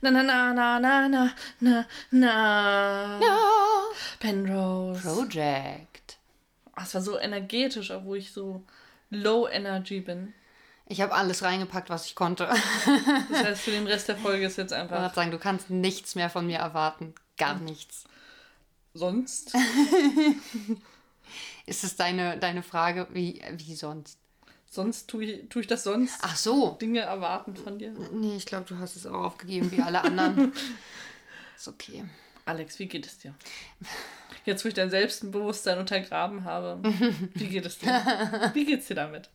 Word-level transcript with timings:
na, 0.00 0.10
na, 0.10 0.22
na, 0.22 0.52
na, 0.52 0.78
na, 0.80 1.08
na, 1.08 1.34
na, 1.60 1.84
na. 2.10 3.18
Ja. 3.22 3.38
Penrose. 4.18 5.02
Project. 5.02 6.18
Ah, 6.74 6.82
Es 6.84 6.94
war 6.94 7.02
so 7.02 7.18
energetisch, 7.18 7.90
obwohl 7.90 8.18
ich 8.18 8.32
so 8.32 8.62
low 9.10 9.46
energy 9.48 10.00
bin. 10.00 10.32
Ich 10.86 11.00
habe 11.00 11.14
alles 11.14 11.42
reingepackt, 11.42 11.88
was 11.90 12.06
ich 12.06 12.14
konnte. 12.14 12.48
Das 12.48 12.56
heißt, 13.44 13.62
für 13.62 13.70
den 13.70 13.86
Rest 13.86 14.08
der 14.08 14.16
Folge 14.16 14.46
ist 14.46 14.56
jetzt 14.58 14.72
Ich 14.72 14.78
einfach 14.78 14.96
gerade 14.96 15.14
sagen, 15.14 15.30
du 15.30 15.38
kannst 15.38 15.70
nichts 15.70 16.14
mehr 16.16 16.30
von 16.30 16.46
mir 16.46 16.58
erwarten. 16.58 17.14
Gar 17.36 17.54
nichts. 17.60 18.04
sonst. 18.94 19.54
Ist 21.66 21.84
es 21.84 21.94
deine, 21.96 22.38
deine 22.38 22.62
Frage, 22.64 23.06
wie, 23.12 23.40
wie 23.52 23.76
sonst? 23.76 24.18
Sonst 24.72 25.08
tue 25.08 25.24
ich, 25.24 25.48
tue 25.48 25.62
ich 25.62 25.66
das 25.66 25.82
sonst. 25.82 26.20
Ach 26.22 26.36
so. 26.36 26.78
Dinge 26.80 27.00
erwarten 27.00 27.56
von 27.56 27.80
dir. 27.80 27.92
Nee, 28.12 28.36
ich 28.36 28.46
glaube, 28.46 28.66
du 28.66 28.78
hast 28.78 28.94
es 28.94 29.04
auch 29.04 29.24
aufgegeben, 29.24 29.72
wie 29.72 29.82
alle 29.82 30.00
anderen. 30.00 30.52
Ist 31.56 31.66
okay. 31.66 32.04
Alex, 32.44 32.78
wie 32.78 32.86
geht 32.86 33.04
es 33.04 33.18
dir? 33.18 33.34
Jetzt, 34.44 34.64
wo 34.64 34.68
ich 34.68 34.74
dein 34.74 34.88
Selbstbewusstsein 34.88 35.78
untergraben 35.78 36.44
habe, 36.44 36.80
wie 37.34 37.48
geht 37.48 37.66
es 37.66 37.78
dir? 37.78 38.50
Wie 38.54 38.64
geht's 38.64 38.86
dir 38.86 38.94
damit? 38.94 39.28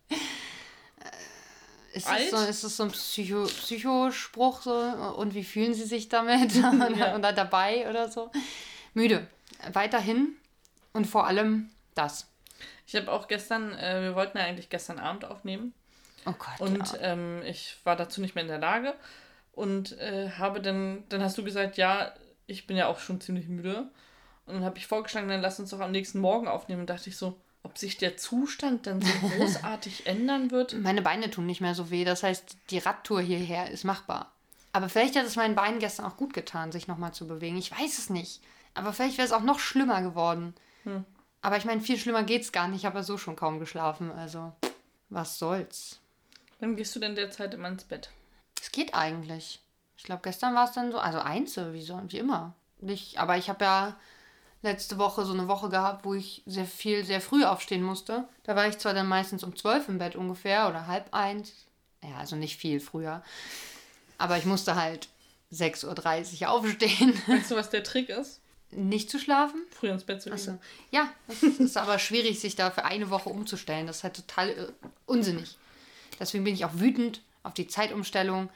Ist 1.94 2.08
Alt? 2.08 2.24
es 2.24 2.32
so, 2.32 2.38
ist 2.38 2.64
es 2.64 2.78
so 2.78 2.84
ein 2.84 2.92
Psycho, 2.92 3.46
Psychospruch 3.46 4.62
so? 4.62 4.74
Und 4.74 5.36
wie 5.36 5.44
fühlen 5.44 5.74
sie 5.74 5.84
sich 5.84 6.10
damit? 6.10 6.56
oder, 6.58 7.16
oder 7.16 7.34
dabei 7.34 7.90
oder 7.90 8.10
so? 8.10 8.32
Müde. 8.94 9.28
Weiterhin 9.72 10.36
und 10.94 11.06
vor 11.06 11.28
allem 11.28 11.70
das. 11.94 12.28
Ich 12.88 12.96
habe 12.96 13.12
auch 13.12 13.28
gestern, 13.28 13.74
äh, 13.74 14.02
wir 14.02 14.16
wollten 14.16 14.38
ja 14.38 14.44
eigentlich 14.46 14.70
gestern 14.70 15.00
Abend 15.00 15.26
aufnehmen 15.26 15.74
Oh 16.26 16.34
Gott. 16.34 16.60
und 16.60 16.98
ähm, 17.02 17.42
ich 17.46 17.78
war 17.84 17.96
dazu 17.96 18.22
nicht 18.22 18.36
mehr 18.36 18.44
in 18.44 18.48
der 18.50 18.60
Lage 18.60 18.94
und 19.54 19.98
äh, 20.00 20.32
habe 20.38 20.62
dann, 20.62 21.04
dann 21.10 21.22
hast 21.22 21.38
du 21.38 21.44
gesagt, 21.44 21.78
ja, 21.78 22.14
ich 22.48 22.68
bin 22.68 22.78
ja 22.78 22.88
auch 22.88 23.00
schon 23.00 23.22
ziemlich 23.22 23.48
müde 23.48 23.90
und 24.46 24.56
dann 24.56 24.64
habe 24.64 24.78
ich 24.78 24.88
vorgeschlagen, 24.88 25.28
dann 25.30 25.42
lass 25.42 25.60
uns 25.60 25.72
doch 25.72 25.80
am 25.80 25.92
nächsten 25.92 26.20
Morgen 26.20 26.48
aufnehmen 26.48 26.82
und 26.82 26.90
dachte 26.90 27.10
ich 27.10 27.18
so, 27.18 27.40
ob 27.64 27.80
sich 27.80 27.98
der 27.98 28.16
Zustand 28.16 28.86
dann 28.86 29.02
so 29.02 29.12
großartig 29.38 30.06
ändern 30.06 30.52
wird. 30.52 30.74
Meine 30.74 31.02
Beine 31.02 31.32
tun 31.32 31.48
nicht 31.48 31.62
mehr 31.62 31.74
so 31.74 31.90
weh. 31.90 32.06
Das 32.06 32.22
heißt, 32.22 32.56
die 32.70 32.78
Radtour 32.78 33.22
hierher 33.22 33.72
ist 33.72 33.84
machbar. 33.84 34.32
Aber 34.72 34.88
vielleicht 34.88 35.16
hat 35.16 35.26
es 35.26 35.36
meinen 35.36 35.56
Beinen 35.56 35.80
gestern 35.80 36.06
auch 36.06 36.16
gut 36.16 36.36
getan, 36.36 36.72
sich 36.72 36.88
nochmal 36.88 37.14
zu 37.14 37.26
bewegen. 37.28 37.58
Ich 37.58 37.72
weiß 37.72 37.98
es 37.98 38.12
nicht. 38.12 38.42
Aber 38.76 38.94
vielleicht 38.94 39.18
wäre 39.18 39.26
es 39.26 39.32
auch 39.34 39.42
noch 39.42 39.58
schlimmer 39.58 40.04
geworden. 40.04 40.54
Aber 41.46 41.58
ich 41.58 41.66
meine, 41.66 41.80
viel 41.80 42.00
schlimmer 42.00 42.24
geht's 42.24 42.52
gar 42.52 42.68
nicht. 42.68 42.80
Ich 42.80 42.86
habe 42.88 42.98
ja 42.98 43.04
so 43.04 43.20
schon 43.20 43.36
kaum 43.36 43.60
geschlafen. 43.60 44.12
Also, 44.12 44.52
was 45.10 45.38
soll's. 45.38 46.00
Wann 46.60 46.76
gehst 46.76 46.96
du 46.96 47.00
denn 47.00 47.14
derzeit 47.14 47.54
immer 47.54 47.68
ins 47.68 47.84
Bett? 47.84 48.10
Es 48.60 48.72
geht 48.72 48.96
eigentlich. 48.96 49.60
Ich 49.96 50.06
glaube, 50.06 50.24
gestern 50.24 50.56
war 50.56 50.66
es 50.66 50.72
dann 50.72 50.92
so, 50.92 50.98
also 50.98 51.20
Einzel, 51.20 51.72
wie, 51.74 51.84
so, 51.84 52.02
wie 52.08 52.18
immer. 52.18 52.56
Nicht, 52.82 53.20
aber 53.20 53.38
ich 53.38 53.48
habe 53.48 53.64
ja 53.64 53.96
letzte 54.64 54.98
Woche 54.98 55.24
so 55.24 55.34
eine 55.34 55.48
Woche 55.48 55.70
gehabt, 55.70 56.04
wo 56.04 56.16
ich 56.16 56.42
sehr 56.48 56.66
viel, 56.66 57.06
sehr 57.06 57.22
früh 57.22 57.46
aufstehen 57.46 57.84
musste. 57.84 58.28
Da 58.42 58.56
war 58.56 58.68
ich 58.68 58.80
zwar 58.80 58.96
dann 58.96 59.08
meistens 59.08 59.44
um 59.44 59.56
zwölf 59.56 59.88
im 59.88 60.00
Bett 60.00 60.16
ungefähr 60.16 60.68
oder 60.68 60.88
halb 60.88 61.14
eins. 61.14 61.54
Ja, 62.02 62.18
also 62.18 62.36
nicht 62.36 62.58
viel 62.58 62.80
früher. 62.80 63.22
Aber 64.18 64.40
ich 64.40 64.46
musste 64.46 64.74
halt 64.74 65.10
6.30 65.54 66.42
Uhr 66.42 66.50
aufstehen. 66.50 67.14
Weißt 67.28 67.52
du, 67.52 67.56
was 67.56 67.70
der 67.70 67.84
Trick 67.84 68.10
ist? 68.10 68.42
Nicht 68.76 69.10
zu 69.10 69.20
schlafen. 69.20 69.62
Früh 69.72 69.90
ins 69.90 70.04
Bett 70.04 70.22
zu 70.22 70.30
gehen. 70.30 70.38
Achso. 70.38 70.60
Ja, 70.92 71.10
das 71.28 71.44
ist 71.44 71.78
aber 71.78 71.98
schwierig, 72.00 72.40
sich 72.40 72.56
da 72.56 72.72
für 72.72 72.86
eine 72.86 73.10
Woche 73.10 73.30
umzustellen. 73.30 73.88
Das 73.88 73.98
ist 73.98 74.04
halt 74.04 74.16
total 74.16 74.50
äh, 74.50 74.68
unsinnig. 75.06 75.58
Deswegen 76.20 76.44
bin 76.44 76.54
ich 76.54 76.66
auch 76.66 76.74
wütend 76.76 77.22
auf 77.44 77.54
die 77.54 77.68
Zeitumstellung, 77.68 78.50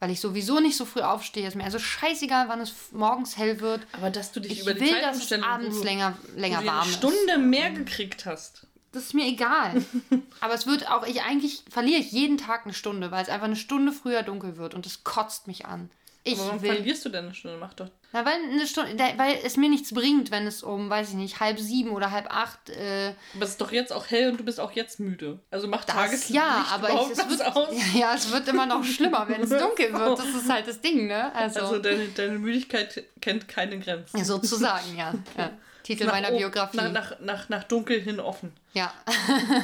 weil 0.00 0.10
ich 0.10 0.20
sowieso 0.20 0.60
nicht 0.60 0.76
so 0.76 0.84
früh 0.84 1.00
aufstehe. 1.00 1.46
Ist 1.46 1.56
mir 1.56 1.64
also 1.64 1.78
scheißegal, 1.78 2.48
wann 2.48 2.60
es 2.60 2.72
morgens 2.92 3.36
hell 3.36 3.60
wird. 3.60 3.86
Aber 3.92 4.10
dass 4.10 4.32
du 4.32 4.40
dich 4.40 4.52
Ich 4.52 4.60
über 4.62 4.74
die 4.74 4.80
will, 4.80 5.00
dass 5.00 5.16
es 5.16 5.28
Zeitumstellung 5.28 5.44
abends 5.44 5.82
länger, 5.82 6.18
länger 6.36 6.64
warm 6.64 6.80
eine 6.82 6.90
ist. 6.90 6.96
Stunde 6.96 7.38
mehr 7.38 7.70
gekriegt 7.70 8.26
hast. 8.26 8.66
Das 8.92 9.02
ist 9.04 9.14
mir 9.14 9.26
egal. 9.26 9.84
Aber 10.40 10.54
es 10.54 10.66
wird 10.66 10.90
auch, 10.90 11.06
ich 11.06 11.22
eigentlich 11.22 11.62
verliere 11.68 12.00
ich 12.00 12.10
jeden 12.10 12.38
Tag 12.38 12.64
eine 12.64 12.72
Stunde, 12.72 13.10
weil 13.10 13.22
es 13.22 13.28
einfach 13.28 13.46
eine 13.46 13.56
Stunde 13.56 13.92
früher 13.92 14.22
dunkel 14.22 14.56
wird 14.56 14.74
und 14.74 14.86
das 14.86 15.04
kotzt 15.04 15.46
mich 15.46 15.66
an. 15.66 15.90
Ich 16.32 16.38
warum 16.38 16.60
will. 16.62 16.72
verlierst 16.74 17.04
du 17.04 17.08
denn 17.08 17.26
eine 17.26 17.34
Stunde? 17.34 17.56
Mach 17.58 17.74
doch. 17.74 17.88
Na, 18.12 18.24
weil 18.24 18.34
eine 18.34 18.66
Stunde, 18.66 18.96
weil 19.16 19.38
es 19.44 19.56
mir 19.56 19.68
nichts 19.68 19.92
bringt, 19.92 20.30
wenn 20.30 20.46
es 20.46 20.62
um, 20.62 20.88
weiß 20.88 21.10
ich 21.10 21.14
nicht, 21.14 21.40
halb 21.40 21.58
sieben 21.58 21.90
oder 21.90 22.10
halb 22.10 22.26
acht. 22.34 22.70
Äh, 22.70 23.14
Aber 23.34 23.44
es 23.44 23.50
ist 23.50 23.60
doch 23.60 23.70
jetzt 23.70 23.92
auch 23.92 24.06
hell 24.10 24.30
und 24.30 24.40
du 24.40 24.44
bist 24.44 24.60
auch 24.60 24.72
jetzt 24.72 24.98
müde. 24.98 25.40
Also 25.50 25.68
mach 25.68 25.84
Tageslicht 25.84 26.30
ja, 26.30 26.66
aber 26.70 26.88
ich, 26.90 27.10
es 27.10 27.28
wird, 27.28 27.56
aus. 27.56 27.68
ja, 27.94 28.14
es 28.14 28.32
wird 28.32 28.48
immer 28.48 28.66
noch 28.66 28.82
schlimmer, 28.84 29.26
wenn 29.28 29.42
es 29.42 29.50
dunkel 29.58 29.92
wird. 29.92 30.18
Das 30.18 30.28
ist 30.28 30.48
halt 30.48 30.66
das 30.66 30.80
Ding, 30.80 31.06
ne? 31.06 31.34
Also, 31.34 31.60
Also 31.60 31.78
deine, 31.78 32.08
deine 32.08 32.38
Müdigkeit 32.38 33.04
kennt 33.20 33.46
keine 33.48 33.78
Grenzen. 33.78 34.24
sozusagen, 34.24 34.96
ja. 34.96 35.12
ja. 35.36 35.50
Titel 35.82 36.04
Nach 36.04 36.12
meiner 36.12 36.30
Biografie. 36.32 36.76
Nach, 36.76 36.90
nach, 36.92 37.20
nach, 37.20 37.48
nach 37.48 37.64
dunkel 37.64 38.00
hin 38.00 38.20
offen. 38.20 38.52
Ja, 38.74 38.92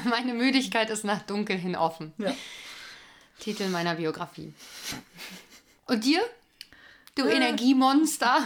meine 0.08 0.32
Müdigkeit 0.32 0.88
ist 0.88 1.04
nach 1.04 1.22
dunkel 1.22 1.56
hin 1.56 1.76
offen. 1.76 2.14
Ja. 2.18 2.34
Titel 3.40 3.68
meiner 3.68 3.96
Biografie. 3.96 4.54
Und 5.86 6.04
dir? 6.04 6.22
Du 7.14 7.24
Äh. 7.26 7.36
Energiemonster. 7.36 8.38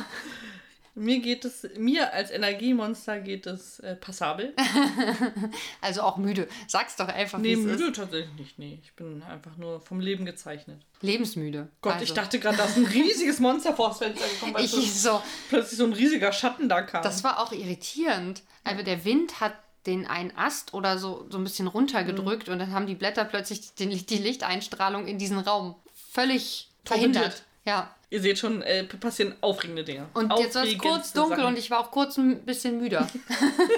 Mir 0.94 1.20
geht 1.20 1.44
es, 1.44 1.64
mir 1.76 2.12
als 2.12 2.32
Energiemonster 2.32 3.20
geht 3.20 3.46
es 3.46 3.78
äh, 3.80 3.94
passabel. 3.94 4.52
Also 5.80 6.02
auch 6.02 6.16
müde. 6.16 6.48
Sag's 6.66 6.96
doch 6.96 7.06
einfach, 7.08 7.38
Nee, 7.38 7.52
es 7.52 7.60
ist. 7.60 7.64
müde 7.66 7.92
tatsächlich 7.92 8.36
nicht. 8.36 8.58
Nee, 8.58 8.80
ich 8.82 8.92
bin 8.94 9.22
einfach 9.22 9.56
nur 9.56 9.80
vom 9.80 10.00
Leben 10.00 10.24
gezeichnet. 10.24 10.82
Lebensmüde. 11.00 11.68
Gott, 11.82 11.94
also. 11.94 12.04
ich 12.04 12.12
dachte 12.14 12.40
gerade, 12.40 12.56
da 12.56 12.64
ist 12.64 12.76
ein 12.76 12.84
riesiges 12.84 13.38
Monster 13.38 13.74
vor 13.74 13.90
das 13.90 13.98
Fenster 13.98 14.26
gekommen, 14.26 14.54
weil 14.54 14.64
Ich 14.64 15.00
so, 15.00 15.22
plötzlich 15.48 15.78
so 15.78 15.84
ein 15.84 15.92
riesiger 15.92 16.32
Schatten 16.32 16.68
da 16.68 16.82
kam. 16.82 17.02
das 17.04 17.22
war 17.22 17.40
auch 17.40 17.52
irritierend. 17.52 18.42
Also 18.64 18.82
der 18.82 19.04
Wind 19.04 19.40
hat 19.40 19.54
den 19.86 20.04
einen 20.06 20.36
Ast 20.36 20.74
oder 20.74 20.98
so, 20.98 21.26
so 21.30 21.38
ein 21.38 21.44
bisschen 21.44 21.68
runtergedrückt 21.68 22.48
und 22.48 22.58
dann 22.58 22.72
haben 22.72 22.86
die 22.88 22.96
Blätter 22.96 23.24
plötzlich 23.24 23.72
den, 23.74 23.90
die 23.90 24.18
Lichteinstrahlung 24.18 25.06
in 25.06 25.16
diesen 25.18 25.38
Raum 25.38 25.76
völlig 26.10 26.68
verhindert. 26.84 27.44
Ja. 27.64 27.94
Ihr 28.10 28.22
seht 28.22 28.38
schon, 28.38 28.62
äh, 28.62 28.84
passieren 28.84 29.34
aufregende 29.42 29.84
Dinge. 29.84 30.06
Und 30.14 30.32
jetzt 30.38 30.54
war 30.54 30.64
es 30.64 30.78
kurz 30.78 31.12
dunkel 31.12 31.36
Sachen. 31.36 31.48
und 31.48 31.58
ich 31.58 31.70
war 31.70 31.80
auch 31.80 31.90
kurz 31.90 32.16
ein 32.16 32.44
bisschen 32.44 32.80
müder. 32.80 33.06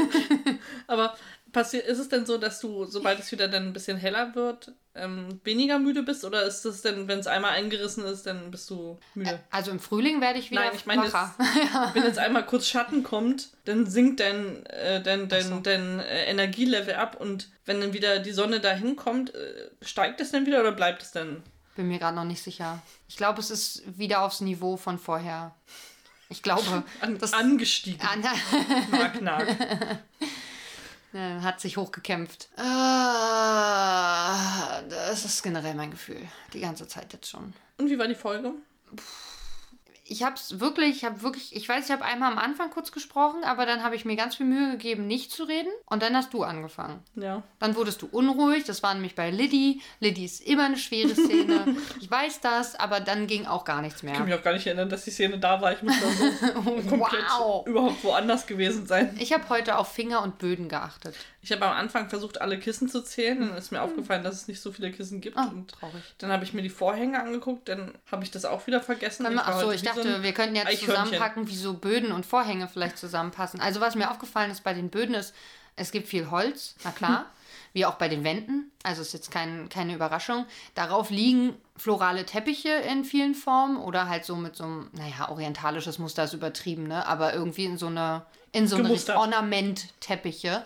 Aber 0.87 1.17
passiert, 1.53 1.87
ist 1.87 1.99
es 1.99 2.09
denn 2.09 2.27
so, 2.27 2.39
dass 2.39 2.61
du, 2.61 2.85
sobald 2.85 3.19
es 3.19 3.33
wieder 3.33 3.49
dann 3.49 3.69
ein 3.69 3.73
bisschen 3.73 3.97
heller 3.97 4.35
wird, 4.35 4.73
ähm, 4.95 5.41
weniger 5.45 5.79
müde 5.79 6.03
bist? 6.03 6.25
Oder 6.25 6.45
ist 6.45 6.65
es 6.65 6.83
denn, 6.83 7.09
wenn 7.09 7.19
es 7.19 7.27
einmal 7.27 7.53
eingerissen 7.53 8.05
ist, 8.05 8.27
dann 8.27 8.51
bist 8.51 8.69
du 8.71 8.99
müde? 9.15 9.41
Also 9.51 9.71
im 9.71 9.81
Frühling 9.81 10.21
werde 10.21 10.39
ich 10.39 10.51
wieder 10.51 10.63
Nein, 10.63 10.73
ich 10.75 10.87
meine, 10.87 11.03
jetzt, 11.03 11.13
wacher. 11.13 11.91
wenn 11.95 12.05
jetzt 12.05 12.19
einmal 12.19 12.47
kurz 12.47 12.67
Schatten 12.67 13.03
kommt, 13.03 13.51
dann 13.65 13.87
sinkt 13.87 14.21
dein, 14.21 14.65
äh, 14.67 15.03
dein, 15.03 15.29
dein, 15.29 15.45
so. 15.45 15.61
dein 15.61 16.01
äh, 16.01 16.25
Energielevel 16.27 16.95
ab 16.95 17.17
und 17.21 17.49
wenn 17.65 17.81
dann 17.81 17.93
wieder 17.93 18.19
die 18.19 18.33
Sonne 18.33 18.61
dahin 18.61 18.97
kommt, 18.97 19.35
äh, 19.35 19.71
steigt 19.83 20.21
es 20.21 20.33
dann 20.33 20.47
wieder 20.47 20.61
oder 20.61 20.73
bleibt 20.73 21.03
es 21.03 21.13
dann? 21.13 21.43
Bin 21.81 21.89
mir 21.89 21.99
gerade 21.99 22.15
noch 22.15 22.25
nicht 22.25 22.43
sicher. 22.43 22.83
Ich 23.09 23.17
glaube, 23.17 23.41
es 23.41 23.51
ist 23.51 23.83
wieder 23.99 24.21
aufs 24.21 24.43
Niveau 24.43 24.77
von 24.77 24.99
vorher. 24.99 25.55
Ich 26.29 26.43
glaube, 26.43 26.85
An, 27.01 27.17
das 27.17 27.33
angestiegen. 27.33 28.07
An- 28.07 28.21
Nark. 29.25 29.49
äh, 31.15 31.15
hat 31.41 31.59
sich 31.59 31.79
hochgekämpft. 31.79 32.51
Ah, 32.59 33.63
das 34.91 35.25
ist 35.25 35.43
generell 35.43 35.75
mein 35.75 35.91
Gefühl. 35.91 36.21
Die 36.53 36.61
ganze 36.61 36.87
Zeit 36.87 37.15
jetzt 37.15 37.31
schon. 37.31 37.55
Und 37.79 37.89
wie 37.89 37.99
war 37.99 38.09
die 38.09 38.15
Folge? 38.15 38.53
Ich 40.13 40.25
habe 40.25 40.35
es 40.35 40.59
wirklich, 40.59 40.97
ich 40.97 41.05
habe 41.05 41.23
wirklich, 41.23 41.55
ich 41.55 41.69
weiß, 41.69 41.85
ich 41.87 41.93
habe 41.93 42.05
einmal 42.05 42.33
am 42.33 42.39
Anfang 42.39 42.69
kurz 42.71 42.91
gesprochen, 42.91 43.45
aber 43.45 43.65
dann 43.65 43.85
habe 43.85 43.95
ich 43.95 44.05
mir 44.05 44.17
ganz 44.17 44.35
viel 44.35 44.45
Mühe 44.47 44.73
gegeben, 44.73 45.07
nicht 45.07 45.31
zu 45.31 45.45
reden. 45.45 45.71
Und 45.87 46.03
dann 46.03 46.17
hast 46.17 46.33
du 46.35 46.43
angefangen. 46.43 46.99
Ja. 47.15 47.45
Dann 47.61 47.77
wurdest 47.77 48.03
du 48.03 48.09
unruhig. 48.11 48.65
Das 48.65 48.83
war 48.83 48.93
nämlich 48.93 49.15
bei 49.15 49.31
Liddy. 49.31 49.81
Liddy 50.01 50.25
ist 50.25 50.41
immer 50.41 50.65
eine 50.65 50.77
schwere 50.79 51.15
Szene. 51.15 51.77
ich 52.01 52.11
weiß 52.11 52.41
das, 52.41 52.75
aber 52.75 52.99
dann 52.99 53.29
ging 53.29 53.47
auch 53.47 53.65
gar 53.65 53.83
nichts 53.83 54.03
Ich 54.03 54.09
kann 54.09 54.19
mehr. 54.19 54.27
mich 54.27 54.35
auch 54.35 54.43
gar 54.43 54.53
nicht 54.53 54.67
erinnern, 54.67 54.89
dass 54.89 55.05
die 55.05 55.11
Szene 55.13 55.39
da 55.39 55.61
war. 55.63 55.73
Ich 55.73 55.83
muss 55.83 55.95
da 56.01 56.09
so 56.09 56.71
komplett 56.89 57.25
Wow. 57.39 57.67
überhaupt 57.69 58.03
woanders 58.03 58.49
gewesen 58.49 58.89
sein. 58.89 59.17
Ich 59.21 59.33
habe 59.33 59.49
heute 59.49 59.79
auf 59.79 59.93
Finger 59.93 60.23
und 60.23 60.39
Böden 60.39 60.69
geachtet. 60.69 61.15
Ich 61.43 61.51
habe 61.53 61.65
am 61.65 61.73
Anfang 61.73 62.11
versucht, 62.11 62.41
alle 62.41 62.59
Kissen 62.59 62.89
zu 62.89 63.03
zählen. 63.03 63.41
Dann 63.41 63.57
ist 63.57 63.73
mir 63.73 63.81
aufgefallen, 63.81 64.23
dass 64.23 64.35
es 64.35 64.49
nicht 64.49 64.61
so 64.61 64.73
viele 64.73 64.93
Kissen 64.93 65.21
gibt. 65.23 65.37
Oh, 65.39 65.49
und 65.49 65.71
traurig. 65.71 66.03
dann 66.19 66.31
habe 66.31 66.45
ich 66.45 66.53
mir 66.53 66.61
die 66.63 66.69
Vorhänge 66.69 67.19
angeguckt. 67.21 67.69
Dann 67.69 67.95
habe 68.11 68.25
ich 68.25 68.31
das 68.31 68.45
auch 68.45 68.67
wieder 68.67 68.81
vergessen. 68.83 69.25
Wir- 69.25 69.43
so, 69.61 69.71
ich 69.73 69.83
wie 69.83 69.87
so 69.87 69.95
dachte, 69.95 70.15
ein 70.17 70.23
wir 70.23 70.33
könnten 70.33 70.55
jetzt 70.57 70.67
Eichhörnchen. 70.67 71.05
zusammenpacken, 71.05 71.49
wie 71.49 71.57
so 71.57 71.75
Böden 71.75 72.13
und 72.13 72.27
Vorhänge 72.27 72.69
vielleicht 72.69 72.99
zusammenpassen. 72.99 73.61
Also 73.61 73.81
was 73.81 73.95
mir 73.95 74.11
aufgefallen 74.11 74.51
ist 74.51 74.63
bei 74.65 74.75
den 74.75 74.91
Böden 74.91 75.15
ist, 75.15 75.35
es 75.77 75.93
gibt 75.93 76.09
viel 76.09 76.31
Holz, 76.31 76.75
na 76.85 76.91
klar, 76.91 77.25
wie 77.73 77.87
auch 77.87 77.95
bei 77.95 78.09
den 78.09 78.23
Wänden. 78.23 78.71
Also 78.83 79.01
ist 79.01 79.15
jetzt 79.15 79.31
kein, 79.31 79.71
keine 79.71 79.95
Überraschung. 79.95 80.45
Darauf 80.75 81.09
liegen 81.09 81.55
florale 81.77 82.27
Teppiche 82.27 82.69
in 82.69 83.05
vielen 83.07 83.35
Formen 83.35 83.79
oder 83.79 84.11
halt 84.11 84.27
so 84.27 84.37
mit 84.37 84.57
so 84.57 84.65
einem, 84.65 84.91
naja, 84.93 85.31
orientalisches 85.31 85.99
Muster 85.99 86.25
ist 86.25 86.35
übertrieben, 86.35 86.87
ne? 86.87 87.07
Aber 87.07 87.33
irgendwie 87.33 87.65
in 87.65 87.79
so 87.79 87.87
eine, 87.87 88.27
in 88.53 88.69
so 88.69 88.77
eine. 88.77 88.91
Ornamentteppiche. 89.17 90.65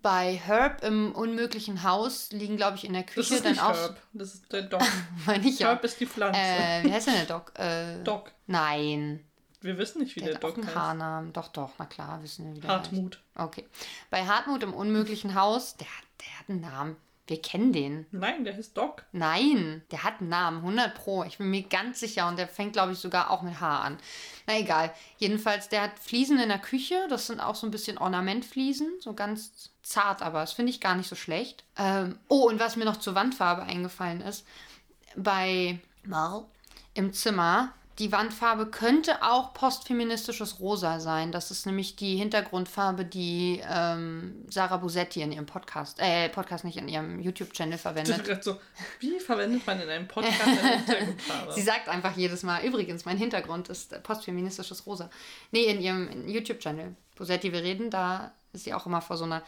Bei 0.00 0.34
Herb 0.34 0.82
im 0.82 1.12
unmöglichen 1.12 1.82
Haus 1.82 2.32
liegen, 2.32 2.56
glaube 2.56 2.76
ich, 2.76 2.84
in 2.84 2.92
der 2.94 3.02
Das 3.02 3.14
Küche 3.14 3.34
ist 3.34 3.44
dann 3.44 3.58
auch. 3.58 3.74
Herb. 3.74 4.00
Das 4.14 4.34
ist 4.34 4.52
der 4.52 4.62
Doc. 4.62 4.82
Meine 5.26 5.46
ich 5.48 5.58
ja. 5.58 5.68
Herb 5.68 5.84
ist 5.84 6.00
die 6.00 6.06
Pflanze. 6.06 6.40
Äh, 6.40 6.84
wie 6.84 6.92
heißt 6.92 7.06
denn 7.08 7.14
der 7.14 7.26
Doc? 7.26 7.52
Äh, 7.58 8.02
Doc. 8.02 8.32
Nein. 8.46 9.24
Wir 9.60 9.78
wissen 9.78 10.00
nicht, 10.02 10.16
wie 10.16 10.20
Der 10.20 10.30
der, 10.30 10.36
hat 10.38 10.44
auch 10.44 10.48
Doc 10.48 10.58
einen 10.58 10.66
heißt. 10.66 10.76
Haarnamen. 10.76 11.32
Doch, 11.32 11.48
doch, 11.48 11.70
na 11.78 11.84
klar, 11.86 12.20
wissen 12.22 12.46
wir, 12.46 12.56
wie 12.56 12.60
der 12.60 12.70
Hartmut. 12.70 13.20
Okay. 13.36 13.66
Bei 14.10 14.26
Hartmut 14.26 14.62
im 14.62 14.74
unmöglichen 14.74 15.34
Haus, 15.34 15.76
der, 15.76 15.86
der 16.20 16.38
hat 16.40 16.48
einen 16.48 16.60
Namen. 16.62 16.96
Wir 17.26 17.40
kennen 17.40 17.72
den. 17.72 18.06
Nein, 18.10 18.44
der 18.44 18.56
heißt 18.56 18.76
Doc. 18.76 19.04
Nein, 19.12 19.82
der 19.92 20.02
hat 20.02 20.20
einen 20.20 20.28
Namen, 20.28 20.58
100 20.58 20.94
Pro. 20.94 21.22
Ich 21.22 21.38
bin 21.38 21.50
mir 21.50 21.62
ganz 21.62 22.00
sicher 22.00 22.26
und 22.26 22.36
der 22.36 22.48
fängt, 22.48 22.72
glaube 22.72 22.92
ich, 22.92 22.98
sogar 22.98 23.30
auch 23.30 23.42
mit 23.42 23.60
H 23.60 23.80
an. 23.80 23.98
Na 24.46 24.58
egal. 24.58 24.92
Jedenfalls, 25.18 25.68
der 25.68 25.82
hat 25.82 25.98
Fliesen 26.00 26.40
in 26.40 26.48
der 26.48 26.58
Küche. 26.58 27.06
Das 27.08 27.28
sind 27.28 27.40
auch 27.40 27.54
so 27.54 27.66
ein 27.66 27.70
bisschen 27.70 27.96
Ornamentfliesen. 27.96 28.88
So 28.98 29.14
ganz 29.14 29.70
zart, 29.82 30.20
aber 30.20 30.40
das 30.40 30.52
finde 30.52 30.70
ich 30.70 30.80
gar 30.80 30.96
nicht 30.96 31.08
so 31.08 31.14
schlecht. 31.14 31.64
Ähm, 31.76 32.18
oh, 32.28 32.48
und 32.48 32.58
was 32.58 32.76
mir 32.76 32.84
noch 32.84 32.96
zur 32.96 33.14
Wandfarbe 33.14 33.62
eingefallen 33.62 34.20
ist. 34.20 34.44
Bei 35.14 35.78
Mal 36.04 36.44
im 36.94 37.12
Zimmer, 37.12 37.72
die 37.98 38.10
Wandfarbe 38.10 38.66
könnte 38.66 39.22
auch 39.22 39.52
postfeministisches 39.52 40.60
Rosa 40.60 40.98
sein. 40.98 41.30
Das 41.30 41.50
ist 41.50 41.66
nämlich 41.66 41.96
die 41.96 42.16
Hintergrundfarbe, 42.16 43.04
die 43.04 43.62
ähm, 43.68 44.44
Sarah 44.48 44.78
Busetti 44.78 45.20
in 45.20 45.32
ihrem 45.32 45.46
Podcast, 45.46 45.98
äh, 46.00 46.28
Podcast 46.30 46.64
nicht 46.64 46.78
in 46.78 46.88
ihrem 46.88 47.20
YouTube-Channel 47.20 47.78
verwendet. 47.78 48.16
ist 48.16 48.24
gerade 48.24 48.42
so, 48.42 48.58
wie 49.00 49.20
verwendet 49.20 49.66
man 49.66 49.80
in 49.80 49.88
einem 49.88 50.08
Podcast 50.08 50.40
eine 50.42 50.76
Hintergrundfarbe? 50.78 51.52
Sie 51.52 51.62
sagt 51.62 51.88
einfach 51.88 52.16
jedes 52.16 52.42
Mal, 52.42 52.64
übrigens, 52.64 53.04
mein 53.04 53.18
Hintergrund 53.18 53.68
ist 53.68 54.02
postfeministisches 54.02 54.86
Rosa. 54.86 55.10
Nee, 55.50 55.64
in 55.64 55.80
ihrem 55.80 56.28
YouTube-Channel, 56.28 56.96
Bosetti, 57.16 57.52
wir 57.52 57.62
reden, 57.62 57.90
da 57.90 58.32
ist 58.52 58.64
sie 58.64 58.72
auch 58.74 58.86
immer 58.86 59.02
vor 59.02 59.16
so 59.16 59.24
einer, 59.24 59.42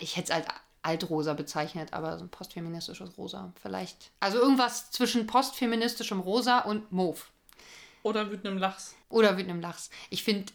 ich 0.00 0.16
hätte 0.16 0.32
es 0.32 0.36
als 0.36 0.46
Altrosa 0.82 1.34
bezeichnet, 1.34 1.92
aber 1.92 2.16
so 2.18 2.24
ein 2.24 2.28
postfeministisches 2.28 3.18
Rosa 3.18 3.52
vielleicht. 3.60 4.12
Also 4.20 4.38
irgendwas 4.38 4.90
zwischen 4.90 5.26
postfeministischem 5.26 6.20
Rosa 6.20 6.60
und 6.60 6.92
Mauve. 6.92 7.24
Oder 8.02 8.24
mit 8.24 8.46
einem 8.46 8.58
Lachs. 8.58 8.94
Oder 9.08 9.32
mit 9.32 9.48
einem 9.48 9.60
Lachs. 9.60 9.90
Ich 10.10 10.22
finde, 10.22 10.52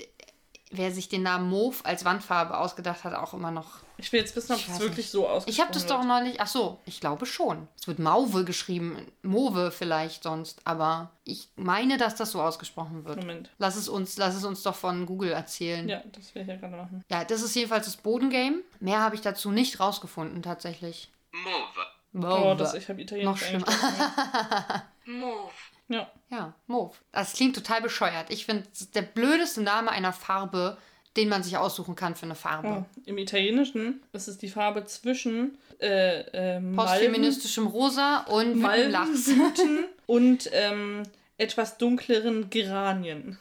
wer 0.72 0.92
sich 0.92 1.10
den 1.10 1.24
Namen 1.24 1.50
Mauve 1.50 1.84
als 1.86 2.06
Wandfarbe 2.06 2.58
ausgedacht 2.58 3.04
hat, 3.04 3.14
auch 3.14 3.34
immer 3.34 3.52
noch 3.52 3.80
Ich 3.98 4.12
will 4.14 4.22
jetzt 4.22 4.36
wissen, 4.38 4.54
ob 4.54 4.60
es 4.60 4.80
wirklich 4.80 4.98
nicht. 4.98 5.12
so 5.12 5.28
ausgesprochen 5.28 5.50
Ich 5.54 5.60
habe 5.60 5.74
das 5.74 5.86
doch 5.86 6.04
neulich. 6.06 6.40
Ach 6.40 6.48
so, 6.48 6.80
ich 6.86 7.02
glaube 7.02 7.26
schon. 7.26 7.68
Es 7.78 7.88
wird 7.88 8.00
Mauve 8.00 8.46
geschrieben, 8.46 9.06
Mauve 9.22 9.72
vielleicht 9.72 10.24
sonst, 10.24 10.62
aber 10.64 11.12
ich 11.26 11.50
meine, 11.58 11.98
dass 11.98 12.16
das 12.16 12.32
so 12.32 12.42
ausgesprochen 12.42 13.04
wird. 13.04 13.18
Moment. 13.20 13.50
Lass 13.58 13.76
es 13.76 13.90
uns, 13.90 14.18
lass 14.18 14.36
es 14.36 14.46
uns 14.46 14.64
doch 14.64 14.76
von 14.76 15.06
Google 15.06 15.32
erzählen. 15.32 15.90
Ja, 15.90 15.98
Ja, 15.98 16.04
das 16.14 16.34
will 16.34 16.44
ich 16.44 16.48
ja 16.48 16.56
gerade 16.56 16.78
machen. 16.78 17.04
das 17.10 17.42
ist 17.42 17.54
jedenfalls 17.56 17.86
das 17.86 17.98
Bodengame. 17.98 18.62
Mehr 18.80 19.02
habe 19.02 19.16
ich 19.16 19.22
dazu 19.22 19.52
nicht 19.52 19.80
rausgefunden 19.82 20.42
tatsächlich. 20.42 21.12
Mauve. 21.32 21.86
Oh, 22.14 22.18
Mauve. 22.18 22.58
das, 22.58 22.74
ich 22.74 22.88
habe 22.90 23.02
Italienisch 23.02 23.42
Noch 23.42 23.48
schlimmer. 23.48 23.66
Mauve. 25.06 25.52
Ja. 25.92 26.10
ja, 26.30 26.54
Mauve. 26.68 26.96
Das 27.12 27.34
klingt 27.34 27.56
total 27.56 27.82
bescheuert. 27.82 28.30
Ich 28.30 28.46
finde, 28.46 28.64
der 28.96 29.02
blödeste 29.02 29.62
Name 29.62 29.92
einer 29.92 30.14
Farbe, 30.14 30.78
den 31.18 31.28
man 31.28 31.44
sich 31.44 31.58
aussuchen 31.58 31.96
kann 31.96 32.16
für 32.16 32.26
eine 32.26 32.36
Farbe. 32.36 32.86
Oh. 32.88 33.02
Im 33.06 33.18
Italienischen 33.18 34.02
ist 34.14 34.28
es 34.28 34.38
die 34.38 34.48
Farbe 34.48 34.86
zwischen 34.86 35.58
äh, 35.82 36.56
äh, 36.56 36.62
Postfeministischem 36.76 37.68
Rosa 37.68 38.20
und 38.30 38.62
Lachs. 38.62 39.32
Und 40.06 40.50
ähm, 40.52 41.04
etwas 41.38 41.78
dunkleren 41.78 42.50
Geranien. 42.50 43.38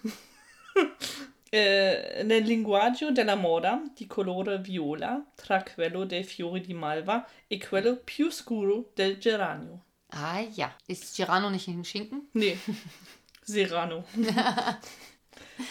Eh, 1.50 2.22
nel 2.24 2.44
linguaggio 2.44 3.10
della 3.10 3.34
moda 3.34 3.82
di 3.94 4.06
colore 4.06 4.58
viola 4.58 5.20
tra 5.34 5.64
quello 5.64 6.04
dei 6.04 6.22
fiori 6.22 6.60
di 6.60 6.74
malva 6.74 7.26
e 7.48 7.58
quello 7.58 7.96
più 7.96 8.30
scuro 8.30 8.90
del 8.94 9.18
geranio. 9.18 9.82
Ah 10.10 10.40
ja. 10.54 10.72
Ist 10.86 11.14
Girano 11.16 11.50
nicht 11.50 11.68
ein 11.68 11.84
Schinken? 11.84 12.22
Nee, 12.32 12.58
Serrano. 13.44 14.04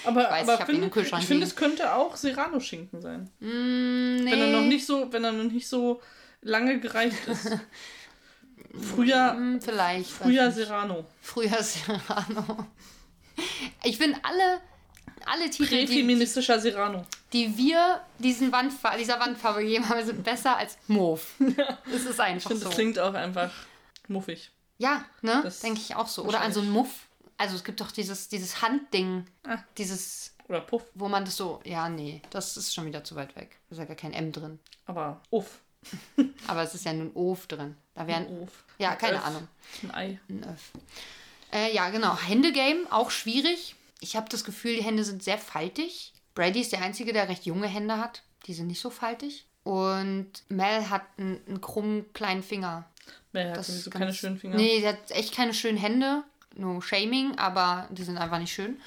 aber 0.05 0.23
weiß, 0.29 0.47
aber 0.49 0.69
ich 0.71 0.91
Kühlschrank 0.91 1.21
ich 1.23 1.27
finde, 1.27 1.45
es 1.45 1.55
könnte 1.55 1.93
auch 1.93 2.15
Serrano-Schinken 2.15 3.01
sein. 3.01 3.29
Mm, 3.39 4.15
nee. 4.23 4.31
Wenn 4.31 4.41
er 4.41 4.47
noch 4.61 4.67
nicht 4.67 4.85
so, 4.85 5.11
wenn 5.11 5.23
er 5.23 5.31
noch 5.31 5.51
nicht 5.51 5.67
so 5.67 6.01
lange 6.41 6.79
gereift 6.79 7.27
ist. 7.27 7.51
Früher, 8.95 9.31
Hm, 9.33 9.59
vielleicht. 9.61 10.09
früher. 10.11 10.51
Serrano. 10.51 11.05
Früher 11.21 11.63
Serrano. 11.63 12.67
Ich 13.83 13.97
finde 13.97 14.19
alle, 14.21 14.61
alle 15.25 15.49
Titel, 15.49 15.69
die, 15.69 15.85
Präfeministischer 15.87 16.59
Serrano. 16.59 17.03
die 17.33 17.57
wir 17.57 18.01
diesen 18.19 18.51
Wandfa 18.51 18.95
dieser 18.95 19.19
Wandfarbe 19.19 19.61
gegeben 19.61 19.89
haben, 19.89 20.05
sind 20.05 20.23
besser 20.23 20.55
als 20.57 20.77
Mauve. 20.87 21.23
Das 21.91 22.01
ist 22.03 22.11
Ich 22.13 22.19
einfach 22.19 22.49
finde, 22.49 22.63
so. 22.63 22.65
das 22.67 22.75
klingt 22.75 22.99
auch 22.99 23.13
einfach 23.15 23.51
muffig. 24.09 24.51
Ja, 24.77 25.03
ne? 25.21 25.41
Das- 25.43 25.59
Denke 25.59 25.81
ich 25.81 25.95
auch 25.95 26.07
so. 26.07 26.23
Oder 26.25 26.41
an 26.41 26.53
so 26.53 26.61
einem 26.61 26.71
Muff. 26.71 27.07
Also 27.37 27.55
es 27.55 27.63
gibt 27.63 27.79
doch 27.81 27.91
dieses, 27.91 28.27
dieses 28.27 28.61
Handding, 28.61 29.25
Ah. 29.47 29.59
dieses, 29.77 30.33
Oder 30.49 30.59
Puff. 30.61 30.83
wo 30.93 31.07
man 31.07 31.23
das 31.25 31.37
so, 31.37 31.61
ja, 31.63 31.87
nee, 31.87 32.21
das 32.31 32.57
ist 32.57 32.73
schon 32.73 32.85
wieder 32.85 33.03
zu 33.03 33.15
weit 33.15 33.35
weg. 33.37 33.57
Da 33.69 33.75
ist 33.75 33.79
ja 33.79 33.85
gar 33.85 33.95
kein 33.95 34.11
M 34.13 34.31
drin. 34.31 34.59
Aber 34.85 35.21
Uff. 35.29 35.59
Aber 36.47 36.63
es 36.63 36.75
ist 36.75 36.83
ja 36.85 36.91
nun 36.91 37.11
Of 37.13 37.47
drin. 37.47 37.77
Da 37.93 38.07
wären, 38.07 38.27
Uff. 38.41 38.65
ja, 38.77 38.91
Ein 38.91 38.97
keine 38.97 39.17
Öff. 39.17 39.25
Ahnung. 39.25 39.47
Ein 39.83 39.91
Ei. 39.95 40.19
Ein 40.29 40.43
Öff. 40.43 40.71
Äh, 41.53 41.73
ja, 41.73 41.89
genau. 41.89 42.17
Händegame, 42.17 42.85
auch 42.91 43.09
schwierig. 43.11 43.75
Ich 44.01 44.15
habe 44.17 44.27
das 44.29 44.43
Gefühl, 44.43 44.75
die 44.75 44.83
Hände 44.83 45.03
sind 45.05 45.23
sehr 45.23 45.37
faltig. 45.37 46.13
Brady 46.35 46.59
ist 46.61 46.71
der 46.73 46.81
Einzige, 46.81 47.13
der 47.13 47.27
recht 47.29 47.45
junge 47.45 47.67
Hände 47.67 47.97
hat. 47.97 48.23
Die 48.45 48.53
sind 48.53 48.67
nicht 48.67 48.81
so 48.81 48.89
faltig. 48.89 49.45
Und 49.63 50.31
Mel 50.49 50.89
hat 50.89 51.03
einen, 51.17 51.39
einen 51.47 51.61
krummen 51.61 52.11
kleinen 52.13 52.43
Finger. 52.43 52.85
Wer 53.31 53.51
hat 53.51 53.57
Das 53.57 53.67
sowieso 53.67 53.89
keine 53.89 54.13
schönen 54.13 54.37
Finger? 54.37 54.55
Nee, 54.55 54.79
sie 54.79 54.87
hat 54.87 55.11
echt 55.11 55.35
keine 55.35 55.53
schönen 55.53 55.77
Hände. 55.77 56.23
No 56.55 56.81
shaming, 56.81 57.37
aber 57.37 57.87
die 57.91 58.03
sind 58.03 58.17
einfach 58.17 58.39
nicht 58.39 58.53
schön. 58.53 58.79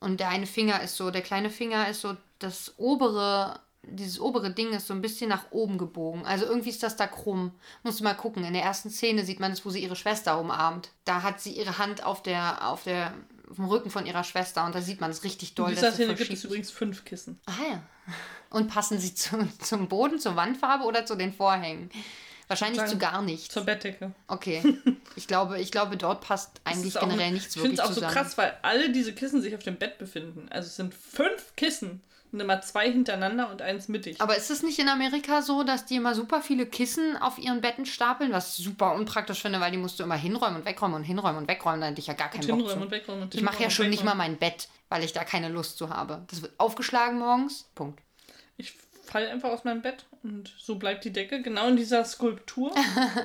Und 0.00 0.20
der 0.20 0.28
eine 0.28 0.46
Finger 0.46 0.82
ist 0.82 0.96
so, 0.96 1.10
der 1.10 1.22
kleine 1.22 1.50
Finger 1.50 1.88
ist 1.88 2.00
so, 2.00 2.16
das 2.38 2.74
obere, 2.76 3.60
dieses 3.82 4.20
obere 4.20 4.50
Ding 4.50 4.72
ist 4.72 4.86
so 4.86 4.94
ein 4.94 5.00
bisschen 5.00 5.28
nach 5.28 5.50
oben 5.50 5.78
gebogen. 5.78 6.26
Also 6.26 6.44
irgendwie 6.44 6.70
ist 6.70 6.82
das 6.82 6.96
da 6.96 7.06
krumm. 7.06 7.52
Musst 7.82 8.00
du 8.00 8.04
mal 8.04 8.14
gucken. 8.14 8.44
In 8.44 8.52
der 8.52 8.62
ersten 8.62 8.90
Szene 8.90 9.24
sieht 9.24 9.40
man 9.40 9.52
es, 9.52 9.64
wo 9.64 9.70
sie 9.70 9.82
ihre 9.82 9.96
Schwester 9.96 10.38
umarmt. 10.38 10.90
Da 11.04 11.22
hat 11.22 11.40
sie 11.40 11.52
ihre 11.52 11.78
Hand 11.78 12.04
auf 12.04 12.22
der, 12.22 12.68
auf 12.68 12.84
der, 12.84 13.14
auf 13.48 13.56
dem 13.56 13.66
Rücken 13.66 13.90
von 13.90 14.04
ihrer 14.06 14.24
Schwester 14.24 14.66
und 14.66 14.74
da 14.74 14.82
sieht 14.82 15.00
man 15.00 15.10
es 15.10 15.24
richtig 15.24 15.54
doll. 15.54 15.70
In 15.70 15.76
dieser 15.76 15.92
Szene 15.92 16.14
gibt 16.14 16.30
es 16.30 16.44
übrigens 16.44 16.70
fünf 16.70 17.04
Kissen. 17.04 17.40
Ah 17.46 17.52
ja. 17.70 17.82
Und 18.50 18.68
passen 18.68 18.98
sie 18.98 19.14
zu, 19.14 19.36
zum 19.60 19.88
Boden, 19.88 20.18
zur 20.18 20.36
Wandfarbe 20.36 20.84
oder 20.84 21.06
zu 21.06 21.14
den 21.16 21.32
Vorhängen? 21.32 21.90
Wahrscheinlich 22.48 22.78
Sagen- 22.78 22.90
zu 22.92 22.98
gar 22.98 23.22
nichts. 23.22 23.52
Zur 23.52 23.64
Bettdecke. 23.64 24.12
Okay. 24.28 24.62
Ich 25.18 25.26
glaube, 25.26 25.58
ich 25.58 25.72
glaube, 25.72 25.96
dort 25.96 26.20
passt 26.20 26.60
eigentlich 26.64 26.88
ist 26.88 26.98
auch- 26.98 27.08
generell 27.08 27.30
nichts 27.32 27.56
Ich 27.56 27.62
finde 27.62 27.78
wirklich 27.78 27.80
es 27.80 27.90
auch 27.90 27.94
zusammen. 27.94 28.12
so 28.12 28.20
krass, 28.20 28.36
weil 28.36 28.54
alle 28.60 28.90
diese 28.90 29.14
Kissen 29.14 29.40
sich 29.40 29.54
auf 29.54 29.62
dem 29.62 29.76
Bett 29.76 29.96
befinden. 29.96 30.46
Also 30.50 30.66
es 30.66 30.76
sind 30.76 30.92
fünf 30.94 31.56
Kissen. 31.56 32.02
Und 32.32 32.40
immer 32.40 32.60
zwei 32.60 32.90
hintereinander 32.92 33.50
und 33.50 33.62
eins 33.62 33.88
mittig. 33.88 34.20
Aber 34.20 34.36
ist 34.36 34.50
es 34.50 34.62
nicht 34.62 34.78
in 34.78 34.88
Amerika 34.90 35.40
so, 35.40 35.62
dass 35.62 35.86
die 35.86 35.94
immer 35.96 36.14
super 36.14 36.42
viele 36.42 36.66
Kissen 36.66 37.16
auf 37.16 37.38
ihren 37.38 37.62
Betten 37.62 37.86
stapeln? 37.86 38.30
Was 38.32 38.58
ich 38.58 38.64
super 38.66 38.94
unpraktisch 38.94 39.40
finde, 39.40 39.58
weil 39.60 39.70
die 39.70 39.78
musst 39.78 39.98
du 39.98 40.02
immer 40.02 40.16
hinräumen 40.16 40.56
und 40.56 40.66
wegräumen 40.66 40.96
und 40.96 41.04
hinräumen 41.04 41.38
und 41.42 41.48
wegräumen. 41.48 41.80
Da 41.80 41.86
hätte 41.86 42.00
ich 42.00 42.08
ja 42.08 42.14
gar 42.14 42.28
keinen 42.28 42.50
und 42.50 42.58
Bock 42.58 42.68
zu. 42.72 42.76
und 42.76 42.90
wegräumen 42.90 43.22
und 43.22 43.34
Ich 43.34 43.40
mache 43.42 43.62
ja 43.62 43.70
schon 43.70 43.88
nicht 43.88 44.04
mal 44.04 44.16
mein 44.16 44.36
Bett, 44.36 44.68
weil 44.90 45.02
ich 45.02 45.14
da 45.14 45.24
keine 45.24 45.48
Lust 45.48 45.78
zu 45.78 45.88
habe. 45.88 46.24
Das 46.28 46.42
wird 46.42 46.52
aufgeschlagen 46.58 47.18
morgens. 47.18 47.70
Punkt. 47.74 48.02
Ich 48.58 48.74
falle 49.06 49.30
einfach 49.30 49.50
aus 49.50 49.64
meinem 49.64 49.82
Bett 49.82 50.06
und 50.22 50.54
so 50.58 50.76
bleibt 50.76 51.04
die 51.04 51.12
Decke, 51.12 51.42
genau 51.42 51.68
in 51.68 51.76
dieser 51.76 52.04
Skulptur. 52.04 52.74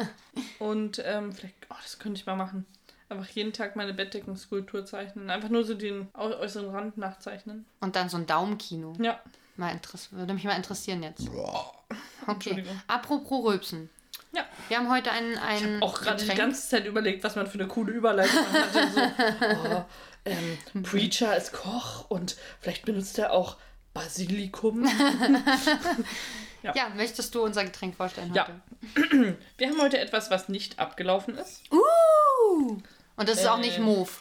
und 0.60 1.02
ähm, 1.06 1.34
vielleicht, 1.34 1.56
oh, 1.70 1.76
das 1.82 2.00
könnte 2.00 2.20
ich 2.20 2.26
mal 2.26 2.36
machen. 2.36 2.66
Einfach 3.10 3.28
jeden 3.30 3.52
Tag 3.52 3.76
meine 3.76 3.94
Bettdeckenskulptur 3.94 4.86
zeichnen. 4.86 5.30
Einfach 5.30 5.50
nur 5.50 5.66
so 5.66 5.74
den 5.74 6.08
äu 6.14 6.34
äußeren 6.34 6.70
Rand 6.70 6.98
nachzeichnen. 6.98 7.66
Und 7.82 7.98
dann 7.98 8.08
so 8.08 8.16
ein 8.16 8.26
Daumenkino. 8.26 8.94
Ja, 9.02 9.20
Mal 9.58 9.80
würde 10.12 10.34
mich 10.34 10.44
mal 10.44 10.56
interessieren 10.56 11.04
jetzt. 11.04 11.28
Okay. 11.30 12.00
Entschuldigung. 12.28 12.82
Apropos 12.88 13.46
Rülpsen. 13.46 13.90
Ja. 14.34 14.46
Wir 14.70 14.78
haben 14.78 14.90
heute 14.90 15.12
ein, 15.12 15.38
ein 15.38 15.84
auch 15.84 16.02
gerade 16.02 16.24
die 16.24 16.34
ganze 16.34 16.70
Zeit 16.70 16.86
überlegt, 16.86 17.24
was 17.24 17.36
man 17.36 17.48
für 17.48 17.60
eine 17.60 17.68
coole 17.68 17.92
Überleitung 17.92 18.40
hatte. 18.52 18.92
So, 18.92 19.02
oh, 19.76 19.86
ähm, 20.26 20.84
Preacher 20.84 21.30
als 21.30 21.52
Koch 21.52 22.10
und 22.10 22.38
vielleicht 22.60 22.86
benutzt 22.86 23.20
er 23.20 23.34
auch 23.34 23.58
Basilikum. 23.94 24.88
Ja, 26.64 26.90
möchtest 26.96 27.34
du 27.34 27.44
unser 27.44 27.64
Getränk 27.64 27.96
vorstellen 27.96 28.32
Ja. 28.36 28.48
heute? 28.48 29.36
Wir 29.58 29.68
haben 29.68 29.82
heute 29.82 29.98
etwas, 29.98 30.30
was 30.30 30.48
nicht 30.48 30.78
abgelaufen 30.78 31.36
ist. 31.36 31.64
Uh! 31.72 32.78
Und 33.16 33.30
das 33.30 33.40
ist 33.40 33.48
auch 33.48 33.58
Äh, 33.58 33.62
nicht 33.62 33.80
Mauve. 33.80 34.12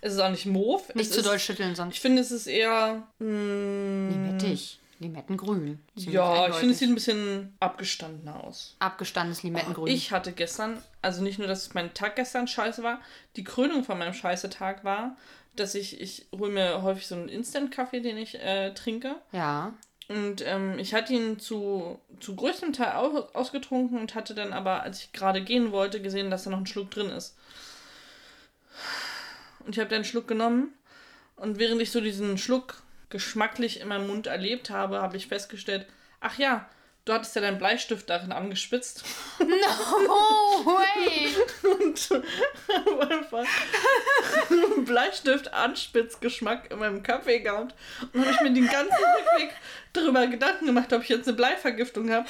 Es 0.00 0.14
ist 0.14 0.18
auch 0.18 0.30
nicht 0.30 0.46
Mauve. 0.46 0.82
Nicht 0.94 1.06
es 1.06 1.12
zu 1.12 1.20
ist, 1.20 1.26
doll 1.26 1.38
schütteln, 1.38 1.76
sonst 1.76 1.94
Ich 1.94 2.00
finde, 2.00 2.20
es 2.20 2.32
ist 2.32 2.48
eher. 2.48 3.04
mm, 3.20 4.08
Limettig. 4.10 4.80
Limettengrün. 4.98 5.78
Ja, 5.94 6.48
ich 6.48 6.54
finde, 6.56 6.72
es 6.72 6.80
sieht 6.80 6.88
ein 6.88 6.94
bisschen 6.96 7.54
abgestandener 7.60 8.42
aus. 8.42 8.74
Abgestandenes 8.80 9.44
Limettengrün. 9.44 9.86
Ich 9.92 10.10
hatte 10.12 10.32
gestern, 10.32 10.82
also 11.00 11.22
nicht 11.22 11.38
nur, 11.38 11.46
dass 11.48 11.74
mein 11.74 11.94
Tag 11.94 12.16
gestern 12.16 12.48
scheiße 12.48 12.82
war, 12.82 13.00
die 13.36 13.44
Krönung 13.44 13.84
von 13.84 13.98
meinem 13.98 14.14
scheiße 14.14 14.50
Tag 14.50 14.82
war, 14.84 15.16
dass 15.56 15.74
ich, 15.74 16.00
ich 16.00 16.26
hole 16.36 16.50
mir 16.50 16.82
häufig 16.82 17.06
so 17.06 17.14
einen 17.14 17.28
Instant-Kaffee, 17.28 18.00
den 18.00 18.18
ich 18.18 18.36
äh, 18.40 18.72
trinke. 18.74 19.16
ja. 19.32 19.74
Und 20.06 20.46
ähm, 20.46 20.78
ich 20.78 20.92
hatte 20.92 21.14
ihn 21.14 21.38
zu, 21.38 21.98
zu 22.20 22.36
größtem 22.36 22.74
Teil 22.74 22.92
aus, 22.92 23.34
ausgetrunken 23.34 23.98
und 23.98 24.14
hatte 24.14 24.34
dann 24.34 24.52
aber, 24.52 24.82
als 24.82 25.00
ich 25.00 25.12
gerade 25.12 25.42
gehen 25.42 25.72
wollte, 25.72 26.02
gesehen, 26.02 26.30
dass 26.30 26.44
da 26.44 26.50
noch 26.50 26.58
ein 26.58 26.66
Schluck 26.66 26.90
drin 26.90 27.08
ist. 27.08 27.38
Und 29.60 29.74
ich 29.74 29.78
habe 29.78 29.88
dann 29.88 29.96
einen 29.96 30.04
Schluck 30.04 30.28
genommen 30.28 30.74
und 31.36 31.58
während 31.58 31.80
ich 31.80 31.90
so 31.90 32.02
diesen 32.02 32.36
Schluck 32.36 32.82
geschmacklich 33.08 33.80
in 33.80 33.88
meinem 33.88 34.08
Mund 34.08 34.26
erlebt 34.26 34.68
habe, 34.68 35.00
habe 35.00 35.16
ich 35.16 35.28
festgestellt, 35.28 35.86
ach 36.20 36.38
ja, 36.38 36.68
du 37.04 37.12
hattest 37.12 37.34
ja 37.36 37.42
deinen 37.42 37.58
Bleistift 37.58 38.08
darin 38.08 38.32
angespitzt. 38.32 39.04
No 39.38 40.64
way! 40.66 41.34
und 41.62 42.08
einfach 43.10 43.44
einen 44.50 44.84
Bleistift-Anspitzgeschmack 44.84 46.70
in 46.70 46.78
meinem 46.78 47.02
Kaffee 47.02 47.40
gehabt. 47.40 47.74
Und 48.12 48.24
habe 48.24 48.34
ich 48.34 48.40
mir 48.40 48.52
den 48.52 48.68
ganzen 48.68 48.92
Rückweg 48.94 49.54
darüber 49.92 50.26
Gedanken 50.26 50.66
gemacht, 50.66 50.92
ob 50.92 51.02
ich 51.02 51.08
jetzt 51.08 51.26
eine 51.28 51.36
Bleivergiftung 51.36 52.10
habe. 52.10 52.26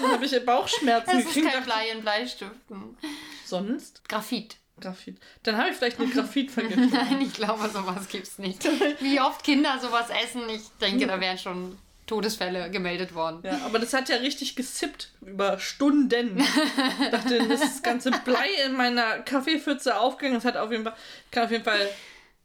Dann 0.00 0.12
habe 0.12 0.24
ich 0.24 0.44
Bauchschmerzen 0.44 1.10
Das 1.10 1.24
ist 1.24 1.34
gekriegt. 1.34 1.52
kein 1.52 1.64
Blei 1.64 1.88
in 1.90 2.00
Bleistiften. 2.02 2.96
Sonst? 3.44 4.06
Graphit. 4.08 4.56
Graphit. 4.80 5.18
Dann 5.42 5.56
habe 5.56 5.70
ich 5.70 5.76
vielleicht 5.76 6.00
eine 6.00 6.08
Graphitvergiftung. 6.12 6.90
Nein, 6.90 7.20
ich 7.20 7.32
glaube, 7.34 7.68
sowas 7.68 8.08
gibt's 8.08 8.38
nicht. 8.38 8.64
Wie 9.00 9.20
oft 9.20 9.44
Kinder 9.44 9.78
sowas 9.80 10.08
essen, 10.10 10.48
ich 10.48 10.62
denke, 10.80 11.06
da 11.06 11.20
wären 11.20 11.38
schon 11.38 11.78
Todesfälle 12.06 12.70
gemeldet 12.70 13.14
worden. 13.14 13.40
Ja, 13.44 13.60
aber 13.64 13.78
das 13.78 13.94
hat 13.94 14.08
ja 14.08 14.16
richtig 14.16 14.56
gesippt 14.56 15.10
über 15.20 15.58
Stunden. 15.58 16.40
Ich 16.40 17.10
dachte, 17.10 17.46
das 17.48 17.82
ganze 17.82 18.10
Blei 18.10 18.48
in 18.66 18.72
meiner 18.72 19.20
Kaffeepfütze 19.20 19.98
aufgegangen. 19.98 20.34
Das 20.34 20.44
hat 20.44 20.56
auf 20.56 20.70
jeden 20.72 20.84
Fall, 20.84 20.94
kann 21.30 21.44
auf 21.44 21.50
jeden 21.50 21.64
Fall 21.64 21.88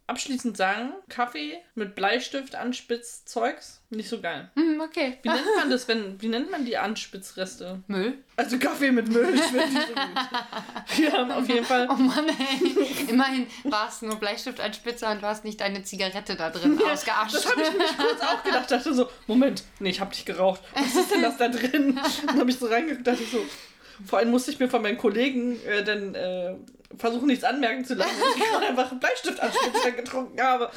abschließend 0.07 0.55
sagen, 0.55 0.93
Kaffee 1.09 1.57
mit 1.75 1.93
Bleistift, 1.93 2.55
Anspitzzeugs, 2.55 3.81
nicht 3.89 4.09
so 4.09 4.21
geil. 4.21 4.49
Hm, 4.55 4.81
okay. 4.81 5.17
Wie 5.21 5.29
nennt 5.29 5.55
man 5.57 5.69
das, 5.69 5.87
wenn, 5.87 6.21
wie 6.21 6.29
nennt 6.29 6.49
man 6.49 6.65
die 6.65 6.77
Anspitzreste? 6.77 7.83
Müll. 7.87 8.17
Also 8.37 8.57
Kaffee 8.57 8.91
mit 8.91 9.09
Müll, 9.09 9.33
ich 9.35 9.41
finde 9.41 9.67
nicht 9.67 9.87
so 9.87 9.93
gut. 9.93 10.97
Wir 10.97 11.11
haben 11.11 11.31
auf 11.31 11.47
jeden 11.47 11.65
Fall 11.65 11.87
Oh 11.89 11.95
Mann, 11.95 12.25
ey. 12.29 13.09
Immerhin 13.09 13.47
war 13.65 13.89
es 13.89 14.01
nur 14.01 14.15
Bleistift 14.15 14.59
als 14.59 14.77
Spitze 14.77 15.07
und 15.07 15.21
du 15.21 15.27
hast 15.27 15.43
nicht 15.43 15.59
deine 15.59 15.83
Zigarette 15.83 16.35
da 16.35 16.49
drin 16.49 16.81
ausgeascht. 16.81 17.35
Das 17.35 17.49
habe 17.49 17.61
ich 17.61 17.69
nämlich 17.71 17.97
kurz 17.97 18.21
auch 18.21 18.43
gedacht. 18.43 18.71
Dachte 18.71 18.93
so, 18.93 19.09
Moment, 19.27 19.63
nee, 19.79 19.89
ich 19.89 19.99
habe 19.99 20.11
nicht 20.11 20.25
geraucht. 20.25 20.61
Was 20.73 20.95
ist 20.95 21.11
denn 21.11 21.21
das 21.21 21.37
da 21.37 21.49
drin? 21.49 21.99
Dann 22.25 22.39
habe 22.39 22.49
ich 22.49 22.57
so 22.57 22.67
reingeguckt, 22.67 23.05
dachte 23.05 23.23
so. 23.25 23.45
Vor 24.05 24.19
allem 24.19 24.29
musste 24.31 24.51
ich 24.51 24.59
mir 24.59 24.69
von 24.69 24.81
meinen 24.81 24.97
Kollegen 24.97 25.59
äh, 25.65 25.83
dann 25.83 26.13
äh, 26.15 26.55
versuchen, 26.97 27.27
nichts 27.27 27.43
anmerken 27.43 27.85
zu 27.85 27.95
lassen, 27.95 28.11
dass 28.19 28.35
ich 28.35 28.43
gerade 28.43 28.65
einfach 28.69 28.91
einen 28.91 28.99
Bleistift 28.99 29.41
getrunken 29.97 30.41
habe. 30.41 30.69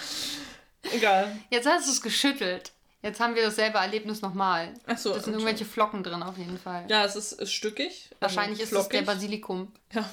Egal. 0.93 1.37
Jetzt 1.51 1.69
hast 1.69 1.87
du 1.87 1.93
es 1.93 2.01
geschüttelt. 2.01 2.73
Jetzt 3.03 3.21
haben 3.21 3.35
wir 3.35 3.43
dasselbe 3.43 3.79
Erlebnis 3.79 4.21
nochmal. 4.21 4.75
Ach 4.87 4.99
so, 4.99 5.15
Das 5.15 5.25
sind 5.25 5.33
irgendwelche 5.33 5.65
Flocken 5.65 6.03
drin 6.03 6.23
auf 6.23 6.37
jeden 6.37 6.59
Fall. 6.59 6.85
Ja, 6.89 7.05
es 7.05 7.17
ist, 7.17 7.33
ist 7.33 7.53
stückig. 7.53 8.11
also 8.21 8.37
Wahrscheinlich 8.37 8.61
ist 8.61 8.73
es 8.73 8.89
der. 8.89 9.03
Basilikum. 9.03 9.73
Ja. 9.93 10.09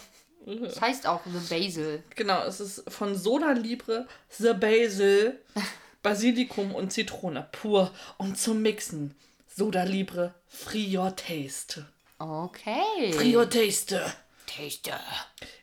Das 0.46 0.80
heißt 0.80 1.08
auch 1.08 1.22
The 1.26 1.54
Basil. 1.54 2.04
Genau, 2.16 2.42
es 2.46 2.62
ist 2.62 2.84
von 2.90 3.16
Soda 3.16 3.52
Libre, 3.52 4.08
The 4.30 4.54
Basil, 4.54 5.38
Basilikum 6.04 6.74
und 6.74 6.94
Zitrone 6.94 7.48
pur 7.52 7.92
und 8.18 8.38
zum 8.38 8.62
Mixen. 8.62 9.14
Soda 9.54 9.84
Libre, 9.84 10.34
Free 10.48 10.96
Your 10.98 11.14
Taste. 11.14 11.86
Okay. 12.20 13.36
Your 13.36 13.50
Taste. 13.50 14.14
Taste. 14.48 14.92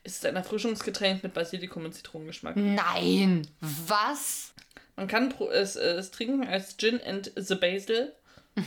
Es 0.05 0.17
ist 0.17 0.27
ein 0.27 0.37
Erfrischungsgetränk 0.37 1.23
mit 1.23 1.35
Basilikum 1.35 1.85
und 1.85 1.93
Zitronengeschmack. 1.95 2.57
Nein. 2.57 3.47
Was? 3.61 4.53
Man 4.97 5.09
kann 5.09 5.31
pro- 5.31 5.51
es, 5.51 5.77
äh, 5.77 5.95
es 5.95 6.11
trinken 6.11 6.47
als 6.47 6.77
Gin 6.77 7.01
and 7.05 7.33
the 7.37 7.55
Basil. 7.57 8.13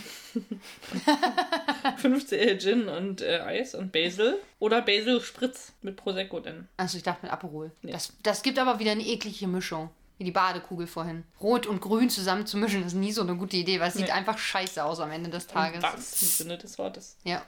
5cl 2.02 2.58
Gin 2.60 2.88
und 2.88 3.22
äh, 3.22 3.40
Eis 3.40 3.74
und 3.74 3.92
Basil. 3.92 4.38
Oder 4.58 4.82
Basil 4.82 5.20
Spritz 5.20 5.72
mit 5.82 5.96
Prosecco 5.96 6.40
denn. 6.40 6.68
Also 6.76 6.96
ich 6.98 7.02
dachte 7.02 7.22
mit 7.22 7.32
Aperol. 7.32 7.70
Das, 7.82 8.12
das 8.22 8.42
gibt 8.42 8.58
aber 8.58 8.78
wieder 8.78 8.92
eine 8.92 9.06
eklige 9.06 9.46
Mischung. 9.46 9.90
Wie 10.18 10.24
die 10.24 10.32
Badekugel 10.32 10.88
vorhin. 10.88 11.22
Rot 11.40 11.66
und 11.66 11.80
grün 11.80 12.10
zusammen 12.10 12.44
zu 12.44 12.56
mischen 12.56 12.84
ist 12.84 12.94
nie 12.94 13.12
so 13.12 13.22
eine 13.22 13.36
gute 13.36 13.56
Idee, 13.56 13.78
weil 13.78 13.88
es 13.88 13.94
sieht 13.94 14.06
Nee. 14.06 14.10
einfach 14.12 14.36
scheiße 14.36 14.82
aus 14.84 14.98
am 14.98 15.12
Ende 15.12 15.30
des 15.30 15.46
Tages. 15.46 15.76
Im 15.76 15.82
wahrsten 15.84 16.26
Sinne 16.28 16.58
des 16.58 16.76
Wortes. 16.76 17.16
Ja. 17.22 17.42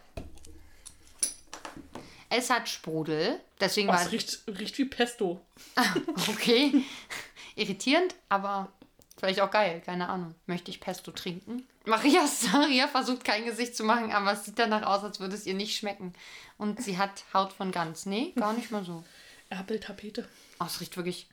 Es 2.31 2.49
hat 2.49 2.69
Sprudel, 2.69 3.41
deswegen 3.61 3.89
Oh, 3.89 3.93
war 3.93 4.03
es 4.03 4.13
riecht, 4.13 4.43
riecht 4.47 4.79
wie 4.79 4.85
Pesto. 4.85 5.41
okay. 6.29 6.85
Irritierend, 7.57 8.15
aber 8.29 8.73
vielleicht 9.19 9.41
auch 9.41 9.51
geil, 9.51 9.83
keine 9.85 10.09
Ahnung. 10.09 10.35
Möchte 10.47 10.71
ich 10.71 10.81
Pesto 10.81 11.11
trinken? 11.11 11.67
Maria 11.87 12.27
Saria 12.27 12.87
versucht 12.87 13.25
kein 13.25 13.45
Gesicht 13.45 13.77
zu 13.77 13.83
machen, 13.85 14.13
aber 14.13 14.33
es 14.33 14.45
sieht 14.45 14.59
danach 14.59 14.83
aus, 14.85 15.03
als 15.03 15.19
würde 15.19 15.35
es 15.35 15.45
ihr 15.47 15.55
nicht 15.55 15.77
schmecken. 15.77 16.15
Und 16.57 16.81
sie 16.83 16.99
hat 16.99 17.25
Haut 17.35 17.53
von 17.53 17.73
Gans. 17.73 18.07
Nee, 18.07 18.33
gar 18.37 18.53
nicht 18.53 18.71
mal 18.71 18.85
so. 18.85 19.03
Erbeltapete. 19.49 20.29
Oh, 20.61 20.65
es 20.67 20.81
riecht 20.81 20.97
wirklich 20.97 21.27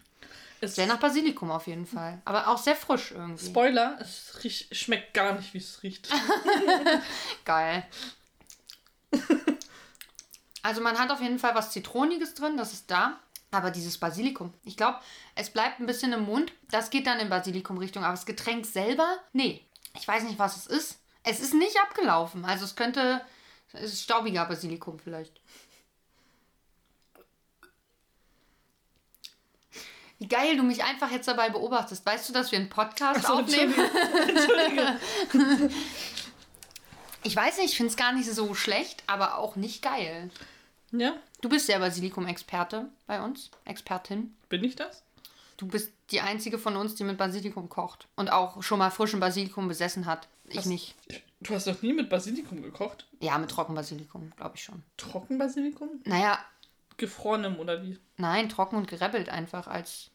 Es 0.61 0.75
sehr 0.75 0.87
nach 0.87 0.99
Basilikum 0.99 1.51
auf 1.51 1.67
jeden 1.67 1.85
Fall. 1.85 2.19
Aber 2.25 2.47
auch 2.47 2.57
sehr 2.57 2.75
frisch 2.75 3.11
irgendwie. 3.11 3.45
Spoiler, 3.45 3.97
es 4.01 4.43
riecht, 4.43 4.75
schmeckt 4.75 5.13
gar 5.13 5.33
nicht, 5.33 5.53
wie 5.53 5.59
es 5.59 5.83
riecht. 5.83 6.09
Geil. 7.45 7.85
Also 10.67 10.81
man 10.81 10.99
hat 10.99 11.11
auf 11.11 11.21
jeden 11.21 11.39
Fall 11.39 11.55
was 11.55 11.71
Zitroniges 11.71 12.33
drin, 12.33 12.57
das 12.57 12.73
ist 12.73 12.91
da. 12.91 13.17
Aber 13.51 13.71
dieses 13.71 13.97
Basilikum, 13.97 14.53
ich 14.65 14.75
glaube, 14.75 14.99
es 15.33 15.49
bleibt 15.49 15.79
ein 15.79 15.85
bisschen 15.85 16.11
im 16.11 16.25
Mund. 16.25 16.51
Das 16.69 16.89
geht 16.89 17.07
dann 17.07 17.21
in 17.21 17.29
Basilikum-Richtung. 17.29 18.03
Aber 18.03 18.11
das 18.11 18.25
Getränk 18.25 18.65
selber, 18.65 19.17
nee. 19.31 19.65
Ich 19.97 20.05
weiß 20.05 20.23
nicht, 20.23 20.37
was 20.37 20.57
es 20.57 20.67
ist. 20.67 20.99
Es 21.23 21.39
ist 21.39 21.53
nicht 21.53 21.79
abgelaufen. 21.79 22.43
Also 22.43 22.65
es 22.65 22.75
könnte, 22.75 23.21
es 23.71 23.93
ist 23.93 24.03
staubiger 24.03 24.43
Basilikum 24.43 24.99
vielleicht. 24.99 25.39
Wie 30.19 30.27
geil 30.27 30.57
du 30.57 30.63
mich 30.63 30.83
einfach 30.83 31.11
jetzt 31.11 31.29
dabei 31.29 31.49
beobachtest. 31.49 32.05
Weißt 32.05 32.27
du, 32.27 32.33
dass 32.33 32.51
wir 32.51 32.59
einen 32.59 32.67
Podcast 32.67 33.25
so, 33.25 33.35
aufnehmen? 33.35 33.73
Entschuldige. 34.27 34.99
Ich 37.23 37.35
weiß 37.35 37.57
nicht, 37.57 37.71
ich 37.71 37.77
finde 37.77 37.91
es 37.91 37.97
gar 37.97 38.13
nicht 38.13 38.31
so 38.31 38.53
schlecht, 38.53 39.03
aber 39.05 39.37
auch 39.37 39.57
nicht 39.57 39.81
geil. 39.81 40.29
Ja, 40.91 41.15
Du 41.41 41.49
bist 41.49 41.67
der 41.69 41.79
Basilikum-Experte 41.79 42.89
bei 43.05 43.21
uns, 43.21 43.51
Expertin. 43.65 44.35
bin 44.49 44.63
ich 44.63 44.75
das? 44.75 45.03
Du 45.57 45.67
bist 45.67 45.91
die 46.11 46.21
einzige 46.21 46.57
von 46.59 46.75
uns, 46.77 46.95
die 46.95 47.03
mit 47.03 47.17
Basilikum 47.17 47.67
kocht 47.69 48.07
und 48.15 48.31
auch 48.31 48.61
schon 48.63 48.79
mal 48.79 48.89
frischen 48.91 49.19
Basilikum 49.19 49.67
besessen 49.67 50.05
hat. 50.05 50.27
Ich 50.45 50.57
Was? 50.57 50.65
nicht. 50.65 50.95
Du 51.41 51.53
hast 51.53 51.67
doch 51.67 51.81
nie 51.81 51.93
mit 51.93 52.09
Basilikum 52.09 52.61
gekocht? 52.63 53.05
Ja, 53.19 53.37
mit 53.37 53.49
Trockenbasilikum, 53.51 54.31
glaube 54.37 54.55
ich 54.55 54.63
schon. 54.63 54.83
Trockenbasilikum? 54.97 55.89
Naja, 56.05 56.39
Gefrorenem 56.97 57.59
oder 57.59 57.83
wie? 57.83 57.99
nein, 58.17 58.49
trocken 58.49 58.77
und 58.77 58.87
gerebbelt 58.87 59.29
einfach 59.29 59.67
als 59.67 60.09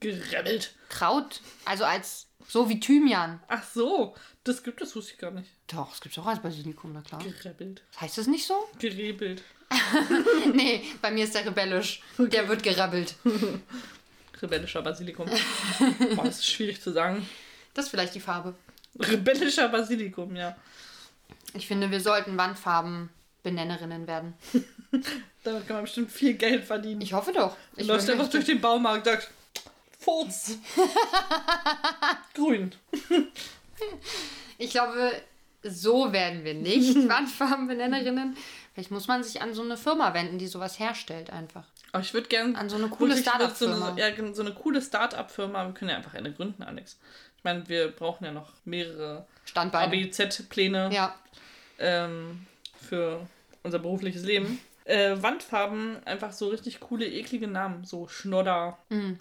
Gerebbelt. 0.00 0.74
Kraut. 0.88 1.40
Also 1.64 1.84
als 1.84 2.26
so 2.48 2.68
wie 2.68 2.80
Thymian. 2.80 3.40
Ach 3.48 3.62
so, 3.62 4.14
das 4.44 4.62
gibt 4.62 4.80
es, 4.80 4.94
wusste 4.96 5.12
ich 5.12 5.18
gar 5.18 5.30
nicht. 5.30 5.50
Doch, 5.66 5.92
es 5.92 6.00
gibt 6.00 6.18
auch 6.18 6.26
als 6.26 6.40
Basilikum, 6.40 6.92
na 6.92 7.02
klar. 7.02 7.22
Gerebbelt. 7.22 7.82
Heißt 8.00 8.16
das 8.18 8.26
nicht 8.26 8.46
so? 8.46 8.54
Gerebelt. 8.78 9.42
nee, 10.54 10.82
bei 11.02 11.10
mir 11.10 11.24
ist 11.24 11.34
der 11.34 11.44
rebellisch. 11.44 12.02
Der 12.16 12.48
wird 12.48 12.62
gerebbelt. 12.62 13.14
Rebellischer 14.40 14.82
Basilikum. 14.82 15.26
Boah, 16.14 16.24
das 16.24 16.38
ist 16.38 16.46
schwierig 16.46 16.80
zu 16.80 16.92
sagen. 16.92 17.28
Das 17.74 17.86
ist 17.86 17.90
vielleicht 17.90 18.14
die 18.14 18.20
Farbe. 18.20 18.54
Rebellischer 18.98 19.68
Basilikum, 19.68 20.36
ja. 20.36 20.56
Ich 21.54 21.66
finde, 21.66 21.90
wir 21.90 22.00
sollten 22.00 22.36
Wandfarben 22.36 23.10
Benennerinnen 23.42 24.06
werden. 24.06 24.34
Da 25.44 25.52
kann 25.60 25.76
man 25.76 25.84
bestimmt 25.84 26.10
viel 26.10 26.34
Geld 26.34 26.64
verdienen. 26.64 27.00
Ich 27.00 27.12
hoffe 27.12 27.32
doch. 27.32 27.56
Ich 27.76 27.86
läufst 27.86 28.08
möchte- 28.08 28.12
einfach 28.20 28.30
durch 28.32 28.44
den 28.44 28.60
Baumarkt 28.60 29.06
und 29.06 29.12
sagst, 29.12 29.30
Furz. 30.08 30.56
Grün. 32.34 32.74
Ich 34.56 34.70
glaube, 34.70 35.12
so 35.62 36.12
werden 36.14 36.44
wir 36.44 36.54
nicht 36.54 36.96
Wandfarbenbenennerinnen. 37.08 38.34
Vielleicht 38.72 38.90
muss 38.90 39.06
man 39.06 39.22
sich 39.22 39.42
an 39.42 39.52
so 39.52 39.60
eine 39.60 39.76
Firma 39.76 40.14
wenden, 40.14 40.38
die 40.38 40.46
sowas 40.46 40.78
herstellt 40.78 41.28
einfach. 41.28 41.64
Aber 41.92 42.02
ich 42.02 42.14
würde 42.14 42.28
gerne 42.28 42.56
An 42.56 42.70
so 42.70 42.76
eine 42.76 42.88
coole 42.88 43.16
so 43.16 43.20
Start-up-Firma. 43.20 43.90
eine, 43.90 44.00
ja, 44.00 44.34
so 44.34 44.40
eine 44.40 44.54
coole 44.54 44.80
Start-up-Firma. 44.80 45.66
Wir 45.66 45.74
können 45.74 45.90
ja 45.90 45.96
einfach 45.98 46.14
eine 46.14 46.32
gründen, 46.32 46.62
Alex. 46.62 46.98
Ich 47.36 47.44
meine, 47.44 47.68
wir 47.68 47.88
brauchen 47.88 48.24
ja 48.24 48.32
noch 48.32 48.52
mehrere 48.64 49.26
Standbeine. 49.44 49.94
ABZ-Pläne 49.94 50.88
Ja, 50.90 51.14
ähm, 51.78 52.46
für 52.80 53.26
unser 53.62 53.78
berufliches 53.78 54.22
Leben. 54.22 54.58
Äh, 54.84 55.16
Wandfarben, 55.20 55.98
einfach 56.06 56.32
so 56.32 56.48
richtig 56.48 56.80
coole, 56.80 57.06
eklige 57.06 57.46
Namen. 57.46 57.84
So 57.84 58.08
Schnodder. 58.08 58.78
Mhm. 58.88 59.18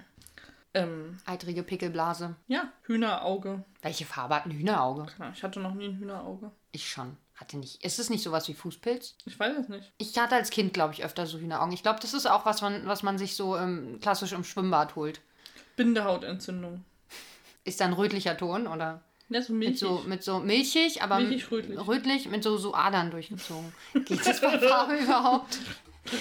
Ähm, 0.73 1.17
eitrige 1.25 1.63
Pickelblase. 1.63 2.35
ja, 2.47 2.71
Hühnerauge. 2.83 3.63
Welche 3.81 4.05
Farbe 4.05 4.35
hat 4.35 4.45
ein 4.45 4.51
Hühnerauge? 4.51 5.07
Ich 5.33 5.43
hatte 5.43 5.59
noch 5.59 5.73
nie 5.73 5.87
ein 5.87 5.97
Hühnerauge. 5.97 6.51
Ich 6.71 6.89
schon. 6.89 7.17
Hatte 7.35 7.57
nicht. 7.57 7.83
Ist 7.83 7.99
es 7.99 8.09
nicht 8.09 8.23
sowas 8.23 8.47
wie 8.47 8.53
Fußpilz? 8.55 9.15
Ich 9.25 9.39
weiß 9.39 9.55
es 9.57 9.69
nicht. 9.69 9.91
Ich 9.99 10.17
hatte 10.17 10.35
als 10.35 10.49
Kind, 10.49 10.73
glaube 10.73 10.93
ich, 10.93 11.03
öfter 11.05 11.25
so 11.27 11.37
Hühneraugen. 11.37 11.71
Ich 11.73 11.83
glaube, 11.83 11.99
das 12.01 12.13
ist 12.15 12.25
auch 12.25 12.45
was, 12.45 12.61
man, 12.61 12.87
was 12.87 13.03
man 13.03 13.17
sich 13.19 13.35
so 13.35 13.55
ähm, 13.55 13.99
klassisch 14.01 14.31
im 14.31 14.43
Schwimmbad 14.43 14.95
holt. 14.95 15.21
Bindehautentzündung. 15.75 16.83
Ist 17.63 17.79
da 17.79 17.85
ein 17.85 17.93
rötlicher 17.93 18.35
Ton 18.37 18.65
oder? 18.67 19.01
Ja, 19.29 19.41
so 19.41 19.53
Mit 19.53 19.59
milchig. 19.69 19.79
so, 19.79 20.03
mit 20.07 20.23
so 20.23 20.39
milchig, 20.39 21.01
aber 21.03 21.19
Milchig, 21.19 21.51
rötlich. 21.51 21.87
rötlich 21.87 22.29
mit 22.29 22.43
so, 22.43 22.57
so 22.57 22.73
Adern 22.73 23.11
durchgezogen. 23.11 23.73
Geht 24.05 24.25
das 24.25 24.41
bei 24.41 24.57
Farbe 24.57 24.95
überhaupt? 25.03 25.59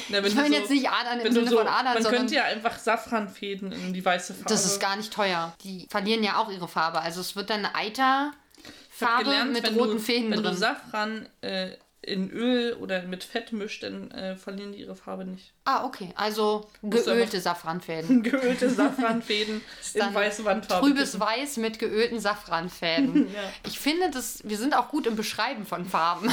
Na, 0.08 0.18
wenn 0.18 0.26
Ich 0.26 0.34
meine 0.34 0.48
so, 0.48 0.54
jetzt 0.54 0.70
nicht 0.70 0.88
Adern 0.88 1.18
im 1.20 1.24
wenn 1.26 1.32
Sinne 1.32 1.48
so, 1.50 1.58
von 1.58 1.66
Adern, 1.68 1.94
man 1.94 2.02
sondern 2.02 2.20
könnte 2.20 2.34
ja 2.36 2.44
einfach 2.44 2.78
Safranfäden 2.78 3.72
in 3.72 3.92
die 3.92 4.04
weiße 4.04 4.34
Farbe. 4.34 4.48
das 4.48 4.64
ist 4.66 4.80
gar 4.80 4.96
nicht 4.96 5.12
teuer. 5.12 5.54
Die 5.62 5.86
verlieren 5.90 6.22
ja 6.22 6.38
auch 6.38 6.50
ihre 6.50 6.68
Farbe. 6.68 7.00
Also 7.00 7.20
es 7.20 7.36
wird 7.36 7.50
dann 7.50 7.64
eine 7.64 7.74
Eiterfarbe 7.74 9.24
gelernt, 9.24 9.52
mit 9.52 9.62
wenn 9.64 9.74
roten 9.74 9.92
du, 9.94 9.98
Fäden 9.98 10.30
wenn 10.30 10.42
drin. 10.42 10.52
du 10.52 10.56
Safran 10.56 11.28
äh, 11.40 11.70
in 12.02 12.30
Öl 12.30 12.74
oder 12.74 13.02
mit 13.02 13.24
Fett 13.24 13.52
mischt, 13.52 13.82
dann 13.82 14.12
äh, 14.12 14.36
verlieren 14.36 14.70
die 14.72 14.78
ihre 14.78 14.94
Farbe 14.94 15.24
nicht. 15.24 15.52
ah, 15.64 15.84
okay. 15.84 16.10
Also 16.14 16.68
geölte 16.82 17.40
Safranfäden. 17.40 18.22
Geölte 18.22 18.70
Safranfäden 18.70 19.60
in 19.92 20.14
weiße 20.14 20.44
Wandfarbe. 20.44 20.86
Trübes 20.86 21.18
Weiß 21.18 21.56
mit 21.56 21.78
geölten 21.80 22.20
Safranfäden. 22.20 23.26
Ja. 23.34 23.40
Ich 23.66 23.80
finde, 23.80 24.08
das, 24.10 24.38
wir 24.44 24.56
sind 24.56 24.76
auch 24.76 24.88
gut 24.88 25.06
im 25.08 25.16
Beschreiben 25.16 25.66
von 25.66 25.84
Farben. 25.84 26.28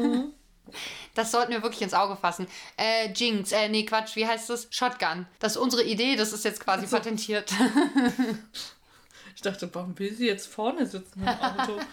Mhm. 0.00 0.32
Das 1.14 1.30
sollten 1.30 1.52
wir 1.52 1.62
wirklich 1.62 1.82
ins 1.82 1.94
Auge 1.94 2.16
fassen. 2.16 2.46
Äh, 2.76 3.12
Jinx, 3.12 3.52
äh, 3.52 3.68
nee, 3.68 3.84
Quatsch, 3.84 4.16
wie 4.16 4.26
heißt 4.26 4.50
das? 4.50 4.66
Shotgun. 4.70 5.26
Das 5.38 5.52
ist 5.52 5.58
unsere 5.58 5.82
Idee, 5.82 6.16
das 6.16 6.32
ist 6.32 6.44
jetzt 6.44 6.60
quasi 6.60 6.86
so. 6.86 6.96
patentiert. 6.96 7.52
Ich 9.36 9.42
dachte, 9.42 9.68
warum 9.74 9.98
will 9.98 10.14
sie 10.14 10.26
jetzt 10.26 10.46
vorne 10.46 10.86
sitzen 10.86 11.22
im 11.22 11.28
Auto? 11.28 11.80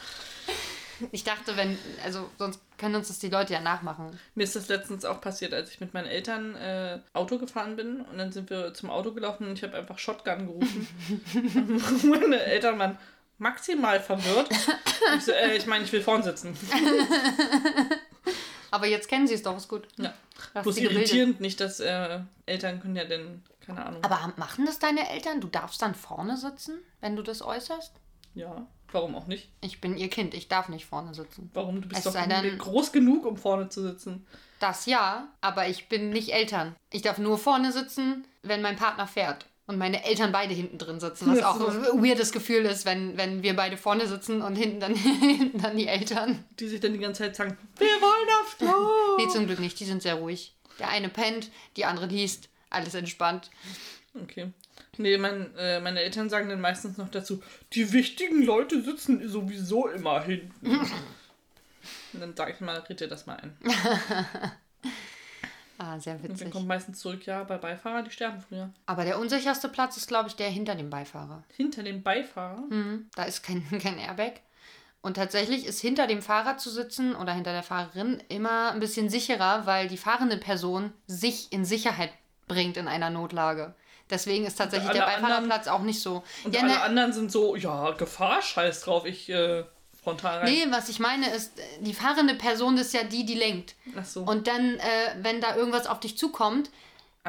Ich 1.12 1.24
dachte, 1.24 1.58
wenn, 1.58 1.80
also 2.04 2.30
sonst 2.38 2.60
können 2.78 2.94
uns 2.94 3.08
das 3.08 3.18
die 3.18 3.30
Leute 3.30 3.54
ja 3.54 3.60
nachmachen. 3.60 4.20
Mir 4.36 4.44
ist 4.44 4.56
das 4.56 4.68
letztens 4.68 5.04
auch 5.04 5.20
passiert, 5.20 5.52
als 5.52 5.72
ich 5.72 5.80
mit 5.80 5.96
meinen 5.96 6.06
Eltern 6.06 6.56
äh, 6.56 7.00
Auto 7.14 7.40
gefahren 7.40 7.76
bin 7.76 8.02
und 8.02 8.20
dann 8.20 8.32
sind 8.32 8.52
wir 8.52 8.76
zum 8.76 8.92
Auto 8.92 9.12
gelaufen 9.12 9.48
und 9.48 9.54
ich 9.54 9.64
habe 9.64 9.76
einfach 9.76 9.98
Shotgun 9.98 10.46
gerufen. 10.46 10.88
Meine 12.04 12.44
Eltern 12.44 12.78
waren 12.78 13.00
maximal 13.40 14.00
verwirrt. 14.00 14.50
Ich 15.18 15.26
so, 15.26 15.32
äh, 15.32 15.56
ich 15.58 15.66
meine, 15.66 15.84
ich 15.84 15.92
will 15.92 16.02
vorn 16.02 16.22
sitzen. 16.22 16.56
Aber 18.72 18.88
jetzt 18.88 19.08
kennen 19.10 19.28
sie 19.28 19.34
es 19.36 19.44
doch, 19.44 19.56
ist 19.58 19.68
gut. 19.68 19.88
Ja. 19.98 20.14
Hast 20.56 20.64
Bloß 20.64 20.78
irritierend 20.78 21.42
nicht, 21.42 21.60
dass 21.60 21.80
äh, 21.80 22.22
Eltern 22.46 22.80
können 22.80 22.96
ja 22.96 23.04
denn, 23.04 23.44
keine 23.66 23.86
Ahnung. 23.86 24.04
Aber 24.04 24.34
machen 24.38 24.66
das 24.66 24.80
deine 24.80 25.10
Eltern? 25.10 25.42
Du 25.42 25.48
darfst 25.48 25.82
dann 25.82 25.94
vorne 25.94 26.38
sitzen, 26.38 26.80
wenn 27.02 27.16
du 27.16 27.22
das 27.22 27.42
äußerst? 27.42 27.94
Ja, 28.34 28.66
warum 28.92 29.16
auch 29.16 29.28
nicht? 29.28 29.50
Ich 29.60 29.82
bin 29.82 29.98
ihr 29.98 30.10
Kind, 30.10 30.34
ich 30.34 30.48
darf 30.48 30.70
nicht 30.70 30.86
vorne 30.86 31.14
sitzen. 31.14 31.52
Warum? 31.54 31.82
Du 31.82 31.90
bist 31.90 32.00
Es 32.00 32.06
doch 32.06 32.14
sei 32.14 32.26
denn- 32.28 32.58
groß 32.58 32.92
genug, 32.94 33.26
um 33.26 33.36
vorne 33.38 33.68
zu 33.70 33.82
sitzen. 33.82 34.26
Das 34.60 34.86
ja, 34.86 35.28
aber 35.42 35.68
ich 35.68 35.90
bin 35.90 36.10
nicht 36.12 36.30
Eltern. 36.34 36.76
Ich 36.92 37.02
darf 37.02 37.18
nur 37.18 37.38
vorne 37.38 37.72
sitzen, 37.72 38.26
wenn 38.44 38.62
mein 38.62 38.78
Partner 38.78 39.08
fährt. 39.08 39.48
Und 39.68 39.78
meine 39.78 40.04
Eltern 40.04 40.32
beide 40.32 40.54
hinten 40.54 40.78
drin 40.78 41.00
sitzen, 41.00 41.32
was 41.32 41.44
auch 41.44 41.60
ein 41.60 42.04
weirdes 42.04 42.32
Gefühl 42.32 42.66
ist, 42.66 42.86
wenn, 42.86 43.16
wenn 43.18 43.42
wir 43.44 43.56
beide 43.56 43.78
vorne 43.78 44.08
sitzen 44.08 44.42
und 44.42 44.56
hinten 44.56 44.80
dann, 44.80 44.96
hinten 44.96 45.62
dann 45.62 45.78
die 45.78 45.88
Eltern. 45.88 46.44
Die 46.60 46.68
sich 46.68 46.80
dann 46.80 46.94
die 46.94 47.00
ganze 47.00 47.24
Zeit 47.24 47.36
sagen, 47.36 47.58
wir 47.78 47.88
wollen 47.88 48.30
aufs 48.42 48.58
Klo. 48.58 49.18
Nee, 49.18 49.30
zum 49.30 49.46
Glück 49.46 49.60
nicht, 49.60 49.80
die 49.80 49.86
sind 49.86 50.02
sehr 50.02 50.16
ruhig. 50.16 50.56
Der 50.80 50.90
eine 50.90 51.10
pennt, 51.10 51.52
die 51.78 51.86
andere 51.86 52.08
liest, 52.08 52.50
alles 52.70 52.96
entspannt. 52.96 53.50
Okay. 54.22 54.52
Nee, 54.98 55.18
mein, 55.18 55.56
äh, 55.56 55.80
meine 55.80 56.02
Eltern 56.02 56.30
sagen 56.30 56.50
dann 56.50 56.60
meistens 56.60 56.98
noch 56.98 57.10
dazu, 57.10 57.42
die 57.74 57.94
wichtigen 57.94 58.44
Leute 58.44 58.82
sitzen 58.82 59.28
sowieso 59.28 59.88
immer 59.88 60.22
hinten. 60.24 60.52
Und 62.14 62.20
dann 62.20 62.36
sage 62.36 62.54
ich 62.54 62.60
mal, 62.60 62.82
dir 62.82 63.08
das 63.08 63.26
mal 63.26 63.38
ein. 63.38 63.58
Ah, 65.84 66.00
sehr 66.00 66.14
Und 66.16 66.24
dann 66.24 66.32
witzig. 66.32 66.52
kommt 66.52 66.68
meistens 66.68 67.00
zurück, 67.00 67.26
ja, 67.26 67.44
bei 67.44 67.58
Beifahrer, 67.58 68.04
die 68.04 68.12
sterben 68.12 68.40
früher. 68.40 68.70
Aber 68.86 69.04
der 69.04 69.18
unsicherste 69.18 69.68
Platz 69.68 69.98
ist, 69.98 70.08
glaube 70.08 70.30
ich, 70.30 70.36
der 70.36 70.50
hinter 70.50 70.76
dem 70.76 70.90
Beifahrer. 70.92 71.44
Hinter 71.58 71.82
dem 71.82 72.04
Beifahrer? 72.04 72.62
Mhm. 72.70 73.10
Da 73.16 73.24
ist 73.24 73.42
kein, 73.44 73.66
kein 73.82 73.98
Airbag. 73.98 74.34
Und 75.02 75.16
tatsächlich 75.16 75.66
ist 75.66 75.82
hinter 75.82 76.06
dem 76.06 76.22
Fahrer 76.22 76.58
zu 76.58 76.70
sitzen 76.70 77.16
oder 77.16 77.34
hinter 77.34 77.52
der 77.54 77.64
Fahrerin 77.64 78.22
immer 78.30 78.72
ein 78.72 78.80
bisschen 78.80 79.10
sicherer, 79.10 79.66
weil 79.66 79.88
die 79.88 79.98
fahrende 79.98 80.38
Person 80.38 80.94
sich 81.08 81.52
in 81.52 81.66
Sicherheit 81.66 82.12
bringt 82.48 82.78
in 82.78 82.88
einer 82.88 83.10
Notlage. 83.10 83.74
Deswegen 84.12 84.46
ist 84.46 84.58
tatsächlich 84.58 84.92
der 84.92 85.08
anderen- 85.08 85.24
Beifahrerplatz 85.24 85.68
auch 85.68 85.82
nicht 85.82 86.02
so. 86.04 86.22
Und 86.44 86.54
Ja, 86.54 86.62
alle 86.62 86.74
ne, 86.74 86.82
anderen 86.82 87.14
sind 87.14 87.32
so, 87.32 87.56
ja, 87.56 87.92
Gefahr, 87.92 88.42
scheiß 88.44 88.82
drauf, 88.82 89.06
ich 89.06 89.30
äh, 89.30 89.64
frontal 90.04 90.40
rein. 90.40 90.52
nee, 90.52 90.66
was 90.70 90.90
ich 90.90 91.00
meine 91.00 91.30
ist, 91.30 91.58
äh, 91.60 91.64
die 91.80 91.94
fahrende 91.94 92.36
Person 92.36 92.78
ist 92.78 92.94
ja 92.94 93.04
die, 93.04 93.26
die 93.26 93.36
lenkt. 93.36 93.76
Ach 93.98 94.06
so. 94.06 94.22
Und 94.24 94.48
dann, 94.48 94.76
äh, 94.76 95.16
wenn 95.22 95.42
da 95.42 95.56
irgendwas 95.56 95.88
auf 95.88 96.00
dich 96.00 96.18
zukommt, 96.18 96.70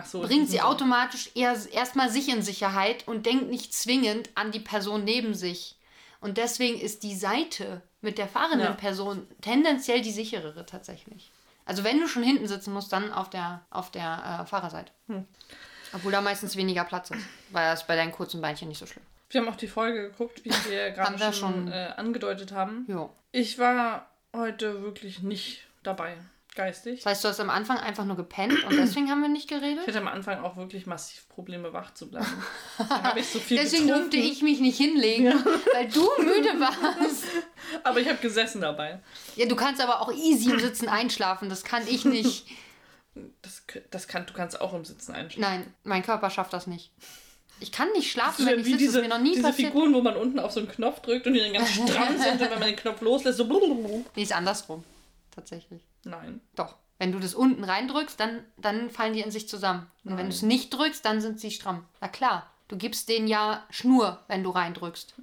so 0.05 0.23
bringt 0.23 0.49
sie 0.49 0.63
automatisch 0.63 1.31
eher 1.35 1.55
erstmal 1.73 2.11
sich 2.11 2.31
in 2.31 2.41
Sicherheit 2.43 3.07
und 3.07 3.27
denkt 3.27 3.51
nicht 3.51 3.75
zwingend 3.75 4.31
an 4.35 4.51
die 4.51 4.61
Person 4.61 5.05
neben 5.05 5.35
sich. 5.35 5.77
Und 6.21 6.39
deswegen 6.39 6.81
ist 6.81 7.03
die 7.03 7.15
Seite 7.17 7.83
mit 8.01 8.17
der 8.17 8.29
fahrenden 8.29 8.69
Ja. 8.69 8.73
Person 8.73 9.27
tendenziell 9.43 10.01
die 10.01 10.13
sicherere 10.13 10.65
tatsächlich. 10.65 11.31
Also 11.67 11.85
wenn 11.85 12.01
du 12.01 12.09
schon 12.09 12.23
hinten 12.23 12.49
sitzen 12.49 12.73
musst, 12.73 12.93
dann 12.93 13.13
auf 13.13 13.29
der, 13.29 13.61
auf 13.71 13.91
der 13.91 14.41
äh, 14.43 14.47
Fahrerseite. 14.47 14.93
Hm. 15.09 15.27
Obwohl 15.93 16.13
da 16.13 16.21
meistens 16.21 16.57
weniger 16.57 16.85
Platz 16.85 17.11
ist. 17.11 17.23
Weil 17.51 17.71
das 17.71 17.87
bei 17.87 17.97
deinen 17.97 18.13
kurzen 18.13 18.41
Beinchen 18.41 18.69
nicht 18.69 18.79
so 18.79 18.87
schlimm. 18.87 19.05
Wir 19.33 19.41
haben 19.41 19.49
auch 19.49 19.57
die 19.57 19.69
Folge 19.69 20.11
geguckt, 20.11 20.45
wie 20.45 20.51
wir 20.69 20.91
gerade 20.91 21.19
schon, 21.19 21.33
schon. 21.33 21.73
Äh, 21.73 21.95
angedeutet 21.97 22.53
haben. 22.53 22.85
Jo. 22.87 23.11
Ich 23.33 23.59
war 23.59 24.11
heute 24.35 24.83
wirklich 24.83 25.23
nicht 25.23 25.63
dabei, 25.83 26.17
geistig. 26.55 26.99
Das 27.03 27.07
heißt, 27.13 27.25
du 27.25 27.29
hast 27.29 27.41
am 27.41 27.49
Anfang 27.49 27.79
einfach 27.79 28.05
nur 28.05 28.17
gepennt 28.17 28.63
und 28.65 28.77
deswegen 28.77 29.11
haben 29.11 29.23
wir 29.23 29.31
nicht 29.31 29.51
Ich 29.51 29.59
geredet? 29.59 29.87
hatte 29.87 29.99
am 29.99 30.09
Anfang 30.09 30.41
auch 30.45 30.57
wirklich 30.59 30.85
massiv 30.85 31.27
Probleme, 31.31 31.73
wach 31.73 31.95
zu 31.95 32.11
bleiben. 32.11 32.27
Da 32.79 33.03
habe 33.03 33.21
ich 33.21 33.29
so 33.29 33.39
viel 33.39 33.57
Deswegen 33.57 33.87
getrunken, 33.87 34.11
durfte 34.11 34.17
ich 34.19 34.43
mich 34.43 34.61
nicht 34.61 34.77
hinlegen, 34.77 35.33
weil 35.73 35.89
du 35.89 36.07
müde 36.19 36.61
warst. 36.61 37.25
aber 37.85 38.01
ich 38.01 38.09
habe 38.09 38.19
gesessen 38.19 38.61
dabei. 38.61 39.01
Ja, 39.37 39.47
du 39.47 39.57
kannst 39.57 39.81
aber 39.81 40.03
auch 40.03 40.13
easy 40.13 40.51
im 40.51 40.61
Sitzen 40.61 40.89
einschlafen. 40.91 41.49
Das 41.49 41.65
kann 41.65 41.87
ich 41.89 42.05
nicht. 42.05 42.47
Das, 43.41 43.63
das 43.91 44.09
kann, 44.09 44.27
du 44.27 44.35
kannst 44.35 44.61
auch 44.61 44.75
im 44.75 44.85
Sitzen 44.85 45.15
einschlafen. 45.15 45.41
Nein, 45.41 45.75
mein 45.85 46.03
Körper 46.03 46.29
schafft 46.29 46.53
das 46.53 46.67
nicht. 46.67 46.93
Ich 47.63 47.71
kann 47.73 47.91
nicht 47.93 48.11
schlafen, 48.11 48.45
Das 48.45 48.53
wenn 48.53 48.61
ich 48.61 48.67
sitze. 48.67 48.73
Das 48.73 48.79
diese, 48.81 48.99
ist 48.99 49.03
mir 49.03 49.09
noch 49.09 49.21
nie 49.21 49.35
diese 49.35 49.43
passiert. 49.43 49.73
Figuren, 49.73 49.95
wo 49.95 50.03
man 50.03 50.17
unten 50.17 50.39
auf 50.41 50.51
so 50.53 50.61
einen 50.61 50.69
Knopf 50.69 51.01
drückt 51.01 51.27
und 51.27 51.35
die 51.35 51.41
dann 51.41 51.53
ganz 51.53 51.69
stramm 51.89 52.19
sind 52.19 52.33
und 52.33 52.41
wenn 52.41 52.59
man 52.59 52.69
den 52.69 52.77
Knopf 52.77 53.01
loslässt, 53.01 53.39
so 53.39 53.47
blablabla. 53.47 54.01
Nee, 54.17 54.23
ist 54.23 54.33
andersrum. 54.35 54.85
Tatsächlich. 55.31 55.81
Nein. 56.05 56.41
Doch. 56.57 56.75
Wenn 56.99 57.13
du 57.13 57.19
das 57.19 57.35
unten 57.35 57.65
reindrückst, 57.65 58.19
dann, 58.21 58.45
dann 58.59 58.91
fallen 58.91 59.13
die 59.13 59.21
in 59.21 59.31
sich 59.31 59.49
zusammen. 59.49 59.91
Und 60.05 60.17
wenn 60.17 60.27
du 60.27 60.33
es 60.33 60.43
nicht 60.43 60.71
drückst, 60.75 61.05
dann 61.05 61.21
sind 61.21 61.41
sie 61.41 61.51
stramm. 61.51 61.85
Na 62.01 62.09
klar, 62.09 62.51
du 62.69 62.77
gibst 62.77 63.09
denen 63.09 63.27
ja 63.27 63.65
Schnur, 63.71 64.21
wenn 64.29 64.43
du 64.45 64.51
reindrückst. 64.51 65.15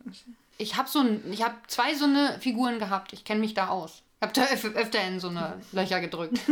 Ich 0.57 0.75
habe 0.75 0.89
so 0.89 0.99
ein, 0.99 1.23
ich 1.31 1.43
habe 1.43 1.55
zwei 1.67 1.93
so 1.93 2.05
eine 2.05 2.37
Figuren 2.41 2.79
gehabt. 2.79 3.13
Ich 3.13 3.23
kenne 3.23 3.39
mich 3.39 3.53
da 3.53 3.67
aus. 3.69 4.03
Ich 4.17 4.27
habe 4.27 4.33
da 4.33 4.53
öf 4.53 4.65
öfter 4.75 5.01
in 5.07 5.19
so 5.21 5.29
eine 5.29 5.61
Löcher 5.71 5.99
gedrückt. 6.01 6.39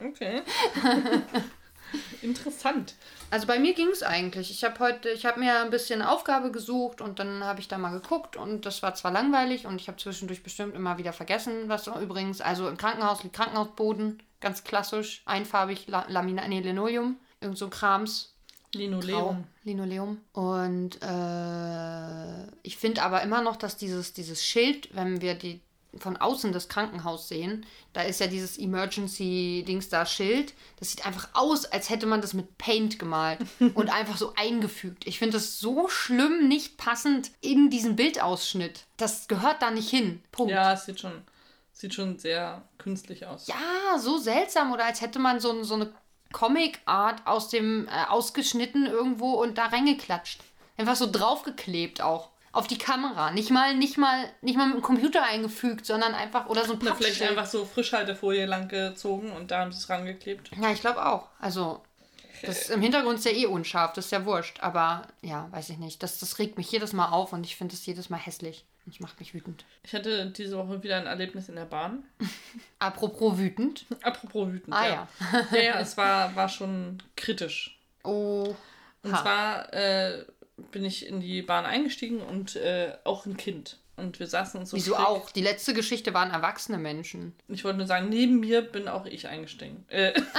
Okay. 0.00 0.42
Interessant. 2.22 2.94
Also 3.30 3.46
bei 3.46 3.58
mir 3.58 3.74
ging 3.74 3.88
es 3.88 4.02
eigentlich. 4.02 4.50
Ich 4.50 4.64
habe 4.64 4.78
heute, 4.78 5.10
ich 5.10 5.26
habe 5.26 5.40
mir 5.40 5.60
ein 5.60 5.70
bisschen 5.70 6.02
Aufgabe 6.02 6.50
gesucht 6.50 7.00
und 7.00 7.18
dann 7.18 7.44
habe 7.44 7.60
ich 7.60 7.68
da 7.68 7.78
mal 7.78 7.90
geguckt 7.90 8.36
und 8.36 8.66
das 8.66 8.82
war 8.82 8.94
zwar 8.94 9.12
langweilig 9.12 9.66
und 9.66 9.80
ich 9.80 9.88
habe 9.88 9.98
zwischendurch 9.98 10.42
bestimmt 10.42 10.74
immer 10.74 10.98
wieder 10.98 11.12
vergessen, 11.12 11.68
was 11.68 11.86
übrigens, 11.86 12.40
also 12.40 12.68
im 12.68 12.76
Krankenhaus 12.76 13.22
liegt 13.22 13.36
Krankenhausboden, 13.36 14.22
ganz 14.40 14.64
klassisch, 14.64 15.22
einfarbig, 15.26 15.86
La 15.88 16.06
Lamina, 16.08 16.46
nee, 16.48 16.60
Linoleum, 16.60 17.16
irgend 17.40 17.58
so 17.58 17.68
Krams. 17.68 18.34
Grau, 18.72 18.80
Linoleum. 18.80 19.44
Linoleum. 19.64 20.20
Und 20.32 20.98
äh, 21.02 22.46
ich 22.62 22.76
finde 22.76 23.02
aber 23.02 23.22
immer 23.22 23.40
noch, 23.40 23.56
dass 23.56 23.78
dieses, 23.78 24.12
dieses 24.12 24.44
Schild, 24.44 24.94
wenn 24.94 25.22
wir 25.22 25.34
die 25.34 25.60
von 25.96 26.16
außen 26.16 26.52
das 26.52 26.68
Krankenhaus 26.68 27.28
sehen, 27.28 27.64
da 27.92 28.02
ist 28.02 28.20
ja 28.20 28.26
dieses 28.26 28.58
Emergency-Dings 28.58 29.88
da 29.88 30.04
Schild. 30.06 30.54
Das 30.78 30.90
sieht 30.90 31.06
einfach 31.06 31.28
aus, 31.32 31.64
als 31.64 31.90
hätte 31.90 32.06
man 32.06 32.20
das 32.20 32.34
mit 32.34 32.58
Paint 32.58 32.98
gemalt 32.98 33.40
und 33.74 33.90
einfach 33.90 34.16
so 34.16 34.34
eingefügt. 34.36 35.06
Ich 35.06 35.18
finde 35.18 35.34
das 35.34 35.58
so 35.58 35.88
schlimm 35.88 36.48
nicht 36.48 36.76
passend 36.76 37.30
in 37.40 37.70
diesen 37.70 37.96
Bildausschnitt. 37.96 38.84
Das 38.96 39.28
gehört 39.28 39.62
da 39.62 39.70
nicht 39.70 39.88
hin. 39.88 40.22
Punkt. 40.30 40.52
Ja, 40.52 40.74
es 40.74 40.84
sieht 40.84 41.00
schon, 41.00 41.22
sieht 41.72 41.94
schon 41.94 42.18
sehr 42.18 42.62
künstlich 42.76 43.26
aus. 43.26 43.46
Ja, 43.46 43.98
so 43.98 44.18
seltsam 44.18 44.72
oder 44.72 44.84
als 44.84 45.00
hätte 45.00 45.18
man 45.18 45.40
so, 45.40 45.62
so 45.62 45.74
eine 45.74 45.92
Comic-Art 46.32 47.26
aus 47.26 47.48
dem 47.48 47.88
äh, 47.88 48.04
ausgeschnitten 48.08 48.86
irgendwo 48.86 49.32
und 49.32 49.58
da 49.58 49.66
reingeklatscht. 49.66 50.42
Einfach 50.76 50.96
so 50.96 51.10
draufgeklebt 51.10 52.00
auch. 52.00 52.30
Auf 52.52 52.66
die 52.66 52.78
Kamera. 52.78 53.30
Nicht 53.30 53.50
mal, 53.50 53.76
nicht 53.76 53.98
mal, 53.98 54.24
nicht 54.40 54.56
mal 54.56 54.66
mit 54.66 54.76
dem 54.76 54.82
Computer 54.82 55.22
eingefügt, 55.22 55.86
sondern 55.86 56.14
einfach, 56.14 56.46
oder 56.46 56.64
so 56.64 56.72
ein 56.72 56.78
Na, 56.82 56.94
vielleicht 56.94 57.22
einfach 57.22 57.46
so 57.46 57.64
Frischhaltefolie 57.64 58.46
lang 58.46 58.68
gezogen 58.68 59.32
und 59.32 59.50
da 59.50 59.60
haben 59.60 59.72
sie 59.72 59.78
es 59.78 59.88
rangeklebt. 59.88 60.50
Ja, 60.60 60.72
ich 60.72 60.80
glaube 60.80 61.04
auch. 61.04 61.28
Also, 61.40 61.82
das 62.42 62.70
im 62.70 62.80
Hintergrund 62.80 63.18
ist 63.18 63.24
ja 63.24 63.32
eh 63.32 63.46
unscharf, 63.46 63.92
das 63.92 64.06
ist 64.06 64.10
ja 64.12 64.24
wurscht. 64.24 64.60
Aber 64.60 65.02
ja, 65.22 65.48
weiß 65.50 65.70
ich 65.70 65.78
nicht. 65.78 66.02
Das, 66.02 66.18
das 66.18 66.38
regt 66.38 66.56
mich 66.56 66.70
jedes 66.70 66.92
Mal 66.92 67.10
auf 67.10 67.32
und 67.32 67.44
ich 67.44 67.56
finde 67.56 67.74
es 67.74 67.84
jedes 67.86 68.10
Mal 68.10 68.18
hässlich. 68.18 68.64
Das 68.86 69.00
macht 69.00 69.20
mich 69.20 69.34
wütend. 69.34 69.64
Ich 69.82 69.92
hatte 69.92 70.30
diese 70.30 70.56
Woche 70.56 70.82
wieder 70.82 70.96
ein 70.96 71.06
Erlebnis 71.06 71.48
in 71.48 71.56
der 71.56 71.66
Bahn. 71.66 72.04
Apropos 72.78 73.36
wütend. 73.36 73.84
Apropos 74.02 74.48
wütend. 74.48 74.74
Ah 74.74 74.88
ja. 74.88 75.08
Ja, 75.52 75.60
ja, 75.60 75.80
es 75.80 75.96
war, 75.96 76.34
war 76.34 76.48
schon 76.48 77.02
kritisch. 77.14 77.78
Oh. 78.04 78.54
Und 79.02 79.16
zwar 79.16 79.72
äh, 79.72 80.24
bin 80.70 80.84
ich 80.84 81.06
in 81.06 81.20
die 81.20 81.42
Bahn 81.42 81.64
eingestiegen 81.66 82.20
und 82.20 82.56
äh, 82.56 82.92
auch 83.04 83.26
ein 83.26 83.36
Kind. 83.36 83.78
und 83.96 84.18
wir 84.20 84.26
saßen 84.26 84.58
uns 84.60 84.70
so 84.70 84.76
Wieso 84.76 84.96
auch? 84.96 85.30
Die 85.30 85.42
letzte 85.42 85.74
Geschichte 85.74 86.14
waren 86.14 86.30
erwachsene 86.30 86.78
Menschen. 86.78 87.34
Ich 87.48 87.64
wollte 87.64 87.78
nur 87.78 87.86
sagen, 87.86 88.08
neben 88.08 88.40
mir 88.40 88.62
bin 88.62 88.88
auch 88.88 89.06
ich 89.06 89.28
eingestiegen. 89.28 89.84
Äh, 89.88 90.12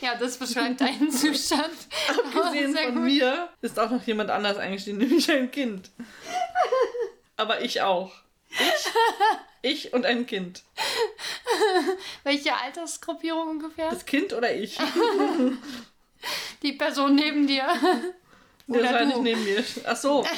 Ja, 0.00 0.14
das 0.14 0.36
beschreibt 0.36 0.80
deinen 0.80 1.10
Zustand. 1.10 1.72
abgesehen 2.08 2.76
von 2.76 2.94
gut. 2.94 3.02
mir 3.04 3.48
ist 3.62 3.78
auch 3.78 3.90
noch 3.90 4.02
jemand 4.04 4.30
anders 4.30 4.56
eingestiegen, 4.58 4.98
nämlich 5.02 5.30
ein 5.30 5.50
Kind. 5.50 5.90
Aber 7.36 7.62
ich 7.62 7.82
auch. 7.82 8.12
Ich, 8.50 9.80
ich 9.86 9.92
und 9.92 10.06
ein 10.06 10.26
Kind. 10.26 10.62
Welche 12.22 12.54
Altersgruppierung 12.54 13.48
ungefähr? 13.48 13.90
Das 13.90 14.06
Kind 14.06 14.32
oder 14.32 14.54
ich? 14.54 14.78
Die 16.62 16.72
Person 16.72 17.14
neben 17.14 17.46
dir. 17.46 17.66
Der 18.68 18.80
Oder 18.80 18.92
war 18.94 19.04
nicht 19.04 19.16
du. 19.18 19.22
neben 19.22 19.44
mir. 19.44 19.62
Ach 19.84 19.96
so, 19.96 20.24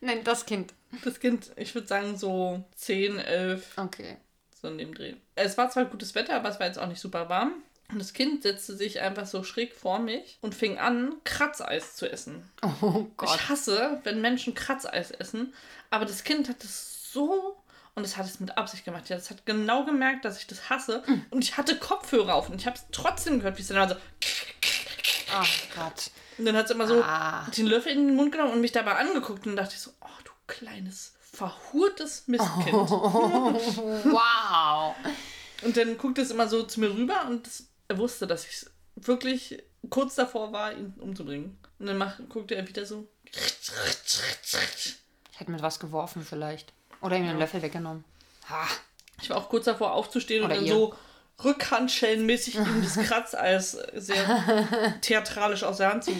Nein, 0.00 0.22
das 0.24 0.46
Kind. 0.46 0.74
das 1.04 1.18
Kind, 1.18 1.50
ich 1.56 1.74
würde 1.74 1.88
sagen 1.88 2.16
so 2.16 2.62
10, 2.76 3.18
11, 3.18 3.78
Okay. 3.78 4.16
so 4.60 4.68
in 4.68 4.78
dem 4.78 4.94
Dreh. 4.94 5.14
Es 5.34 5.58
war 5.58 5.70
zwar 5.70 5.86
gutes 5.86 6.14
Wetter, 6.14 6.36
aber 6.36 6.50
es 6.50 6.60
war 6.60 6.66
jetzt 6.66 6.78
auch 6.78 6.86
nicht 6.86 7.00
super 7.00 7.28
warm. 7.28 7.52
Und 7.90 7.98
das 7.98 8.12
Kind 8.12 8.42
setzte 8.42 8.76
sich 8.76 9.00
einfach 9.00 9.26
so 9.26 9.42
schräg 9.42 9.74
vor 9.74 9.98
mich 9.98 10.38
und 10.42 10.54
fing 10.54 10.78
an, 10.78 11.14
Kratzeis 11.24 11.96
zu 11.96 12.10
essen. 12.10 12.48
Oh 12.82 13.06
Gott. 13.16 13.30
Ich 13.34 13.48
hasse, 13.48 14.00
wenn 14.04 14.20
Menschen 14.20 14.54
Kratzeis 14.54 15.10
essen, 15.10 15.54
aber 15.90 16.04
das 16.04 16.22
Kind 16.22 16.48
hat 16.50 16.62
es 16.62 17.10
so 17.12 17.56
und 17.98 18.04
es 18.04 18.16
hat 18.16 18.26
es 18.26 18.40
mit 18.40 18.56
Absicht 18.56 18.84
gemacht. 18.84 19.08
Ja, 19.08 19.16
das 19.16 19.30
hat 19.30 19.44
genau 19.44 19.84
gemerkt, 19.84 20.24
dass 20.24 20.38
ich 20.38 20.46
das 20.46 20.70
hasse 20.70 21.02
und 21.30 21.44
ich 21.44 21.56
hatte 21.58 21.76
Kopfhörer 21.78 22.34
auf 22.34 22.48
und 22.48 22.60
ich 22.60 22.66
habe 22.66 22.76
es 22.76 22.84
trotzdem 22.92 23.38
gehört, 23.38 23.58
wie 23.58 23.62
es 23.62 23.68
dann 23.68 23.76
war 23.76 23.88
so 23.88 23.96
Oh 25.30 25.44
Gott. 25.76 26.10
und 26.38 26.46
dann 26.46 26.56
hat 26.56 26.64
es 26.64 26.70
immer 26.70 26.86
so 26.86 27.02
Ah. 27.02 27.46
den 27.56 27.66
Löffel 27.66 27.92
in 27.92 28.06
den 28.08 28.16
Mund 28.16 28.32
genommen 28.32 28.52
und 28.52 28.60
mich 28.62 28.72
dabei 28.72 28.94
angeguckt 28.96 29.46
und 29.46 29.56
dachte 29.56 29.74
ich 29.74 29.80
so, 29.80 29.90
oh 30.00 30.06
du 30.24 30.30
kleines 30.46 31.12
verhurtes 31.20 32.26
Mistkind. 32.28 32.72
Wow. 32.72 34.94
Und 35.62 35.76
dann 35.76 35.98
guckt 35.98 36.18
es 36.18 36.30
immer 36.30 36.48
so 36.48 36.62
zu 36.62 36.80
mir 36.80 36.90
rüber 36.90 37.26
und 37.26 37.46
das, 37.46 37.64
er 37.88 37.98
wusste, 37.98 38.26
dass 38.26 38.46
ich 38.46 38.64
wirklich 38.96 39.62
kurz 39.90 40.14
davor 40.14 40.52
war, 40.52 40.72
ihn 40.72 40.94
umzubringen. 40.98 41.58
Und 41.78 41.86
dann 41.86 41.98
macht, 41.98 42.26
guckte 42.28 42.54
er 42.54 42.66
wieder 42.66 42.86
so. 42.86 43.06
Ich 43.24 43.70
hätte 45.36 45.50
mit 45.50 45.62
was 45.62 45.78
geworfen 45.78 46.24
vielleicht. 46.24 46.72
Oder 47.00 47.16
ihm 47.16 47.26
den 47.26 47.38
Löffel 47.38 47.62
weggenommen. 47.62 48.04
Ha. 48.48 48.66
Ich 49.20 49.30
war 49.30 49.36
auch 49.36 49.48
kurz 49.48 49.64
davor 49.66 49.92
aufzustehen 49.92 50.44
Oder 50.44 50.54
und 50.54 50.60
dann 50.60 50.66
ihr. 50.66 50.74
so 50.74 50.94
rückhandschellenmäßig 51.44 52.56
ihm 52.56 52.82
das 52.82 52.96
Kratzeis 52.96 53.72
sehr 53.94 54.94
theatralisch 55.00 55.62
aus 55.62 55.78
der 55.78 55.90
Hand 55.90 56.04
zu 56.04 56.12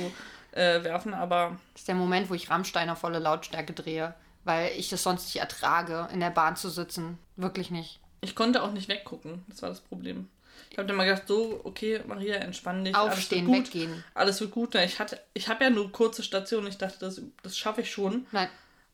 äh, 0.52 0.82
werfen, 0.84 1.14
aber 1.14 1.56
Das 1.72 1.82
ist 1.82 1.88
der 1.88 1.94
Moment, 1.94 2.30
wo 2.30 2.34
ich 2.34 2.50
Rammstein 2.50 2.90
auf 2.90 2.98
volle 2.98 3.18
Lautstärke 3.18 3.72
drehe. 3.72 4.14
Weil 4.44 4.70
ich 4.76 4.92
es 4.92 5.02
sonst 5.02 5.26
nicht 5.26 5.36
ertrage, 5.36 6.08
in 6.12 6.20
der 6.20 6.30
Bahn 6.30 6.56
zu 6.56 6.70
sitzen. 6.70 7.18
Wirklich 7.36 7.70
nicht. 7.70 8.00
ich 8.20 8.34
konnte 8.34 8.62
auch 8.62 8.72
nicht 8.72 8.88
weggucken. 8.88 9.44
Das 9.48 9.62
war 9.62 9.68
das 9.68 9.80
Problem. 9.80 10.28
Ich 10.70 10.78
habe 10.78 10.86
dann 10.88 10.96
mal 10.96 11.04
gedacht, 11.04 11.24
so, 11.26 11.60
okay, 11.64 12.00
Maria, 12.06 12.36
entspann 12.36 12.84
dich. 12.84 12.94
Aufstehen, 12.94 13.46
alles 13.46 13.56
wird 13.56 13.64
gut. 13.64 13.74
weggehen. 13.74 14.04
Alles 14.14 14.40
wird 14.40 14.50
gut. 14.50 14.74
Ich, 14.76 14.98
hatte, 14.98 15.20
ich 15.34 15.48
habe 15.48 15.64
ja 15.64 15.70
nur 15.70 15.92
kurze 15.92 16.22
Stationen. 16.22 16.66
Ich 16.68 16.78
dachte, 16.78 16.98
das, 16.98 17.20
das 17.42 17.58
schaffe 17.58 17.82
ich 17.82 17.90
schon. 17.90 18.26
Nein. 18.32 18.48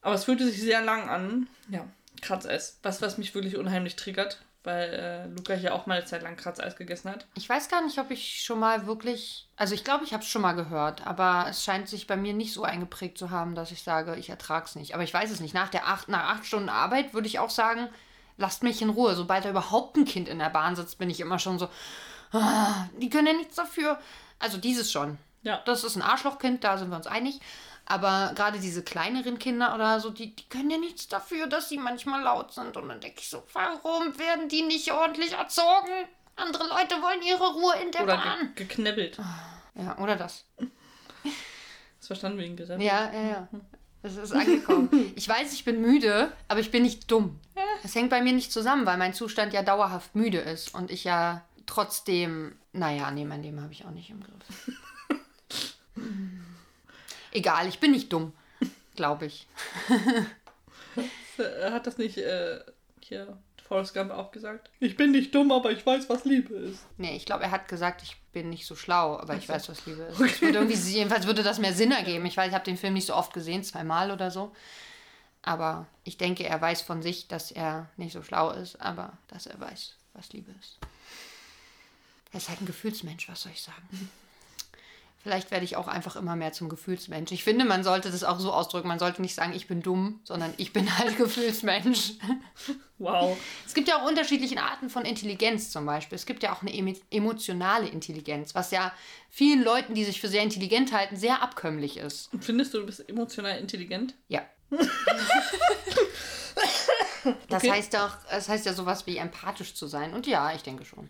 Aber 0.04 0.14
es 0.14 0.24
fühlte 0.24 0.44
sich 0.44 0.60
sehr 0.60 0.82
lang 0.82 1.08
an. 1.08 1.48
Ja, 1.70 1.86
Kratzeis. 2.20 2.78
Was, 2.82 3.00
was 3.00 3.16
mich 3.16 3.34
wirklich 3.34 3.56
unheimlich 3.56 3.96
triggert, 3.96 4.38
weil 4.62 4.92
äh, 4.92 5.26
Luca 5.34 5.54
hier 5.54 5.74
auch 5.74 5.86
mal 5.86 5.96
eine 5.96 6.04
Zeit 6.04 6.22
lang 6.22 6.36
Kratzeis 6.36 6.76
gegessen 6.76 7.10
hat. 7.10 7.26
Ich 7.34 7.48
weiß 7.48 7.70
gar 7.70 7.82
nicht, 7.82 7.98
ob 7.98 8.10
ich 8.10 8.42
schon 8.44 8.60
mal 8.60 8.86
wirklich. 8.86 9.48
Also 9.56 9.74
ich 9.74 9.82
glaube, 9.82 10.04
ich 10.04 10.12
habe 10.12 10.22
es 10.22 10.28
schon 10.28 10.42
mal 10.42 10.52
gehört, 10.52 11.06
aber 11.06 11.46
es 11.48 11.64
scheint 11.64 11.88
sich 11.88 12.06
bei 12.06 12.16
mir 12.16 12.34
nicht 12.34 12.52
so 12.52 12.64
eingeprägt 12.64 13.16
zu 13.16 13.30
haben, 13.30 13.54
dass 13.54 13.72
ich 13.72 13.82
sage, 13.82 14.14
ich 14.16 14.28
ertrage 14.28 14.66
es 14.66 14.76
nicht. 14.76 14.92
Aber 14.92 15.04
ich 15.04 15.14
weiß 15.14 15.30
es 15.30 15.40
nicht. 15.40 15.54
Nach 15.54 15.70
der 15.70 15.88
acht, 15.88 16.08
nach 16.08 16.34
acht 16.34 16.44
Stunden 16.44 16.68
Arbeit 16.68 17.14
würde 17.14 17.26
ich 17.26 17.38
auch 17.38 17.50
sagen, 17.50 17.88
lasst 18.36 18.62
mich 18.62 18.82
in 18.82 18.90
Ruhe. 18.90 19.14
Sobald 19.14 19.46
da 19.46 19.50
überhaupt 19.50 19.96
ein 19.96 20.04
Kind 20.04 20.28
in 20.28 20.38
der 20.38 20.50
Bahn 20.50 20.76
sitzt, 20.76 20.98
bin 20.98 21.08
ich 21.08 21.20
immer 21.20 21.38
schon 21.38 21.58
so, 21.58 21.70
ah, 22.32 22.88
die 23.00 23.08
können 23.08 23.28
ja 23.28 23.32
nichts 23.32 23.56
dafür. 23.56 23.98
Also 24.38 24.58
dieses 24.58 24.92
schon. 24.92 25.16
Ja. 25.44 25.62
Das 25.64 25.82
ist 25.82 25.96
ein 25.96 26.02
Arschlochkind, 26.02 26.62
da 26.62 26.76
sind 26.76 26.90
wir 26.90 26.96
uns 26.96 27.06
einig. 27.06 27.40
Aber 27.86 28.32
gerade 28.34 28.58
diese 28.58 28.82
kleineren 28.82 29.38
Kinder 29.38 29.74
oder 29.74 30.00
so, 30.00 30.10
die, 30.10 30.34
die 30.34 30.48
können 30.48 30.70
ja 30.70 30.78
nichts 30.78 31.06
dafür, 31.08 31.46
dass 31.46 31.68
sie 31.68 31.78
manchmal 31.78 32.22
laut 32.22 32.52
sind. 32.52 32.76
Und 32.76 32.88
dann 32.88 33.00
denke 33.00 33.20
ich 33.20 33.28
so, 33.28 33.42
warum 33.52 34.18
werden 34.18 34.48
die 34.48 34.62
nicht 34.62 34.90
ordentlich 34.92 35.32
erzogen? 35.34 35.92
Andere 36.36 36.66
Leute 36.66 36.96
wollen 37.02 37.22
ihre 37.22 37.52
Ruhe 37.52 37.74
in 37.82 37.92
der 37.92 38.02
Oder 38.04 38.16
Bahn. 38.16 38.52
ge 38.54 38.66
geknebbelt. 38.66 39.18
Ja, 39.74 39.98
oder 39.98 40.16
das. 40.16 40.44
Das 41.98 42.06
verstanden 42.06 42.38
wir 42.38 42.46
ihn 42.46 42.56
gesagt. 42.56 42.82
Ja, 42.82 43.12
ja, 43.12 43.22
ja. 43.22 43.48
Das 44.02 44.16
ist 44.16 44.32
angekommen. 44.32 45.12
Ich 45.16 45.28
weiß, 45.28 45.52
ich 45.52 45.64
bin 45.64 45.80
müde, 45.80 46.32
aber 46.48 46.60
ich 46.60 46.70
bin 46.70 46.82
nicht 46.82 47.10
dumm. 47.10 47.38
Das 47.82 47.94
hängt 47.94 48.10
bei 48.10 48.20
mir 48.22 48.32
nicht 48.32 48.52
zusammen, 48.52 48.84
weil 48.86 48.96
mein 48.98 49.14
Zustand 49.14 49.52
ja 49.52 49.62
dauerhaft 49.62 50.14
müde 50.14 50.38
ist 50.38 50.74
und 50.74 50.90
ich 50.90 51.04
ja 51.04 51.42
trotzdem, 51.66 52.58
naja, 52.72 53.10
nee, 53.10 53.24
mein 53.24 53.42
Leben 53.42 53.62
habe 53.62 53.72
ich 53.72 53.84
auch 53.86 53.90
nicht 53.90 54.10
im 54.10 54.22
Griff. 54.22 54.70
Egal, 57.34 57.68
ich 57.68 57.80
bin 57.80 57.90
nicht 57.90 58.10
dumm, 58.12 58.32
glaube 58.96 59.26
ich. 59.26 59.46
Äh, 61.36 61.70
Hat 61.70 61.86
das 61.86 61.98
nicht 61.98 62.16
äh, 62.16 62.60
hier 63.00 63.36
Forrest 63.66 63.92
Gump 63.94 64.12
auch 64.12 64.30
gesagt? 64.30 64.70
Ich 64.78 64.96
bin 64.96 65.10
nicht 65.10 65.34
dumm, 65.34 65.50
aber 65.52 65.72
ich 65.72 65.84
weiß, 65.84 66.08
was 66.08 66.24
Liebe 66.24 66.54
ist. 66.54 66.84
Nee, 66.96 67.16
ich 67.16 67.26
glaube, 67.26 67.42
er 67.44 67.50
hat 67.50 67.66
gesagt, 67.66 68.02
ich 68.02 68.16
bin 68.32 68.50
nicht 68.50 68.66
so 68.66 68.76
schlau, 68.76 69.18
aber 69.18 69.34
ich 69.36 69.48
weiß, 69.48 69.68
was 69.68 69.84
Liebe 69.86 70.02
ist. 70.02 70.20
Es 70.20 70.40
würde 70.40 70.58
irgendwie, 70.58 70.74
jedenfalls 70.74 71.26
würde 71.26 71.42
das 71.42 71.58
mehr 71.58 71.72
Sinn 71.72 71.90
ergeben. 71.92 72.24
Ich 72.26 72.36
weiß, 72.36 72.48
ich 72.48 72.54
habe 72.54 72.64
den 72.64 72.76
Film 72.76 72.94
nicht 72.94 73.06
so 73.06 73.14
oft 73.14 73.32
gesehen, 73.32 73.64
zweimal 73.64 74.10
oder 74.10 74.30
so. 74.30 74.54
Aber 75.42 75.86
ich 76.04 76.16
denke, 76.16 76.44
er 76.44 76.60
weiß 76.60 76.82
von 76.82 77.02
sich, 77.02 77.26
dass 77.28 77.50
er 77.50 77.88
nicht 77.96 78.12
so 78.12 78.22
schlau 78.22 78.50
ist, 78.52 78.80
aber 78.80 79.12
dass 79.28 79.46
er 79.46 79.58
weiß, 79.60 79.94
was 80.14 80.32
Liebe 80.32 80.52
ist. 80.60 80.78
Er 82.32 82.38
ist 82.38 82.48
halt 82.48 82.60
ein 82.62 82.66
Gefühlsmensch, 82.66 83.28
was 83.28 83.42
soll 83.42 83.52
ich 83.52 83.62
sagen? 83.62 84.10
Vielleicht 85.24 85.50
werde 85.50 85.64
ich 85.64 85.76
auch 85.76 85.88
einfach 85.88 86.16
immer 86.16 86.37
mehr 86.37 86.52
zum 86.52 86.68
Gefühlsmensch. 86.68 87.32
Ich 87.32 87.44
finde, 87.44 87.64
man 87.64 87.82
sollte 87.82 88.10
das 88.10 88.24
auch 88.24 88.38
so 88.38 88.52
ausdrücken. 88.52 88.88
Man 88.88 88.98
sollte 88.98 89.22
nicht 89.22 89.34
sagen, 89.34 89.54
ich 89.54 89.66
bin 89.66 89.80
dumm, 89.80 90.20
sondern 90.22 90.52
ich 90.58 90.74
bin 90.74 90.98
halt 90.98 91.16
Gefühlsmensch. 91.16 92.12
Wow. 92.98 93.34
Es 93.66 93.72
gibt 93.72 93.88
ja 93.88 93.96
auch 94.02 94.06
unterschiedliche 94.06 94.62
Arten 94.62 94.90
von 94.90 95.06
Intelligenz 95.06 95.70
zum 95.70 95.87
Beispiel. 95.87 96.14
Es 96.16 96.26
gibt 96.26 96.42
ja 96.42 96.52
auch 96.54 96.60
eine 96.60 96.72
emo- 96.72 97.00
emotionale 97.10 97.88
Intelligenz, 97.88 98.54
was 98.54 98.70
ja 98.70 98.92
vielen 99.30 99.64
Leuten, 99.64 99.94
die 99.94 100.04
sich 100.04 100.20
für 100.20 100.28
sehr 100.28 100.42
intelligent 100.42 100.92
halten, 100.92 101.16
sehr 101.16 101.40
abkömmlich 101.42 101.96
ist. 101.96 102.30
Und 102.34 102.44
findest 102.44 102.74
du, 102.74 102.80
du 102.80 102.87
bist 102.87 103.08
emotional 103.08 103.58
intelligent? 103.58 104.14
Ja. 104.28 104.42
Das 107.48 107.62
Okay. 107.64 107.72
heißt 107.72 107.94
doch, 107.94 108.16
es 108.30 108.48
heißt 108.50 108.66
ja 108.66 108.74
sowas 108.74 109.06
wie 109.06 109.16
empathisch 109.16 109.74
zu 109.74 109.87
sein. 109.87 110.12
Und 110.12 110.26
ja, 110.26 110.52
ich 110.54 110.62
denke 110.62 110.84
schon. 110.84 111.08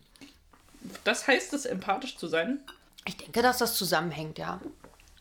Das 1.02 1.26
heißt 1.26 1.52
es, 1.54 1.66
empathisch 1.66 2.16
zu 2.16 2.28
sein? 2.28 2.60
Ich 3.06 3.16
denke, 3.16 3.42
dass 3.42 3.58
das 3.58 3.76
zusammenhängt, 3.76 4.38
ja. 4.38 4.60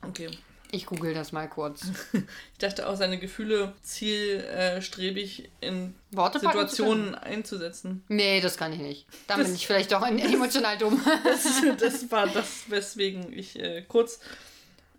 Okay. 0.02 0.30
Ich 0.72 0.88
google 0.88 1.13
das 1.13 1.32
mal 1.32 1.48
kurz. 1.48 1.86
Ich 2.54 2.60
dachte 2.60 2.88
auch, 2.88 2.96
seine 2.96 3.19
Gefühle 3.19 3.74
zielstrebig 3.84 5.50
in 5.60 5.93
Worte 6.12 6.39
Situationen 6.39 7.13
einzusetzen. 7.13 8.04
Nee, 8.08 8.39
das 8.41 8.58
kann 8.58 8.72
ich 8.74 8.80
nicht. 8.80 9.06
Dann 9.28 9.43
bin 9.43 9.54
ich 9.54 9.67
vielleicht 9.67 9.91
doch 9.91 10.02
emotional 10.06 10.78
dumm. 10.78 11.00
Das, 11.24 11.62
das 11.78 12.10
war 12.10 12.28
das, 12.28 12.69
weswegen 12.69 13.38
ich 13.38 13.60
äh, 13.60 13.84
kurz 13.88 14.19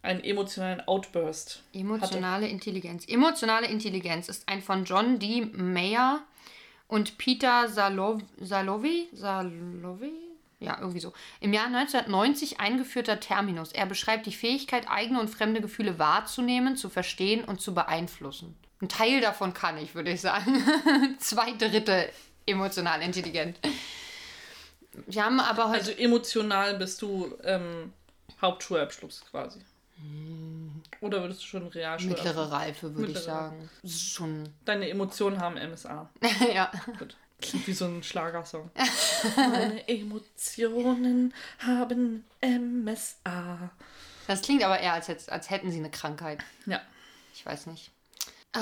einen 0.03 0.23
emotionalen 0.23 0.81
Outburst 0.87 1.63
Emotionale 1.73 2.47
Intelligenz. 2.49 3.09
Emotionale 3.09 3.67
Intelligenz 3.67 4.29
ist 4.29 4.49
ein 4.49 4.63
von 4.63 4.85
John 4.85 5.19
D. 5.19 5.47
Mayer 5.47 6.23
und 6.87 7.19
Peter 7.19 7.69
Salov 7.69 8.21
Salovi, 8.39 9.09
Salovi? 9.13 10.13
Ja, 10.61 10.79
irgendwie 10.79 11.01
so. 11.01 11.13
Im 11.41 11.53
Jahr 11.53 11.67
1990 11.67 12.61
eingeführter 12.61 13.21
Terminus. 13.21 13.73
Er 13.73 13.87
beschreibt 13.87 14.27
die 14.27 14.33
Fähigkeit, 14.33 14.89
eigene 14.89 15.21
und 15.21 15.29
fremde 15.29 15.61
Gefühle 15.61 15.99
wahrzunehmen, 15.99 16.77
zu 16.77 16.89
verstehen 16.89 17.45
und 17.45 17.61
zu 17.61 17.75
beeinflussen. 17.75 18.57
Ein 18.81 18.89
Teil 18.89 19.21
davon 19.21 19.55
kann 19.55 19.79
ich, 19.79 19.95
würde 19.95 20.11
ich 20.11 20.21
sagen. 20.21 20.63
Zwei 21.19 21.53
Drittel 21.53 22.11
emotional 22.47 23.03
intelligent. 23.03 23.59
Wir 25.07 25.25
haben 25.25 25.41
aber 25.41 25.69
heute. 25.69 25.79
Also 25.79 25.93
emotional 25.93 26.77
bist 26.79 27.03
du 27.03 27.37
ähm, 27.43 27.93
Hauptschulabschluss 28.41 29.25
quasi. 29.31 29.61
Oder 31.01 31.23
würdest 31.23 31.43
du 31.43 31.47
schon 31.47 31.67
Realschule? 31.69 32.15
mittlere 32.15 32.51
Reife, 32.51 32.95
würde 32.95 33.13
ich 33.13 33.19
sagen. 33.19 33.71
Schon. 33.87 34.49
Deine 34.65 34.89
Emotionen 34.89 35.41
haben 35.41 35.55
MSA. 35.55 36.11
ja. 36.55 36.71
Gut. 36.99 37.17
Klingt 37.45 37.67
wie 37.67 37.73
so 37.73 37.85
ein 37.87 38.03
Schlagersong. 38.03 38.71
Meine 39.37 39.87
Emotionen 39.89 41.33
haben 41.59 42.25
MSA. 42.43 43.71
Das 44.27 44.43
klingt 44.43 44.63
aber 44.65 44.79
eher, 44.81 44.95
als, 44.95 45.09
hätt- 45.09 45.29
als 45.29 45.51
hätten 45.51 45.71
sie 45.71 45.79
eine 45.79 45.91
Krankheit. 45.91 46.41
Ja. 46.67 46.81
Ich 47.35 47.45
weiß 47.45 47.67
nicht. 47.67 47.91
Äh, 48.55 48.59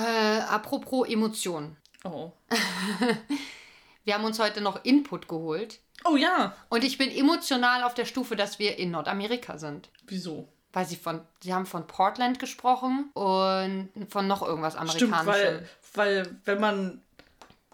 apropos 0.49 1.07
Emotionen. 1.07 1.77
Oh. 2.03 2.31
Wir 4.03 4.15
haben 4.15 4.25
uns 4.25 4.39
heute 4.39 4.59
noch 4.61 4.83
Input 4.83 5.27
geholt. 5.27 5.79
Oh 6.03 6.17
ja. 6.17 6.53
Und 6.69 6.83
ich 6.83 6.97
bin 6.97 7.09
emotional 7.09 7.83
auf 7.83 7.93
der 7.93 8.03
Stufe, 8.05 8.35
dass 8.35 8.59
wir 8.59 8.77
in 8.77 8.91
Nordamerika 8.91 9.57
sind. 9.57 9.89
Wieso? 10.07 10.47
weil 10.75 10.87
sie 10.87 10.95
von, 10.95 11.21
sie 11.43 11.53
haben 11.53 11.67
von 11.67 11.85
Portland 11.85 12.39
gesprochen 12.39 13.11
und 13.13 13.89
von 14.09 14.25
noch 14.25 14.41
irgendwas 14.41 14.73
Stimmt, 14.73 15.13
Amerikanischem. 15.13 15.67
weil, 15.93 16.23
weil 16.25 16.35
wenn 16.45 16.59
man. 16.59 17.01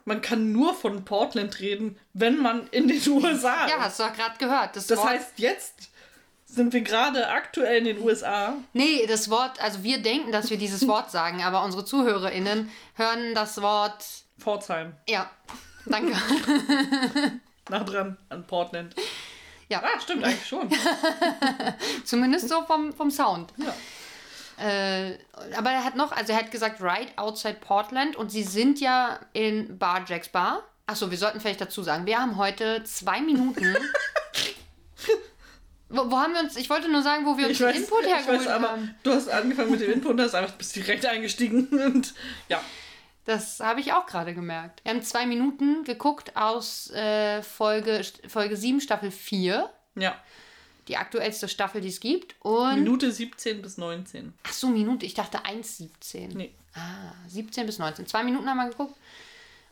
Man 0.10 0.22
kann 0.22 0.52
nur 0.52 0.74
von 0.74 1.06
Portland 1.06 1.60
reden, 1.60 1.96
wenn 2.14 2.42
man 2.42 2.66
in 2.72 2.88
den 2.88 3.08
USA 3.10 3.68
ja, 3.68 3.76
ist. 3.76 3.82
hast 3.84 4.00
du 4.00 4.04
doch 4.06 4.14
gerade 4.14 4.38
gehört. 4.40 4.76
Das, 4.76 4.88
Das 4.88 4.98
Wort, 4.98 5.08
heißt, 5.10 5.34
jetzt 5.38 5.92
sind 6.48 6.74
wir 6.74 6.82
gerade 6.82 7.28
aktuell 7.30 7.78
in 7.78 7.86
den 7.86 8.02
USA. 8.04 8.56
Nee, 8.74 9.06
das 9.06 9.30
Wort, 9.30 9.62
also 9.62 9.84
wir 9.84 10.02
denken, 10.02 10.32
dass 10.32 10.50
wir 10.50 10.58
dieses 10.58 10.88
Wort 10.88 11.12
sagen, 11.20 11.44
aber 11.44 11.64
unsere 11.64 11.86
ZuhörerInnen 11.86 12.72
hören 12.96 13.36
das 13.36 13.62
Wort. 13.62 14.04
Pforzheim. 14.40 14.94
Ja, 15.08 15.30
danke. 15.86 16.14
Nah 17.70 17.84
dran 17.84 18.18
an 18.30 18.48
Portland. 18.48 18.96
Ja. 19.68 19.84
Ah, 19.84 20.00
stimmt 20.02 20.24
eigentlich 20.24 20.48
schon. 20.48 20.68
Zumindest 22.04 22.50
so 22.50 22.64
vom, 22.64 22.92
vom 22.94 23.12
Sound. 23.12 23.54
Ja. 23.58 23.76
Äh, 24.60 25.18
aber 25.56 25.72
er 25.72 25.84
hat 25.86 25.96
noch, 25.96 26.12
also 26.12 26.34
er 26.34 26.40
hat 26.40 26.52
gesagt, 26.52 26.82
right 26.82 27.18
outside 27.18 27.58
Portland 27.62 28.16
und 28.16 28.32
sie 28.32 28.44
sind 28.44 28.80
ja 28.82 29.20
in 29.34 29.78
Bar 29.78 30.04
Jacks 30.08 30.30
Bar. 30.30 30.64
Achso, 30.86 31.12
wir 31.12 31.18
sollten 31.18 31.40
vielleicht 31.40 31.62
dazu 31.62 31.84
sagen, 31.84 32.06
wir 32.06 32.20
haben 32.20 32.38
heute 32.38 32.84
zwei 32.84 33.22
Minuten. 33.22 33.74
wo, 35.90 36.12
wo 36.12 36.18
haben 36.18 36.34
wir 36.34 36.42
uns, 36.42 36.56
ich 36.58 36.70
wollte 36.70 36.92
nur 36.92 37.02
sagen, 37.02 37.26
wo 37.26 37.38
wir 37.38 37.48
uns 37.48 37.60
Ich 37.60 37.66
weiß, 37.66 37.74
den 37.74 37.84
Input 37.84 38.02
ich 38.06 38.14
hergeholt 38.14 38.40
weiß 38.42 38.48
aber, 38.48 38.70
haben. 38.72 38.96
du 39.04 39.12
hast 39.14 39.30
angefangen 39.30 39.72
mit 39.72 39.82
dem 39.82 39.92
Input 39.94 40.12
und 40.12 40.22
hast 40.22 40.36
einfach 40.36 40.54
bist 40.56 40.76
direkt 40.76 41.06
eingestiegen. 41.06 41.68
Und 41.72 42.14
ja, 42.50 42.60
Das 43.26 43.60
habe 43.60 43.80
ich 43.80 43.94
auch 43.94 44.06
gerade 44.08 44.34
gemerkt. 44.34 44.84
Wir 44.84 44.92
haben 44.92 45.02
zwei 45.04 45.26
Minuten 45.26 45.84
geguckt 45.84 46.36
aus 46.36 46.90
äh, 46.92 47.42
Folge, 47.44 48.02
Folge 48.28 48.58
7, 48.58 48.82
Staffel 48.82 49.12
4. 49.12 49.70
ja. 49.96 50.16
Die 50.90 50.98
aktuellste 50.98 51.48
Staffel, 51.48 51.82
die 51.82 51.88
es 51.88 52.00
gibt. 52.00 52.36
Und. 52.40 52.76
Minute 52.76 53.12
17 53.12 53.62
bis 53.62 53.78
19. 53.78 54.34
Ach 54.44 54.54
so, 54.54 54.68
Minute. 54.68 55.06
Ich 55.06 55.14
dachte 55.14 55.38
1,17. 55.40 56.36
Nee. 56.36 56.52
Ah, 56.74 57.14
17 57.28 57.66
bis 57.66 57.78
19. 57.78 58.08
Zwei 58.08 58.24
Minuten 58.24 58.50
haben 58.50 58.58
wir 58.58 58.70
geguckt. 58.70 58.96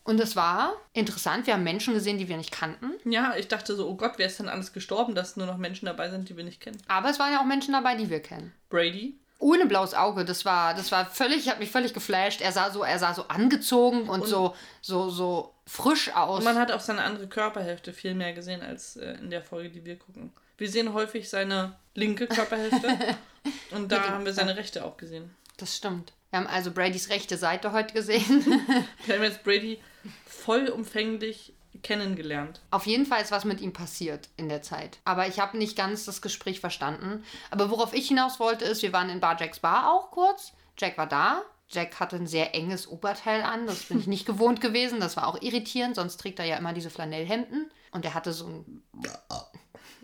Und 0.03 0.21
es 0.21 0.38
war 0.38 0.73
interessant. 0.93 1.47
Wir 1.47 1.56
haben 1.56 1.63
Menschen 1.63 1.93
gesehen, 1.93 2.17
die 2.17 2.30
wir 2.30 2.38
nicht 2.38 2.51
kannten. 2.51 2.91
Ja, 3.03 3.36
ich 3.36 3.49
dachte 3.49 3.75
so, 3.75 3.89
oh 3.89 3.95
Gott, 3.95 4.13
wer 4.17 4.27
ist 4.27 4.39
denn 4.39 4.47
alles 4.47 4.71
gestorben, 4.71 5.15
dass 5.15 5.36
nur 5.36 5.47
noch 5.47 5.58
Menschen 5.58 5.88
dabei 5.88 6.10
sind, 6.10 6.30
die 6.30 6.38
wir 6.38 6.45
nicht 6.45 6.62
kennen? 6.62 6.77
Aber 6.88 7.10
es 7.10 7.19
waren 7.19 7.34
ja 7.34 7.41
auch 7.41 7.45
Menschen 7.45 7.73
dabei, 7.73 7.95
die 7.95 8.10
wir 8.10 8.21
kennen. 8.21 8.53
Brady. 8.69 9.15
Ohne 9.39 9.65
blaues 9.65 9.93
Auge. 9.93 10.23
Das 10.23 10.45
war, 10.45 10.75
das 10.75 10.91
war 10.91 11.08
völlig, 11.08 11.49
hat 11.49 11.60
mich 11.60 11.71
völlig 11.71 11.93
geflasht. 11.93 12.41
Er 12.41 12.51
sah 12.51 12.71
so, 12.71 12.84
er 12.84 12.99
sah 12.99 13.13
so 13.13 13.27
angezogen 13.27 14.08
und, 14.08 14.25
so, 14.25 14.56
so, 14.82 15.10
so 15.10 15.53
frisch 15.65 16.13
aus. 16.15 16.39
Und 16.39 16.45
man 16.45 16.58
hat 16.58 16.71
auch 16.71 16.80
seine 16.80 17.01
andere 17.01 17.27
Körperhälfte 17.27 17.91
viel 17.91 18.13
mehr 18.13 18.34
gesehen 18.34 18.62
als 18.62 18.95
äh, 18.95 19.15
in 19.15 19.30
der 19.30 19.41
Folge, 19.41 19.69
die 19.69 19.84
wir 19.84 19.97
gucken. 19.97 20.32
Wir 20.58 20.70
sehen 20.70 20.93
häufig 20.93 21.30
seine 21.30 21.76
linke 21.93 22.28
Körperhälfte 22.28 22.98
und 23.72 23.91
da 23.91 24.10
haben 24.10 24.26
wir 24.26 24.34
seine 24.34 24.58
rechte 24.58 24.84
auch 24.84 24.98
gesehen. 24.98 25.36
Das 25.58 25.76
stimmt. 25.76 26.13
Wir 26.30 26.39
haben 26.39 26.48
also 26.48 26.72
Bradys 26.72 27.10
rechte 27.10 27.38
Seite 27.38 27.72
heute 27.72 27.93
gesehen. 27.93 28.46
Wir 29.06 29.15
haben 29.15 29.24
jetzt 29.24 29.43
Brady 29.43 29.80
vollumfänglich 30.26 31.54
kennengelernt. 31.84 32.60
Auf 32.70 32.86
jeden 32.86 33.06
Fall 33.06 33.22
ist 33.22 33.32
was 33.32 33.46
mit 33.46 33.62
ihm 33.62 33.72
passiert 33.72 34.30
in 34.36 34.50
der 34.50 34.62
Zeit. 34.62 35.00
Aber 35.06 35.28
ich 35.28 35.39
habe 35.39 35.58
nicht 35.58 35.78
ganz 35.78 36.06
das 36.06 36.22
Gespräch 36.22 36.60
verstanden. 36.60 37.24
Aber 37.50 37.70
worauf 37.72 37.93
ich 37.93 38.10
hinaus 38.10 38.39
wollte, 38.39 38.65
ist, 38.65 38.82
wir 38.82 38.91
waren 38.93 39.10
in 39.10 39.22
Bar 39.22 39.39
Jacks 39.39 39.60
Bar 39.60 39.91
auch 39.91 40.12
kurz. 40.12 40.52
Jack 40.78 40.98
war 40.98 41.08
da. 41.08 41.43
Jack 41.70 42.00
hatte 42.00 42.17
ein 42.17 42.28
sehr 42.28 42.54
enges 42.56 42.88
Oberteil 42.88 43.41
an. 43.41 43.65
Das 43.65 43.84
bin 43.84 44.00
ich 44.00 44.08
nicht 44.08 44.26
gewohnt 44.26 44.60
gewesen. 44.60 45.00
Das 45.00 45.15
war 45.15 45.28
auch 45.28 45.41
irritierend. 45.41 45.96
Sonst 45.96 46.17
trägt 46.17 46.39
er 46.39 46.46
ja 46.46 46.58
immer 46.58 46.74
diese 46.74 46.89
Flanellhemden. 46.89 47.72
Und 47.91 48.04
er 48.06 48.13
hatte 48.13 48.34
so 48.34 48.48
ein 48.48 48.84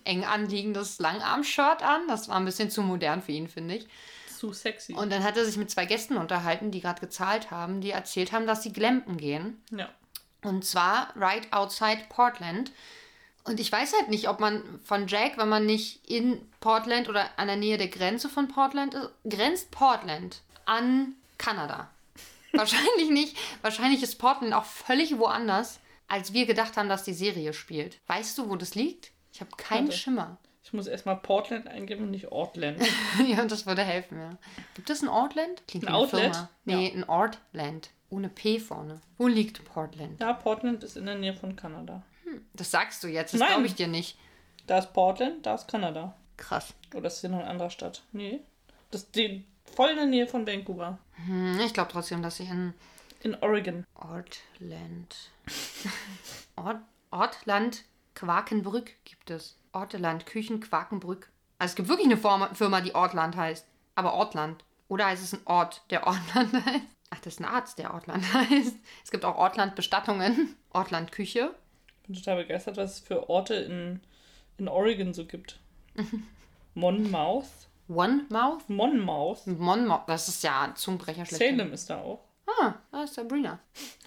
eng 0.06 0.24
anliegendes 0.24 1.00
Langarm-Shirt 1.00 1.82
an. 1.84 2.08
Das 2.08 2.30
war 2.30 2.38
ein 2.38 2.46
bisschen 2.46 2.70
zu 2.70 2.82
modern 2.82 3.22
für 3.22 3.32
ihn, 3.32 3.48
finde 3.48 3.76
ich. 3.76 3.88
Zu 4.38 4.54
sexy. 4.54 4.94
Und 4.94 5.12
dann 5.12 5.24
hat 5.24 5.38
er 5.38 5.46
sich 5.46 5.58
mit 5.58 5.72
zwei 5.72 5.86
Gästen 5.86 6.18
unterhalten, 6.18 6.72
die 6.72 6.82
gerade 6.82 7.00
gezahlt 7.00 7.52
haben, 7.52 7.82
die 7.82 7.92
erzählt 7.92 8.32
haben, 8.32 8.46
dass 8.48 8.64
sie 8.64 8.74
glampen 8.74 9.18
gehen. 9.18 9.62
ja. 9.72 9.90
Und 10.44 10.66
zwar 10.66 11.14
right 11.16 11.54
outside 11.54 12.02
Portland. 12.10 12.72
Und 13.46 13.60
ich 13.60 13.72
weiß 13.72 13.94
halt 13.94 14.10
nicht, 14.10 14.30
ob 14.30 14.40
man 14.40 14.62
von 14.84 15.08
Jack, 15.08 15.38
wenn 15.38 15.50
man 15.50 15.66
nicht 15.66 16.10
in 16.10 16.42
Portland 16.60 17.10
oder 17.10 17.30
an 17.38 17.48
der 17.48 17.56
Nähe 17.56 17.78
der 17.78 17.88
Grenze 17.88 18.30
von 18.30 18.48
Portland 18.48 18.94
ist, 18.94 19.10
grenzt 19.30 19.72
Portland 19.72 20.42
an 20.66 21.16
Kanada. 21.38 21.90
Wahrscheinlich 22.54 23.10
nicht. 23.10 23.38
Wahrscheinlich 23.62 24.04
ist 24.04 24.18
Portland 24.18 24.54
auch 24.54 24.66
völlig 24.66 25.18
woanders, 25.18 25.80
als 26.08 26.34
wir 26.34 26.46
gedacht 26.46 26.78
haben, 26.78 26.90
dass 26.90 27.04
die 27.04 27.14
Serie 27.14 27.54
spielt. 27.54 28.00
Weißt 28.08 28.38
du, 28.38 28.50
wo 28.50 28.56
das 28.56 28.76
liegt? 28.76 29.12
Ich 29.34 29.42
habe 29.42 29.52
keinen 29.58 29.88
Warte. 29.88 29.98
Schimmer. 29.98 30.38
Ich 30.64 30.72
muss 30.72 30.88
erstmal 30.88 31.18
Portland 31.18 31.68
eingeben 31.68 32.04
und 32.04 32.12
nicht 32.12 32.32
Ortland. 32.32 32.82
ja, 33.28 33.44
das 33.46 33.66
würde 33.66 33.84
helfen, 33.84 34.18
ja. 34.20 34.38
Gibt 34.76 34.90
es 34.90 35.02
ein 35.02 35.10
Ortland? 35.10 35.62
Klingt 35.68 35.88
Ein 35.88 35.94
Outlet? 35.94 36.22
Firma. 36.36 36.50
Nee, 36.64 36.94
ein 36.96 37.04
Ortland. 37.10 37.90
Ohne 38.10 38.30
P 38.30 38.60
vorne. 38.60 39.02
Wo 39.18 39.28
liegt 39.28 39.66
Portland? 39.66 40.22
ja, 40.22 40.32
Portland 40.34 40.84
ist 40.84 40.96
in 40.96 41.06
der 41.08 41.16
Nähe 41.16 41.34
von 41.34 41.56
Kanada. 41.56 42.04
Das 42.54 42.72
sagst 42.72 43.04
du 43.04 43.08
jetzt, 43.08 43.34
das 43.34 43.42
glaube 43.46 43.66
ich 43.66 43.76
dir 43.76 43.88
nicht. 43.88 44.18
Da 44.68 44.78
ist 44.78 44.94
Portland, 44.94 45.46
da 45.46 45.56
ist 45.56 45.68
Kanada. 45.68 46.16
Krass. 46.38 46.74
Oder 46.96 47.08
ist 47.08 47.22
hier 47.22 47.30
noch 47.30 47.40
eine 47.40 47.48
andere 47.50 47.70
Stadt? 47.72 48.04
Nee. 48.12 48.40
Das 48.92 49.02
ist 49.02 49.16
die, 49.16 49.44
voll 49.76 49.90
in 49.90 49.98
der 49.98 50.06
Nähe 50.06 50.28
von 50.28 50.48
Vancouver. 50.48 50.98
Hm, 51.26 51.60
ich 51.66 51.74
glaube 51.74 51.92
trotzdem, 51.92 52.22
dass 52.22 52.40
ich 52.40 52.50
in 52.50 52.74
In 53.22 53.36
Oregon. 53.36 53.86
Ortland. 53.96 55.16
Ort, 56.56 56.78
Ortland 57.12 57.84
Quakenbrück 58.16 58.92
gibt 59.06 59.30
es. 59.30 59.58
Ortland 59.72 60.26
Küchen 60.26 60.60
Quakenbrück. 60.60 61.32
Also 61.60 61.72
es 61.72 61.76
gibt 61.76 61.90
wirklich 61.90 62.08
eine 62.08 62.18
Form- 62.18 62.54
Firma, 62.56 62.82
die 62.82 62.94
Ortland 62.96 63.36
heißt. 63.36 63.66
Aber 63.96 64.14
Ortland. 64.14 64.64
Oder 64.88 65.06
heißt 65.08 65.24
es 65.24 65.34
ein 65.34 65.42
Ort, 65.46 65.82
der 65.90 66.06
Ortland 66.06 66.54
heißt? 66.66 66.86
Ach, 67.10 67.20
das 67.20 67.34
ist 67.34 67.40
ein 67.40 67.46
Arzt, 67.46 67.78
der 67.80 67.94
Ortland 67.94 68.24
heißt. 68.34 68.76
Es 69.04 69.12
gibt 69.12 69.26
auch 69.26 69.36
Ortland 69.38 69.76
Bestattungen. 69.76 70.56
Ortland 70.72 71.12
Küche. 71.12 71.54
Ich 72.02 72.08
bin 72.08 72.16
total 72.16 72.38
begeistert, 72.44 72.78
was 72.78 72.94
es 72.96 73.00
für 73.00 73.30
Orte 73.30 73.56
in, 73.56 74.02
in 74.58 74.68
Oregon 74.68 75.14
so 75.14 75.26
gibt. 75.26 75.60
Monmouth. 76.76 77.48
One-Mouth? 77.88 78.70
Monmouth. 78.70 79.46
Monmouth. 79.46 80.04
Das 80.08 80.28
ist 80.28 80.44
ja 80.44 80.62
ein 80.62 80.76
Zungenbrecher 80.76 81.26
schlecht. 81.26 81.42
Salem 81.42 81.74
ist 81.74 81.90
da 81.90 82.00
auch. 82.02 82.24
Ah, 82.60 82.74
da 82.92 83.04
ist 83.04 83.14
Sabrina. 83.14 83.60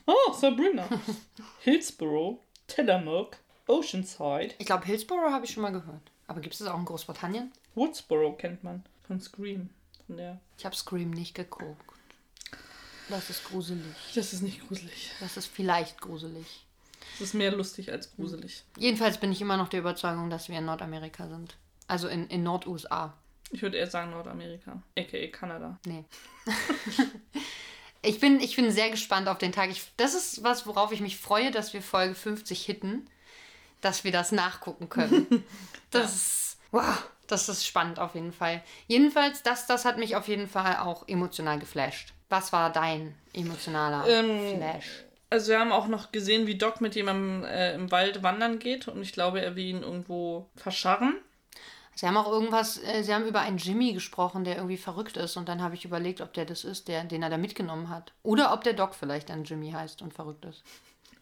Oh, 0.06 0.32
Sabrina. 0.32 0.86
Hillsborough, 1.60 2.40
Tillamook, 2.66 3.36
Oceanside, 3.66 4.54
Ich 4.58 4.66
glaube, 4.66 4.84
Hillsborough 4.86 5.32
habe 5.32 5.44
ich 5.44 5.52
schon 5.52 5.62
mal 5.62 5.72
gehört. 5.72 6.10
Aber 6.28 6.40
gibt 6.40 6.54
es 6.54 6.60
das 6.60 6.68
auch 6.68 6.78
in 6.78 6.84
Großbritannien? 6.84 7.52
Woodsboro 7.74 8.32
kennt 8.32 8.64
man 8.64 8.84
von 9.06 9.20
Scream. 9.20 9.70
Von 10.06 10.16
der. 10.16 10.40
Ich 10.58 10.64
habe 10.64 10.74
Scream 10.74 11.10
nicht 11.10 11.34
geguckt. 11.34 11.82
Das 13.08 13.30
ist 13.30 13.44
gruselig. 13.44 13.94
Das 14.14 14.32
ist 14.32 14.42
nicht 14.42 14.66
gruselig. 14.66 15.12
Das 15.20 15.36
ist 15.36 15.46
vielleicht 15.46 16.00
gruselig. 16.00 16.64
Das 17.12 17.28
ist 17.28 17.34
mehr 17.34 17.52
lustig 17.52 17.92
als 17.92 18.14
gruselig. 18.14 18.64
Jedenfalls 18.78 19.18
bin 19.18 19.30
ich 19.30 19.40
immer 19.40 19.56
noch 19.56 19.68
der 19.68 19.80
Überzeugung, 19.80 20.28
dass 20.28 20.48
wir 20.48 20.58
in 20.58 20.64
Nordamerika 20.64 21.28
sind. 21.28 21.56
Also 21.86 22.08
in, 22.08 22.26
in 22.28 22.42
Nord-USA. 22.42 23.14
Ich 23.52 23.62
würde 23.62 23.76
eher 23.76 23.86
sagen 23.86 24.10
Nordamerika, 24.10 24.82
a.k.a. 24.98 25.28
Kanada. 25.28 25.78
Nee. 25.86 26.04
ich, 28.02 28.18
bin, 28.18 28.40
ich 28.40 28.56
bin 28.56 28.70
sehr 28.72 28.90
gespannt 28.90 29.28
auf 29.28 29.38
den 29.38 29.52
Tag. 29.52 29.70
Ich, 29.70 29.92
das 29.96 30.14
ist 30.14 30.42
was, 30.42 30.66
worauf 30.66 30.90
ich 30.90 31.00
mich 31.00 31.16
freue, 31.16 31.52
dass 31.52 31.72
wir 31.72 31.82
Folge 31.82 32.16
50 32.16 32.64
hitten. 32.64 33.08
Dass 33.80 34.04
wir 34.04 34.12
das 34.12 34.32
nachgucken 34.32 34.88
können. 34.88 35.44
Das 35.92 36.14
ist, 36.14 36.58
wow, 36.72 37.04
das 37.28 37.48
ist 37.48 37.64
spannend 37.64 38.00
auf 38.00 38.16
jeden 38.16 38.32
Fall. 38.32 38.60
Jedenfalls, 38.88 39.44
das, 39.44 39.66
das 39.68 39.84
hat 39.84 39.98
mich 39.98 40.16
auf 40.16 40.26
jeden 40.26 40.48
Fall 40.48 40.78
auch 40.78 41.06
emotional 41.06 41.60
geflasht. 41.60 42.12
Was 42.28 42.52
war 42.52 42.72
dein 42.72 43.14
emotionaler 43.32 44.04
Ähm, 44.08 44.56
Flash? 44.56 45.04
Also 45.30 45.52
wir 45.52 45.60
haben 45.60 45.72
auch 45.72 45.86
noch 45.86 46.10
gesehen, 46.10 46.48
wie 46.48 46.58
Doc 46.58 46.80
mit 46.80 46.96
jemandem 46.96 47.44
äh, 47.44 47.74
im 47.74 47.90
Wald 47.92 48.24
wandern 48.24 48.58
geht 48.58 48.88
und 48.88 49.00
ich 49.00 49.12
glaube, 49.12 49.40
er 49.40 49.54
will 49.54 49.64
ihn 49.64 49.82
irgendwo 49.82 50.50
verscharren. 50.56 51.14
Sie 51.96 52.06
haben 52.06 52.16
auch 52.18 52.30
irgendwas, 52.30 52.82
äh, 52.82 53.02
sie 53.02 53.14
haben 53.14 53.26
über 53.26 53.40
einen 53.40 53.56
Jimmy 53.56 53.94
gesprochen, 53.94 54.44
der 54.44 54.56
irgendwie 54.56 54.76
verrückt 54.76 55.16
ist. 55.16 55.36
Und 55.36 55.48
dann 55.48 55.62
habe 55.62 55.74
ich 55.74 55.84
überlegt, 55.86 56.20
ob 56.20 56.34
der 56.34 56.44
das 56.44 56.62
ist, 56.62 56.88
der, 56.88 57.04
den 57.04 57.22
er 57.22 57.30
da 57.30 57.38
mitgenommen 57.38 57.88
hat. 57.88 58.12
Oder 58.22 58.52
ob 58.52 58.64
der 58.64 58.74
Doc 58.74 58.94
vielleicht 58.94 59.30
ein 59.30 59.44
Jimmy 59.44 59.70
heißt 59.70 60.02
und 60.02 60.12
verrückt 60.12 60.44
ist. 60.44 60.62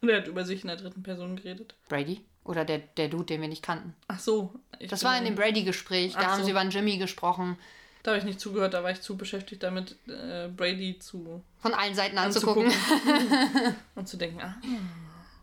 Und 0.08 0.10
er 0.10 0.18
hat 0.18 0.28
über 0.28 0.44
sich 0.44 0.62
in 0.62 0.68
der 0.68 0.76
dritten 0.76 1.02
Person 1.02 1.36
geredet. 1.36 1.74
Brady? 1.88 2.20
Oder 2.44 2.66
der, 2.66 2.78
der 2.78 3.08
Dude, 3.08 3.24
den 3.24 3.40
wir 3.40 3.48
nicht 3.48 3.62
kannten. 3.62 3.94
Ach 4.06 4.18
so. 4.18 4.52
Das 4.90 5.02
war 5.02 5.16
in 5.16 5.24
dem 5.24 5.34
Brady-Gespräch. 5.34 6.12
Da 6.12 6.26
haben 6.26 6.40
so. 6.40 6.44
sie 6.44 6.50
über 6.50 6.60
einen 6.60 6.70
Jimmy 6.70 6.98
gesprochen. 6.98 7.56
Da 8.02 8.10
habe 8.10 8.18
ich 8.18 8.24
nicht 8.24 8.38
zugehört, 8.38 8.74
da 8.74 8.82
war 8.82 8.90
ich 8.90 9.00
zu 9.00 9.16
beschäftigt 9.16 9.62
damit, 9.62 9.96
äh, 10.08 10.48
Brady 10.54 10.98
zu 10.98 11.42
Von 11.58 11.72
allen 11.72 11.94
Seiten 11.94 12.18
anzugucken. 12.18 12.66
anzugucken. 12.66 13.76
und 13.94 14.06
zu 14.06 14.18
denken, 14.18 14.42
ah, 14.42 14.56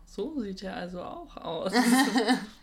so 0.06 0.40
sieht 0.40 0.62
er 0.62 0.76
also 0.76 1.02
auch 1.02 1.36
aus. 1.38 1.72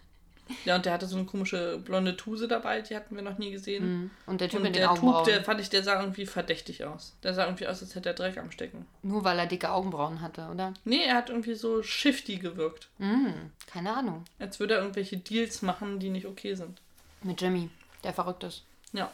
ja, 0.66 0.76
und 0.76 0.86
der 0.86 0.94
hatte 0.94 1.06
so 1.08 1.16
eine 1.18 1.26
komische 1.26 1.78
blonde 1.80 2.16
Tuse 2.18 2.48
dabei, 2.48 2.82
die 2.82 2.96
hatten 2.96 3.16
wir 3.16 3.22
noch 3.22 3.38
nie 3.38 3.52
gesehen. 3.52 4.12
Und 4.26 4.42
der 4.42 4.50
Typ 4.50 4.58
Und 4.60 4.64
mit 4.64 4.76
den 4.76 4.82
der 4.82 4.90
Typ, 4.90 5.04
Augenbrauen. 5.04 5.26
der 5.26 5.44
fand 5.44 5.62
ich, 5.62 5.70
der 5.70 5.84
sah 5.84 6.00
irgendwie 6.00 6.26
verdächtig 6.26 6.84
aus. 6.86 7.16
Der 7.24 7.34
sah 7.34 7.46
irgendwie 7.46 7.68
aus, 7.68 7.82
als 7.82 7.96
hätte 7.96 8.10
er 8.10 8.16
Dreck 8.16 8.38
am 8.38 8.52
Stecken. 8.52 8.86
Nur 9.04 9.24
weil 9.24 9.38
er 9.40 9.46
dicke 9.46 9.70
Augenbrauen 9.72 10.22
hatte, 10.22 10.48
oder? 10.52 10.74
Nee, 10.84 11.04
er 11.06 11.16
hat 11.16 11.30
irgendwie 11.30 11.56
so 11.56 11.84
shifty 11.84 12.38
gewirkt. 12.38 12.90
Hm, 13.00 13.52
keine 13.68 13.96
Ahnung. 13.96 14.26
Als 14.40 14.60
würde 14.60 14.76
er 14.76 14.82
irgendwelche 14.82 15.18
Deals 15.18 15.62
machen, 15.62 16.00
die 16.00 16.10
nicht 16.10 16.26
okay 16.26 16.54
sind. 16.56 16.82
Mit 17.24 17.42
Jimmy, 17.42 17.70
der 18.04 18.14
verrückt 18.14 18.44
ist. 18.44 18.64
Ja. 18.94 19.12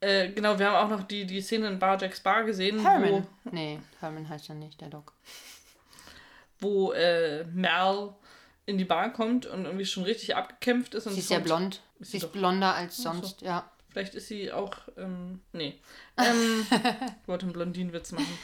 Äh, 0.00 0.28
genau, 0.30 0.58
wir 0.58 0.70
haben 0.70 0.84
auch 0.92 0.96
noch 0.98 1.04
die, 1.06 1.24
die 1.24 1.40
Szene 1.40 1.68
in 1.68 1.78
Bar 1.78 1.98
Jacks 2.00 2.20
Bar 2.20 2.44
gesehen, 2.44 2.80
Herman. 2.80 3.26
Nee, 3.50 3.78
Herman 4.00 4.28
heißt 4.28 4.48
ja 4.48 4.54
nicht, 4.54 4.80
der 4.80 4.88
Doc. 4.88 5.12
wo, 6.60 6.88
wo 6.88 6.92
äh, 6.92 7.44
Mel 7.44 8.10
in 8.66 8.78
die 8.78 8.84
Bar 8.84 9.12
kommt 9.12 9.46
und 9.46 9.64
irgendwie 9.66 9.84
schon 9.86 10.04
richtig 10.04 10.36
abgekämpft 10.36 10.94
ist. 10.94 11.06
Und 11.06 11.12
Sie 11.14 11.20
ist 11.20 11.28
kommt- 11.28 11.44
blond. 11.44 11.80
Ist 12.00 12.10
Sie 12.12 12.16
ist 12.18 12.24
doch. 12.24 12.30
blonder 12.32 12.74
als 12.74 12.94
Ach 13.00 13.12
so. 13.14 13.20
sonst, 13.20 13.42
ja. 13.42 13.70
Vielleicht 13.90 14.14
ist 14.16 14.26
sie 14.28 14.50
auch, 14.50 14.74
ähm, 14.96 15.40
nee. 15.52 15.78
Ähm, 16.18 16.66
ich 17.22 17.28
wollte 17.28 17.44
einen 17.46 17.52
Blondinenwitz 17.52 18.12
machen. 18.12 18.38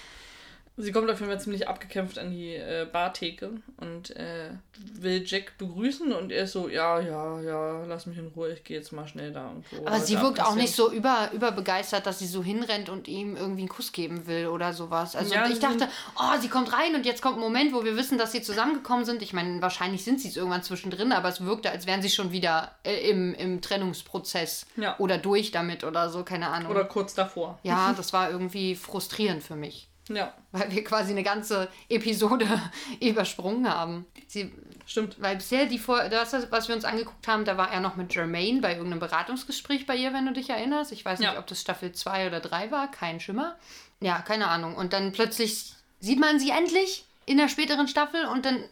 Sie 0.80 0.92
kommt 0.92 1.10
auf 1.10 1.20
jeden 1.20 1.30
Fall 1.30 1.40
ziemlich 1.40 1.68
abgekämpft 1.68 2.18
an 2.18 2.30
die 2.30 2.54
äh, 2.54 2.86
Bartheke 2.90 3.50
und 3.76 4.14
äh, 4.16 4.50
will 4.94 5.22
Jack 5.24 5.58
begrüßen 5.58 6.12
und 6.12 6.32
er 6.32 6.44
ist 6.44 6.52
so, 6.52 6.68
ja, 6.68 7.00
ja, 7.00 7.40
ja, 7.40 7.84
lass 7.84 8.06
mich 8.06 8.18
in 8.18 8.28
Ruhe, 8.28 8.52
ich 8.52 8.64
gehe 8.64 8.76
jetzt 8.78 8.92
mal 8.92 9.06
schnell 9.06 9.32
da 9.32 9.48
und 9.48 9.64
so. 9.68 9.86
Aber 9.86 10.00
sie 10.00 10.18
wirkt 10.20 10.40
auch 10.40 10.54
nicht 10.54 10.74
so 10.74 10.90
über, 10.90 11.30
überbegeistert, 11.32 12.06
dass 12.06 12.18
sie 12.18 12.26
so 12.26 12.42
hinrennt 12.42 12.88
und 12.88 13.08
ihm 13.08 13.36
irgendwie 13.36 13.62
einen 13.62 13.68
Kuss 13.68 13.92
geben 13.92 14.26
will 14.26 14.46
oder 14.46 14.72
sowas. 14.72 15.14
Also 15.16 15.34
Ja, 15.34 15.46
ich 15.48 15.58
dachte, 15.58 15.88
oh, 16.18 16.40
sie 16.40 16.48
kommt 16.48 16.72
rein 16.72 16.94
und 16.94 17.04
jetzt 17.06 17.20
kommt 17.22 17.36
ein 17.36 17.40
Moment, 17.40 17.72
wo 17.74 17.84
wir 17.84 17.96
wissen, 17.96 18.16
dass 18.18 18.32
sie 18.32 18.42
zusammengekommen 18.42 19.04
sind. 19.04 19.22
Ich 19.22 19.32
meine, 19.32 19.60
wahrscheinlich 19.60 20.04
sind 20.04 20.20
sie 20.20 20.28
es 20.28 20.36
irgendwann 20.36 20.62
zwischendrin, 20.62 21.12
aber 21.12 21.28
es 21.28 21.44
wirkte, 21.44 21.70
als 21.70 21.86
wären 21.86 22.02
sie 22.02 22.10
schon 22.10 22.32
wieder 22.32 22.74
äh, 22.84 23.10
im, 23.10 23.34
im 23.34 23.60
Trennungsprozess 23.60 24.66
Ja. 24.76 24.96
oder 24.98 25.18
durch 25.18 25.50
damit 25.50 25.84
oder 25.84 26.08
so, 26.08 26.24
keine 26.24 26.48
Ahnung. 26.48 26.70
Oder 26.70 26.84
kurz 26.84 27.14
davor. 27.14 27.58
ja, 27.62 27.92
das 27.92 28.12
war 28.12 28.30
irgendwie 28.30 28.74
frustrierend 28.74 29.42
für 29.42 29.56
mich. 29.56 29.88
Ja, 30.11 30.35
Weil 30.53 30.70
wir 30.73 30.85
quasi 30.85 31.12
eine 31.12 31.23
ganze 31.23 31.68
Episode 31.88 32.46
übersprungen 33.01 33.68
haben. 33.73 34.07
Sie, 34.27 34.53
stimmt. 34.87 35.16
weil 35.23 35.37
bisher 35.37 35.66
die 35.66 35.79
Vor 35.79 36.09
das, 36.09 36.35
was 36.51 36.68
wir 36.68 36.75
uns 36.75 36.85
angeguckt 36.85 37.27
haben, 37.29 37.44
da 37.44 37.57
war 37.57 37.70
er 37.73 37.81
noch 37.81 37.96
mit 37.96 38.14
Jermaine 38.14 38.61
bei 38.61 38.73
irgendeinem 38.73 39.01
Beratungsgespräch 39.01 39.87
bei 39.87 39.94
ihr, 39.96 40.12
wenn 40.12 40.27
du 40.27 40.33
dich 40.33 40.51
erinnerst. 40.51 40.92
Ich 40.92 41.05
weiß 41.05 41.20
nicht, 41.20 41.33
Ja. 41.33 41.38
ob 41.38 41.46
das 41.46 41.61
Staffel 41.61 41.92
2 41.92 42.27
oder 42.27 42.40
3 42.40 42.70
war, 42.70 42.90
kein 42.90 43.20
Schimmer. 43.20 43.57
Ja, 44.01 44.18
keine 44.20 44.49
Ahnung. 44.49 44.75
Und 44.77 44.92
dann 44.92 45.12
plötzlich 45.12 45.73
sieht 46.01 46.18
man 46.18 46.38
sie 46.40 46.51
endlich 46.51 47.05
in 47.27 47.37
der 47.38 47.49
späteren 47.49 47.87
Staffel 47.87 48.25
und 48.27 48.44
dann 48.44 48.64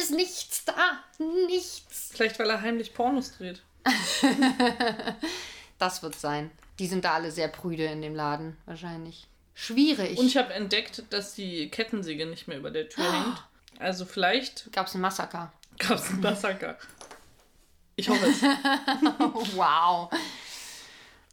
ist 0.00 0.10
nichts 0.10 0.64
da. 0.64 0.74
Nichts. 1.46 2.10
Vielleicht, 2.12 2.38
weil 2.38 2.50
er 2.50 2.60
heimlich 2.62 2.92
Pornos 2.94 3.36
dreht. 3.36 3.62
Das 5.78 6.02
wird 6.02 6.14
sein. 6.14 6.50
Die 6.78 6.86
sind 6.86 7.04
da 7.04 7.14
alle 7.14 7.30
sehr 7.32 7.48
prüde 7.48 7.84
in 7.84 8.02
dem 8.02 8.14
Laden, 8.14 8.56
wahrscheinlich. 8.66 9.26
Schwierig. 9.54 10.18
Und 10.18 10.26
ich 10.26 10.36
habe 10.36 10.52
entdeckt, 10.54 11.04
dass 11.10 11.34
die 11.34 11.68
Kettensäge 11.70 12.26
nicht 12.26 12.48
mehr 12.48 12.58
über 12.58 12.70
der 12.70 12.88
Tür 12.88 13.04
hängt. 13.12 13.42
Also 13.78 14.04
vielleicht 14.04 14.72
Gab 14.72 14.86
es 14.86 14.94
ein 14.94 15.00
Massaker. 15.00 15.52
gab 15.78 15.98
es 15.98 16.10
ein 16.10 16.20
Massaker. 16.20 16.78
Ich 17.94 18.08
hoffe 18.08 18.24
es. 18.24 18.40
wow. 19.54 20.10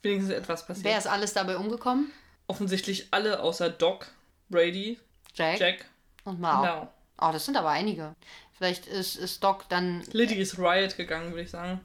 Wenigstens 0.01 0.33
etwas 0.35 0.67
passiert. 0.67 0.85
Wer 0.85 0.97
ist 0.97 1.07
alles 1.07 1.33
dabei 1.33 1.55
umgekommen? 1.55 2.11
Offensichtlich 2.47 3.07
alle 3.11 3.39
außer 3.39 3.69
Doc, 3.69 4.07
Brady, 4.49 4.99
Jack, 5.33 5.59
Jack, 5.59 5.85
und 6.25 6.39
Mao. 6.41 6.65
Now. 6.65 6.93
Oh, 7.21 7.29
das 7.31 7.45
sind 7.45 7.55
aber 7.55 7.69
einige. 7.69 8.13
Vielleicht 8.57 8.87
ist, 8.87 9.15
ist 9.15 9.41
Doc 9.41 9.69
dann. 9.69 10.01
Liddy 10.11 10.35
ist 10.35 10.59
Riot 10.59 10.97
gegangen, 10.97 11.31
würde 11.31 11.43
ich 11.43 11.49
sagen. 11.49 11.79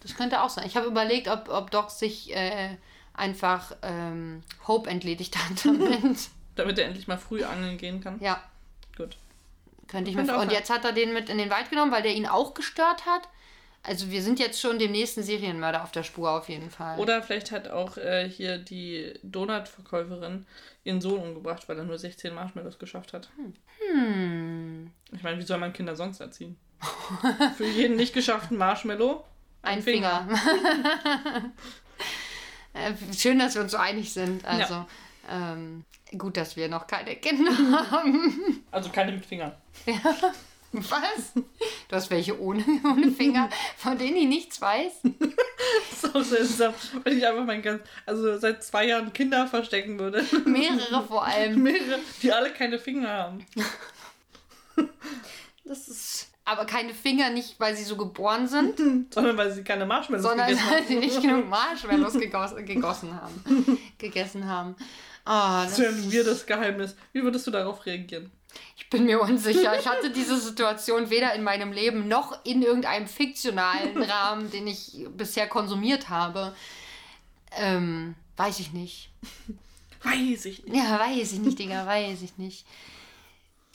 Das 0.00 0.14
könnte 0.14 0.42
auch 0.42 0.50
sein. 0.50 0.66
Ich 0.66 0.76
habe 0.76 0.86
überlegt, 0.86 1.28
ob, 1.28 1.48
ob 1.48 1.70
Doc 1.70 1.90
sich 1.90 2.34
äh, 2.36 2.76
einfach 3.14 3.72
ähm, 3.82 4.42
Hope 4.66 4.88
entledigt 4.88 5.36
hat 5.36 5.64
damit. 5.64 6.28
Damit 6.56 6.78
er 6.78 6.86
endlich 6.86 7.08
mal 7.08 7.16
früh 7.18 7.44
angeln 7.44 7.78
gehen 7.78 8.00
kann. 8.02 8.20
ja, 8.20 8.42
Gut. 8.96 9.16
könnte 9.88 10.10
ich 10.10 10.16
mir 10.16 10.22
Könnte 10.22 10.36
auch 10.36 10.42
Und 10.42 10.48
sein. 10.48 10.58
jetzt 10.58 10.70
hat 10.70 10.84
er 10.84 10.92
den 10.92 11.14
mit 11.14 11.30
in 11.30 11.38
den 11.38 11.48
Wald 11.50 11.70
genommen, 11.70 11.90
weil 11.92 12.02
der 12.02 12.14
ihn 12.14 12.26
auch 12.26 12.52
gestört 12.54 13.06
hat. 13.06 13.22
Also 13.84 14.10
wir 14.10 14.22
sind 14.22 14.38
jetzt 14.38 14.60
schon 14.60 14.78
dem 14.78 14.92
nächsten 14.92 15.22
Serienmörder 15.24 15.82
auf 15.82 15.90
der 15.90 16.04
Spur 16.04 16.30
auf 16.30 16.48
jeden 16.48 16.70
Fall. 16.70 16.98
Oder 17.00 17.20
vielleicht 17.22 17.50
hat 17.50 17.68
auch 17.68 17.96
äh, 17.96 18.28
hier 18.28 18.58
die 18.58 19.12
Donut-Verkäuferin 19.24 20.46
ihren 20.84 21.00
Sohn 21.00 21.20
umgebracht, 21.20 21.68
weil 21.68 21.78
er 21.78 21.84
nur 21.84 21.98
16 21.98 22.32
Marshmallows 22.34 22.78
geschafft 22.78 23.12
hat. 23.12 23.28
Hm. 23.92 24.90
Ich 25.10 25.22
meine, 25.22 25.38
wie 25.38 25.42
soll 25.42 25.58
man 25.58 25.72
Kinder 25.72 25.96
sonst 25.96 26.20
erziehen? 26.20 26.56
Für 27.56 27.66
jeden 27.66 27.96
nicht 27.96 28.12
geschafften 28.14 28.56
Marshmallow 28.56 29.24
Ein 29.62 29.82
Finger. 29.82 30.28
Äh, 30.30 31.40
Schön, 33.16 33.38
dass 33.38 33.54
wir 33.54 33.62
uns 33.62 33.72
so 33.72 33.78
einig 33.78 34.12
sind. 34.12 34.44
Also 34.44 34.86
ähm, 35.30 35.84
gut, 36.16 36.36
dass 36.36 36.56
wir 36.56 36.68
noch 36.68 36.86
keine 36.86 37.16
Kinder 37.16 37.52
haben. 37.90 38.64
Also 38.70 38.90
keine 38.90 39.12
mit 39.12 39.24
Fingern. 39.24 39.52
Was? 40.72 41.34
Du 41.34 41.96
hast 41.96 42.10
welche 42.10 42.40
ohne, 42.40 42.64
ohne 42.84 43.10
Finger, 43.10 43.50
von 43.76 43.98
denen 43.98 44.16
ich 44.16 44.26
nichts 44.26 44.60
weiß? 44.60 44.92
Das 45.02 46.02
ist 46.02 46.16
auch 46.16 46.22
seltsam, 46.24 46.74
weil 47.04 47.18
ich 47.18 47.26
einfach 47.26 47.44
mein 47.44 47.60
ganz, 47.60 47.82
also 48.06 48.38
seit 48.38 48.64
zwei 48.64 48.86
Jahren 48.86 49.12
Kinder 49.12 49.46
verstecken 49.46 49.98
würde. 49.98 50.24
Mehrere 50.46 51.04
vor 51.06 51.26
allem. 51.26 51.62
Mehrere, 51.62 52.00
die 52.22 52.32
alle 52.32 52.52
keine 52.52 52.78
Finger 52.78 53.08
haben. 53.08 53.46
Das 55.64 55.88
ist. 55.88 56.31
Aber 56.44 56.64
keine 56.64 56.92
Finger 56.92 57.30
nicht, 57.30 57.58
weil 57.60 57.76
sie 57.76 57.84
so 57.84 57.96
geboren 57.96 58.48
sind, 58.48 58.76
Sondern 59.14 59.36
weil 59.36 59.52
sie 59.52 59.62
keine 59.62 59.86
Marshmallows 59.86 60.26
sondern 60.26 60.48
gegessen 60.48 60.66
weil 60.70 60.76
haben. 60.78 60.86
sie 60.88 60.96
nicht 60.96 61.22
genug 61.22 61.48
Marshmallows 61.50 62.14
gegoss, 62.14 62.54
gegossen 62.56 63.14
haben. 63.14 63.78
Gegessen 63.98 64.46
haben. 64.48 64.74
Oh, 65.24 65.62
Das 65.64 65.78
wäre 65.78 65.92
das, 65.92 66.02
ein 66.02 66.12
weirdes 66.12 66.46
Geheimnis. 66.46 66.96
Wie 67.12 67.22
würdest 67.22 67.46
du 67.46 67.50
darauf 67.52 67.86
reagieren? 67.86 68.30
ich 68.76 68.90
bin 68.90 69.06
mir 69.06 69.18
unsicher. 69.20 69.78
Ich 69.78 69.86
hatte 69.86 70.10
diese 70.10 70.38
Situation 70.38 71.08
weder 71.08 71.32
in 71.34 71.42
meinem 71.42 71.72
Leben 71.72 72.08
noch 72.08 72.44
in 72.44 72.60
irgendeinem 72.60 73.06
fiktionalen 73.06 74.02
Rahmen, 74.02 74.50
den 74.50 74.66
ich 74.66 75.06
bisher 75.16 75.48
konsumiert 75.48 76.10
habe. 76.10 76.54
Ähm, 77.56 78.14
weiß 78.36 78.60
ich 78.60 78.72
nicht. 78.72 79.10
Weiß 80.02 80.44
ich 80.44 80.64
nicht. 80.64 80.76
Ja, 80.76 80.98
weiß 80.98 81.32
ich 81.32 81.38
nicht, 81.38 81.58
Digga, 81.58 81.86
weiß 81.86 82.20
ich 82.22 82.36
nicht. 82.36 82.66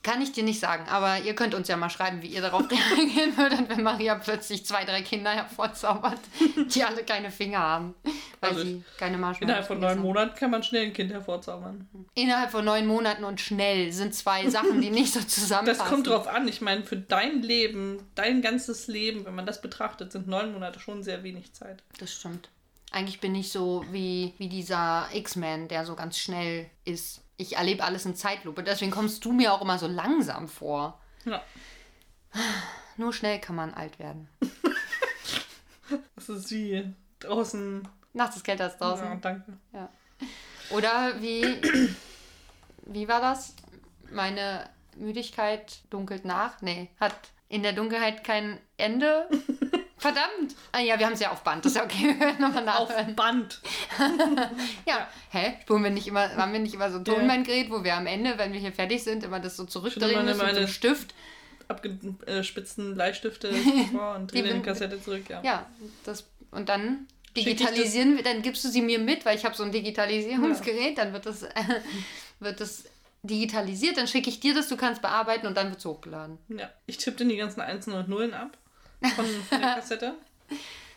Kann 0.08 0.22
ich 0.22 0.32
dir 0.32 0.44
nicht 0.46 0.62
sagen, 0.62 0.88
aber 0.88 1.20
ihr 1.20 1.36
könnt 1.36 1.54
uns 1.54 1.68
ja 1.68 1.76
mal 1.76 1.90
schreiben, 1.90 2.22
wie 2.22 2.28
ihr 2.28 2.40
darauf 2.40 2.64
reagieren 2.72 3.36
würdet, 3.36 3.68
wenn 3.68 3.84
Maria 3.84 4.16
plötzlich 4.16 4.66
zwei, 4.66 4.86
drei 4.86 5.02
Kinder 5.02 5.32
hervorzaubert, 5.32 6.22
die 6.74 6.82
alle 6.82 7.04
keine 7.04 7.30
Finger 7.30 7.60
haben, 7.60 7.94
weil 8.40 8.52
Also 8.52 8.64
sie 8.64 8.84
keine 8.98 9.18
Marshmallows 9.18 9.42
Innerhalb 9.42 9.68
von 9.68 9.80
neun. 9.82 10.00
Monaten 10.00 10.36
kann 10.38 10.50
man 10.52 10.64
schnell 10.64 10.86
ein 10.86 10.94
Kind 10.94 11.12
hervorzaubern. 11.12 11.90
Innerhalb 12.14 12.52
von 12.52 12.64
neun 12.64 12.88
Monaten 12.88 13.26
und 13.26 13.42
schnell 13.42 13.92
sind 13.92 14.16
zwei 14.16 14.50
Sachen, 14.50 14.80
die 14.80 14.92
nicht 14.92 15.12
so 15.12 15.20
zusammenpassen. 15.20 15.84
Das 15.84 15.90
kommt 15.90 16.08
drauf 16.08 16.28
an. 16.30 16.48
Ich 16.48 16.62
meine, 16.62 16.84
für 16.84 16.96
dein 16.96 17.42
Leben, 17.42 18.02
dein 18.16 18.42
ganzes 18.42 18.88
Leben, 18.88 19.26
wenn 19.26 19.36
man 19.36 19.46
das 19.46 19.62
betrachtet, 19.62 20.14
sind 20.14 20.26
neun 20.26 20.54
Monate 20.54 20.80
schon 20.80 21.04
sehr 21.04 21.24
wenig 21.24 21.52
Zeit. 21.52 21.84
Das 22.00 22.14
stimmt. 22.14 22.48
Eigentlich 22.92 23.20
bin 23.20 23.36
ich 23.36 23.52
so 23.52 23.84
wie, 23.92 24.34
wie 24.38 24.48
dieser 24.48 25.10
X-Man, 25.12 25.68
der 25.68 25.86
so 25.86 25.96
ganz 25.96 26.18
schnell 26.18 26.70
ist. 26.86 27.24
Ich 27.38 27.56
erlebe 27.56 27.84
alles 27.84 28.06
in 28.06 28.16
Zeitlupe, 28.16 28.64
deswegen 28.64 28.92
kommst 28.92 29.24
du 29.24 29.32
mir 29.32 29.54
auch 29.54 29.62
immer 29.62 29.78
so 29.78 29.88
langsam 29.88 30.48
vor. 30.48 31.00
Ja. 31.26 31.42
Nur 32.98 33.14
schnell 33.14 33.40
kann 33.40 33.56
man 33.56 33.74
alt 33.74 34.00
werden. 34.00 34.28
Das 36.18 36.28
ist 36.28 36.52
wie 36.52 36.94
draußen. 37.20 37.88
Nachts 38.12 38.36
ist 38.36 38.44
kälter 38.44 38.66
als 38.66 38.78
draußen. 38.78 39.06
Ja, 39.06 39.16
danke. 39.16 39.58
Oder 40.72 41.22
wie, 41.22 41.62
wie 42.86 43.08
war 43.08 43.22
das? 43.22 43.56
Meine 44.12 44.70
Müdigkeit 44.98 45.80
dunkelt 45.90 46.26
nach? 46.26 46.62
Nee, 46.62 46.90
hat 47.00 47.16
in 47.48 47.64
der 47.64 47.72
Dunkelheit 47.72 48.26
kein 48.26 48.60
Ende. 48.76 49.30
Verdammt! 50.14 50.56
Ah, 50.72 50.80
ja, 50.80 50.98
wir 51.00 51.06
haben 51.06 51.14
es 51.14 51.20
ja 51.20 51.32
auf 51.32 51.44
Band. 51.44 51.66
Das 51.66 51.72
ist 51.74 51.78
ja 51.78 51.84
okay. 51.84 52.16
Nochmal 52.40 52.68
Auf 52.70 52.90
nachhören. 52.90 53.16
Band. 53.16 53.60
Ja. 54.86 55.08
Hä? 55.32 55.56
Spuren 55.64 55.84
wir 55.84 55.90
nicht 55.92 56.08
immer, 56.08 56.34
haben 56.36 56.54
wir 56.54 56.60
nicht 56.60 56.74
immer 56.74 56.90
so 56.92 56.98
ein 57.00 57.04
Ja. 57.06 57.14
Tonbandgerät, 57.14 57.70
wo 57.70 57.84
wir 57.84 57.96
am 57.96 58.08
Ende, 58.08 58.38
wenn 58.38 58.54
wir 58.54 58.60
hier 58.60 58.72
fertig 58.72 59.04
sind, 59.04 59.24
immer 59.24 59.40
das 59.40 59.58
so 59.58 59.66
zurückdrehen 59.66 60.24
müssen 60.26 60.38
mit 60.38 60.56
einem 60.56 60.68
Stift? 60.68 61.14
Abgespitzten 61.68 62.94
Bleistifte 62.96 63.54
vor 63.92 64.16
und 64.16 64.32
Die 64.32 64.36
drehen 64.36 64.46
die 64.46 64.52
bin- 64.54 64.64
Kassette 64.64 65.02
zurück. 65.02 65.26
Ja. 65.30 65.42
Ja, 65.44 65.66
das 66.06 66.26
und 66.52 66.70
dann 66.70 67.08
digitalisieren 67.36 68.16
wir, 68.16 68.24
dann 68.24 68.42
gibst 68.42 68.64
du 68.64 68.70
sie 68.70 68.82
mir 68.82 69.00
mit, 69.00 69.26
weil 69.26 69.36
ich 69.38 69.44
habe 69.46 69.54
so 69.56 69.64
ein 69.64 69.72
Digitalisierungsgerät, 69.72 70.98
dann 70.98 71.12
wird 71.14 71.26
das, 71.26 71.44
äh, 71.44 71.50
wird 72.40 72.62
das 72.62 72.86
digitalisiert, 73.24 73.98
dann 73.98 74.08
schicke 74.08 74.30
ich 74.30 74.40
dir 74.40 74.56
das, 74.56 74.70
du 74.70 74.78
kannst 74.78 75.02
bearbeiten 75.02 75.46
und 75.46 75.58
dann 75.58 75.68
wird 75.70 75.80
es 75.80 75.86
hochgeladen. 75.86 76.38
ja. 76.48 76.70
Ich 76.86 76.98
tippe 76.98 77.18
dann 77.18 77.30
die 77.30 77.36
ganzen 77.36 77.60
Einsen 77.62 77.94
und 77.94 78.08
Nullen 78.08 78.34
ab 78.34 78.58
von, 79.16 79.26
von 79.50 79.62
der 79.62 79.70
Kassette. 79.76 80.16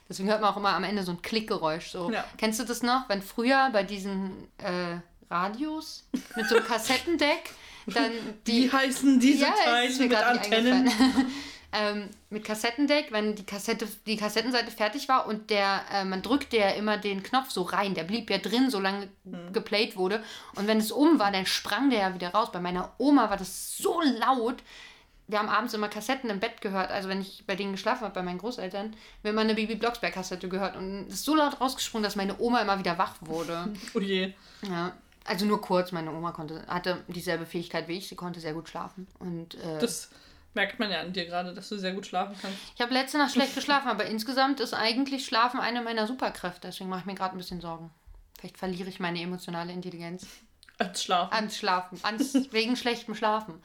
Deswegen 0.09 0.29
hört 0.29 0.41
man 0.41 0.53
auch 0.53 0.57
immer 0.57 0.75
am 0.75 0.85
Ende 0.85 1.03
so 1.05 1.13
ein 1.13 1.23
Klickgeräusch. 1.23 1.91
So. 1.91 2.11
Ja. 2.11 2.25
Kennst 2.37 2.59
du 2.59 2.65
das 2.65 2.83
noch, 2.83 3.09
wenn 3.09 3.23
früher 3.23 3.71
bei 3.73 3.83
diesen 3.85 4.49
äh, 4.59 4.97
Radios 5.31 6.09
mit 6.37 6.49
so 6.49 6.57
einem 6.57 6.67
Kassettendeck 6.67 7.51
dann 7.87 8.11
die 8.47 8.65
Wie 8.65 8.73
heißen 8.73 9.21
diese 9.21 9.45
Ja, 9.45 9.55
Teile 9.65 9.99
mit 9.99 10.15
Antennen? 10.15 10.91
ähm, 11.73 12.09
mit 12.29 12.45
Kassettendeck, 12.45 13.13
wenn 13.13 13.37
die 13.37 13.45
Kassette, 13.47 13.87
die 14.07 14.17
Kassettenseite 14.17 14.73
fertig 14.73 15.09
war 15.09 15.27
und 15.27 15.51
der, 15.51 15.83
äh, 15.93 16.05
man 16.05 16.23
drückte 16.23 16.57
ja 16.57 16.71
immer 16.71 16.99
den 16.99 17.23
Knopf 17.23 17.51
so 17.51 17.63
rein, 17.63 17.95
der 17.95 18.03
blieb 18.05 18.29
ja 18.31 18.39
drin, 18.39 18.71
solange 18.71 19.09
Mhm. 19.23 19.53
geplayt 19.53 19.97
wurde. 19.97 20.25
Und 20.57 20.67
wenn 20.67 20.79
es 20.79 20.91
um 20.91 21.21
war, 21.21 21.31
dann 21.31 21.47
sprang 21.47 21.91
der 21.91 22.01
ja 22.01 22.15
wieder 22.15 22.31
raus. 22.31 22.51
Bei 22.53 22.59
meiner 22.61 22.93
Oma 22.99 23.31
war 23.31 23.37
das 23.37 23.77
so 23.77 24.01
laut, 24.01 24.57
wir 25.31 25.39
haben 25.39 25.49
abends 25.49 25.75
immer 25.75 25.89
Kassetten 25.89 26.29
im 26.31 26.41
Bett 26.41 26.61
gehört. 26.61 26.91
Also 26.91 27.09
wenn 27.09 27.21
ich 27.21 27.45
bei 27.47 27.55
denen 27.57 27.73
geschlafen 27.73 28.03
habe, 28.03 28.15
bei 28.15 28.23
meinen 28.23 28.39
Großeltern, 28.39 28.95
wir 29.23 29.29
haben 29.29 29.35
immer 29.37 29.43
eine 29.43 29.55
Bibi 29.55 29.77
Blocksberg-Kassette 29.77 30.49
gehört 30.49 30.77
und 30.77 31.07
es 31.09 31.15
ist 31.15 31.25
so 31.25 31.35
laut 31.35 31.61
rausgesprungen, 31.61 32.03
dass 32.03 32.17
meine 32.17 32.39
Oma 32.41 32.61
immer 32.63 32.79
wieder 32.79 32.99
wach 32.99 33.15
wurde. 33.21 33.73
Oh 33.95 34.01
je. 34.01 34.33
ja. 34.69 34.93
Also 35.25 35.45
nur 35.47 35.61
kurz, 35.61 35.93
meine 35.93 36.11
Oma 36.13 36.33
konnte, 36.33 36.67
hatte 36.67 37.05
dieselbe 37.07 37.45
Fähigkeit 37.47 37.87
wie 37.89 37.99
ich, 37.99 38.09
sie 38.09 38.17
konnte 38.17 38.41
sehr 38.41 38.55
gut 38.55 38.69
schlafen. 38.69 39.07
Und 39.19 39.55
äh, 39.55 39.79
Das 39.79 40.11
merkt 40.55 40.81
man 40.81 40.91
ja 40.91 41.01
an 41.01 41.13
dir 41.13 41.27
gerade, 41.27 41.53
dass 41.55 41.69
du 41.69 41.79
sehr 41.79 41.93
gut 41.93 42.07
schlafen 42.07 42.35
kannst. 42.41 42.57
ich 42.75 42.81
habe 42.81 42.93
letzte 42.93 43.19
Nacht 43.19 43.33
schlecht 43.33 43.55
geschlafen, 43.55 43.89
aber 43.89 44.07
insgesamt 44.07 44.61
ist 44.61 44.75
eigentlich 44.75 45.27
Schlafen 45.27 45.61
eine 45.61 45.83
meiner 45.83 46.07
Superkräfte. 46.07 46.69
Deswegen 46.69 46.89
mache 46.91 47.01
ich 47.01 47.07
mir 47.07 47.15
gerade 47.15 47.37
ein 47.37 47.39
bisschen 47.39 47.61
Sorgen. 47.61 47.91
Vielleicht 48.39 48.59
verliere 48.59 48.89
ich 48.89 48.99
meine 48.99 49.21
emotionale 49.21 49.73
Intelligenz. 49.73 50.27
Als 50.79 51.05
Schlafen. 51.05 51.35
Ans 51.35 51.57
Schlafen. 51.59 51.99
Ans, 52.03 52.35
wegen 52.53 52.75
schlechtem 52.75 53.15
Schlafen. 53.15 53.63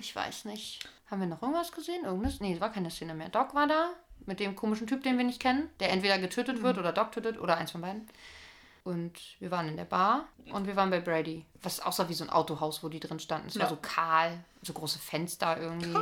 Ich 0.00 0.14
weiß 0.14 0.44
nicht. 0.46 0.80
Haben 1.10 1.20
wir 1.20 1.28
noch 1.28 1.42
irgendwas 1.42 1.72
gesehen? 1.72 2.04
Irgendwas? 2.04 2.40
Nee, 2.40 2.54
es 2.54 2.60
war 2.60 2.72
keine 2.72 2.90
Szene 2.90 3.14
mehr. 3.14 3.28
Doc 3.28 3.54
war 3.54 3.66
da. 3.66 3.90
Mit 4.26 4.38
dem 4.38 4.54
komischen 4.54 4.86
Typ, 4.86 5.02
den 5.02 5.16
wir 5.18 5.24
nicht 5.24 5.40
kennen. 5.40 5.68
Der 5.80 5.90
entweder 5.90 6.18
getötet 6.18 6.62
wird 6.62 6.78
oder 6.78 6.92
Doc 6.92 7.12
tötet 7.12 7.40
oder 7.40 7.56
eins 7.56 7.70
von 7.70 7.80
beiden. 7.80 8.06
Und 8.84 9.12
wir 9.40 9.50
waren 9.50 9.68
in 9.68 9.76
der 9.76 9.84
Bar 9.84 10.26
und 10.52 10.66
wir 10.66 10.76
waren 10.76 10.90
bei 10.90 11.00
Brady. 11.00 11.44
Was 11.62 11.80
aussah 11.80 12.08
wie 12.08 12.14
so 12.14 12.24
ein 12.24 12.30
Autohaus, 12.30 12.82
wo 12.82 12.88
die 12.88 13.00
drin 13.00 13.18
standen. 13.20 13.48
Es 13.48 13.56
war 13.56 13.64
Ja. 13.64 13.68
so 13.68 13.76
kahl, 13.80 14.42
so 14.62 14.72
große 14.72 14.98
Fenster 14.98 15.58
irgendwie. 15.60 15.94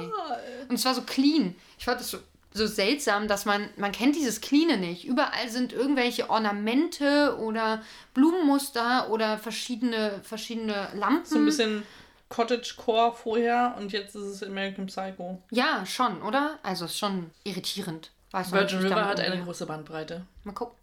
Und 0.69 0.75
es 0.75 0.85
war 0.85 0.95
so 0.95 1.03
clean. 1.03 1.55
Ich 1.79 1.85
fand 1.87 2.01
es 2.01 2.11
so, 2.11 2.19
so 2.55 2.67
seltsam, 2.67 3.27
dass 3.29 3.45
man, 3.47 3.69
man 3.77 3.93
kennt 3.93 4.15
dieses 4.15 4.41
Cleane 4.41 4.77
nicht. 4.79 5.05
Überall 5.07 5.49
sind 5.49 5.73
irgendwelche 5.73 6.31
Ornamente 6.31 7.37
oder 7.39 7.83
Blumenmuster 8.15 9.11
oder 9.11 9.39
verschiedene, 9.39 10.21
verschiedene 10.23 10.89
Lampen. 10.95 11.25
So 11.25 11.37
ein 11.39 11.45
bisschen 11.47 11.83
Cottagecore 12.29 13.15
vorher 13.15 13.75
und 13.79 13.93
jetzt 13.93 14.15
ist 14.15 14.25
es 14.25 14.43
American 14.43 14.87
Psycho. 14.87 15.43
Ja, 15.51 15.85
schon, 15.87 16.23
oder? 16.23 16.59
Also 16.63 16.85
ist 16.85 16.99
schon 16.99 17.31
irritierend. 17.45 18.11
Weiß 18.31 18.53
Virgin 18.53 18.81
River 18.81 19.07
hat 19.07 19.21
eine 19.21 19.43
große 19.43 19.67
Bandbreite. 19.67 20.27
Mal 20.45 20.53
gucken. 20.53 20.77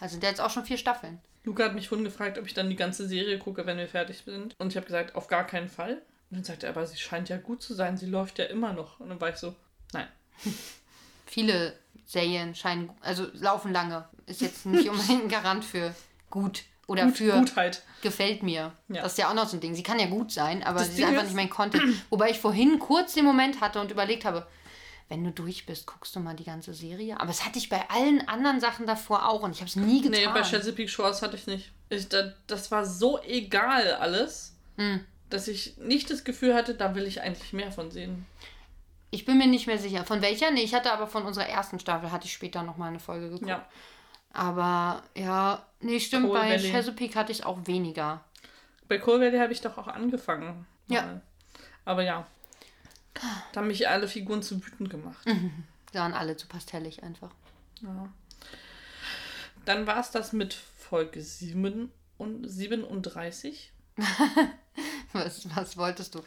Also 0.00 0.18
der 0.18 0.28
hat 0.28 0.36
jetzt 0.36 0.44
auch 0.44 0.50
schon 0.50 0.64
vier 0.64 0.76
Staffeln. 0.76 1.20
Luca 1.44 1.64
hat 1.64 1.74
mich 1.74 1.88
vorhin 1.88 2.04
gefragt, 2.04 2.38
ob 2.38 2.46
ich 2.46 2.54
dann 2.54 2.68
die 2.68 2.76
ganze 2.76 3.08
Serie 3.08 3.38
gucke, 3.38 3.66
wenn 3.66 3.78
wir 3.78 3.88
fertig 3.88 4.22
sind. 4.24 4.54
Und 4.58 4.68
ich 4.68 4.76
habe 4.76 4.86
gesagt, 4.86 5.14
auf 5.14 5.28
gar 5.28 5.46
keinen 5.46 5.68
Fall. 5.68 5.94
Und 6.30 6.38
dann 6.38 6.44
sagte 6.44 6.66
er, 6.66 6.70
aber 6.70 6.86
sie 6.86 6.98
scheint 6.98 7.28
ja 7.28 7.36
gut 7.38 7.62
zu 7.62 7.74
sein, 7.74 7.96
sie 7.96 8.06
läuft 8.06 8.38
ja 8.38 8.44
immer 8.46 8.72
noch. 8.72 9.00
Und 9.00 9.08
dann 9.08 9.20
war 9.20 9.30
ich 9.30 9.36
so, 9.36 9.54
nein. 9.92 10.06
Viele 11.26 11.74
Serien 12.04 12.54
scheinen, 12.54 12.90
also 13.00 13.26
laufen 13.32 13.72
lange. 13.72 14.06
Ist 14.26 14.42
jetzt 14.42 14.66
nicht 14.66 14.88
unbedingt 14.90 15.24
ein 15.24 15.28
Garant 15.28 15.64
für 15.64 15.94
gut 16.30 16.64
oder 16.86 17.06
Gut, 17.06 17.16
für 17.16 17.32
Gutheit. 17.38 17.82
gefällt 18.02 18.42
mir. 18.42 18.72
Ja. 18.88 19.02
Das 19.02 19.12
ist 19.12 19.18
ja 19.18 19.30
auch 19.30 19.34
noch 19.34 19.48
so 19.48 19.56
ein 19.56 19.60
Ding. 19.60 19.74
Sie 19.74 19.82
kann 19.82 19.98
ja 19.98 20.06
gut 20.06 20.32
sein, 20.32 20.62
aber 20.62 20.78
Das 20.80 20.88
sie 20.88 20.92
ist 20.94 20.98
Ding 20.98 21.06
einfach 21.06 21.22
ist- 21.22 21.28
nicht 21.28 21.36
mein 21.36 21.50
Content. 21.50 21.82
Wobei 22.10 22.30
ich 22.30 22.38
vorhin 22.38 22.78
kurz 22.78 23.14
den 23.14 23.24
Moment 23.24 23.60
hatte 23.60 23.80
und 23.80 23.90
überlegt 23.90 24.24
habe, 24.24 24.46
wenn 25.08 25.24
du 25.24 25.30
durch 25.30 25.66
bist, 25.66 25.86
guckst 25.86 26.16
du 26.16 26.20
mal 26.20 26.34
die 26.34 26.44
ganze 26.44 26.72
Serie. 26.74 27.16
Aber 27.18 27.26
das 27.26 27.44
hatte 27.44 27.58
ich 27.58 27.68
bei 27.68 27.88
allen 27.90 28.26
anderen 28.28 28.60
Sachen 28.60 28.86
davor 28.86 29.28
auch 29.28 29.42
und 29.42 29.52
ich 29.52 29.58
habe 29.60 29.68
es 29.68 29.76
nie 29.76 30.00
getan. 30.02 30.18
Nee, 30.20 30.26
bei 30.32 30.42
Chesapeake 30.42 30.88
Shores 30.88 31.20
hatte 31.22 31.36
ich 31.36 31.46
nicht. 31.46 31.70
Ich, 31.90 32.08
da, 32.08 32.32
das 32.46 32.70
war 32.70 32.84
so 32.86 33.20
egal 33.22 33.94
alles, 33.94 34.54
Hm. 34.78 35.04
dass 35.28 35.48
ich 35.48 35.76
nicht 35.76 36.10
das 36.10 36.24
Gefühl 36.24 36.54
hatte, 36.54 36.74
da 36.74 36.94
will 36.94 37.04
ich 37.06 37.20
eigentlich 37.20 37.52
mehr 37.52 37.70
von 37.70 37.90
sehen. 37.90 38.24
Ich 39.10 39.26
bin 39.26 39.36
mir 39.36 39.46
nicht 39.46 39.66
mehr 39.66 39.76
sicher. 39.76 40.04
Von 40.06 40.22
welcher? 40.22 40.50
Nee, 40.50 40.62
ich 40.62 40.72
hatte 40.74 40.90
aber 40.90 41.06
von 41.06 41.24
unserer 41.24 41.46
ersten 41.46 41.78
Staffel, 41.78 42.10
hatte 42.10 42.24
ich 42.26 42.32
später 42.32 42.62
nochmal 42.62 42.88
eine 42.88 42.98
Folge 42.98 43.26
geguckt. 43.28 43.46
Ja. 43.50 43.66
Aber 44.32 45.02
ja, 45.14 45.66
nee, 45.80 46.00
stimmt, 46.00 46.26
Coal 46.26 46.40
bei 46.40 46.50
Valley. 46.50 46.70
Chesapeake 46.70 47.14
hatte 47.14 47.32
ich 47.32 47.44
auch 47.44 47.66
weniger. 47.66 48.24
Bei 48.88 48.98
Coal 48.98 49.20
Valley 49.20 49.38
habe 49.38 49.52
ich 49.52 49.60
doch 49.60 49.78
auch 49.78 49.88
angefangen. 49.88 50.66
Ja. 50.88 51.02
Mal. 51.02 51.22
Aber 51.84 52.02
ja. 52.02 52.26
Da 53.52 53.60
haben 53.60 53.66
mich 53.66 53.88
alle 53.88 54.08
Figuren 54.08 54.42
zu 54.42 54.64
wütend 54.64 54.88
gemacht. 54.90 55.26
Die 55.26 55.98
waren 55.98 56.14
alle 56.14 56.36
zu 56.36 56.46
pastellig 56.48 57.02
einfach. 57.02 57.30
Ja. 57.82 58.08
Dann 59.64 59.86
war 59.86 60.00
es 60.00 60.10
das 60.10 60.32
mit 60.32 60.54
Folge 60.54 61.20
7 61.20 61.90
und 62.18 62.48
37. 62.48 63.72
Was, 65.12 65.46
was 65.54 65.76
wolltest 65.76 66.14
du? 66.14 66.22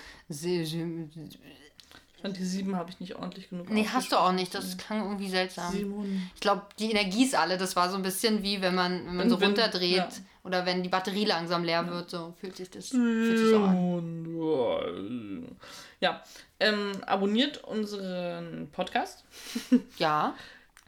Fand 2.25 2.37
die 2.39 2.43
7 2.43 2.75
habe 2.75 2.89
ich 2.89 2.99
nicht 2.99 3.15
ordentlich 3.15 3.51
genug 3.51 3.69
Nee, 3.69 3.87
hast 3.93 4.11
du 4.11 4.17
auch 4.17 4.31
nicht. 4.31 4.55
Das 4.55 4.77
klang 4.77 5.03
irgendwie 5.03 5.29
seltsam. 5.29 5.71
Simon. 5.71 6.27
Ich 6.33 6.41
glaube, 6.41 6.63
die 6.79 6.89
Energie 6.89 7.23
ist 7.23 7.35
alle. 7.35 7.59
Das 7.59 7.75
war 7.75 7.87
so 7.87 7.97
ein 7.97 8.01
bisschen 8.01 8.41
wie 8.41 8.61
wenn 8.61 8.73
man, 8.73 9.05
wenn 9.05 9.15
man 9.15 9.29
so 9.29 9.35
runterdreht 9.35 9.97
ja. 9.97 10.09
oder 10.43 10.65
wenn 10.65 10.81
die 10.81 10.89
Batterie 10.89 11.25
langsam 11.25 11.63
leer 11.63 11.87
wird. 11.87 12.09
So 12.09 12.33
fühlt 12.41 12.55
sich 12.55 12.71
das 12.71 12.87
fühlt 12.87 13.37
sich 13.37 13.49
so 13.49 13.63
an. 13.63 15.55
Ja, 15.99 16.23
ähm, 16.59 16.93
abonniert 17.05 17.63
unseren 17.63 18.69
Podcast. 18.71 19.23
Ja. 19.99 20.33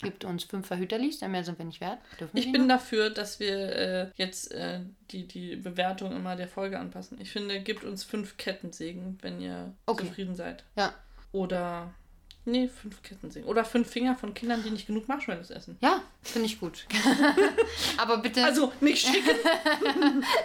Gibt 0.01 0.25
uns 0.25 0.43
fünf 0.43 0.67
Verhüterlis, 0.67 1.19
denn 1.19 1.31
mehr 1.31 1.43
sind 1.43 1.57
wir 1.57 1.65
nicht 1.65 1.81
wert. 1.81 1.97
Dürfen 2.19 2.38
Ich 2.38 2.51
bin 2.51 2.67
noch? 2.67 2.75
dafür, 2.75 3.09
dass 3.09 3.39
wir 3.39 3.57
äh, 3.75 4.11
jetzt 4.15 4.51
äh, 4.51 4.81
die, 5.09 5.27
die 5.27 5.55
Bewertung 5.55 6.15
immer 6.15 6.35
der 6.35 6.47
Folge 6.47 6.77
anpassen. 6.79 7.19
Ich 7.19 7.31
finde, 7.31 7.59
gebt 7.61 7.83
uns 7.83 8.03
fünf 8.03 8.38
Kettensägen, 8.38 9.17
wenn 9.23 9.41
ihr 9.41 9.73
Okay. 9.88 10.05
zufrieden 10.05 10.35
seid. 10.35 10.63
Ja. 10.75 10.93
Oder. 11.32 11.93
Nee, 12.45 12.69
fünf 12.69 13.01
Kettensägen. 13.03 13.47
Oder 13.49 13.65
fünf 13.65 13.89
Finger 13.89 14.15
von 14.15 14.34
Kindern, 14.34 14.63
die 14.63 14.69
nicht 14.71 14.88
genug 14.88 15.07
Marshmallows 15.09 15.49
essen. 15.49 15.78
Ja, 15.82 16.01
finde 16.21 16.45
ich 16.47 16.59
gut. 16.59 16.86
Aber 17.97 18.17
bitte. 18.19 18.43
Also 18.43 18.71
nicht 18.80 19.05
schicken, 19.05 19.36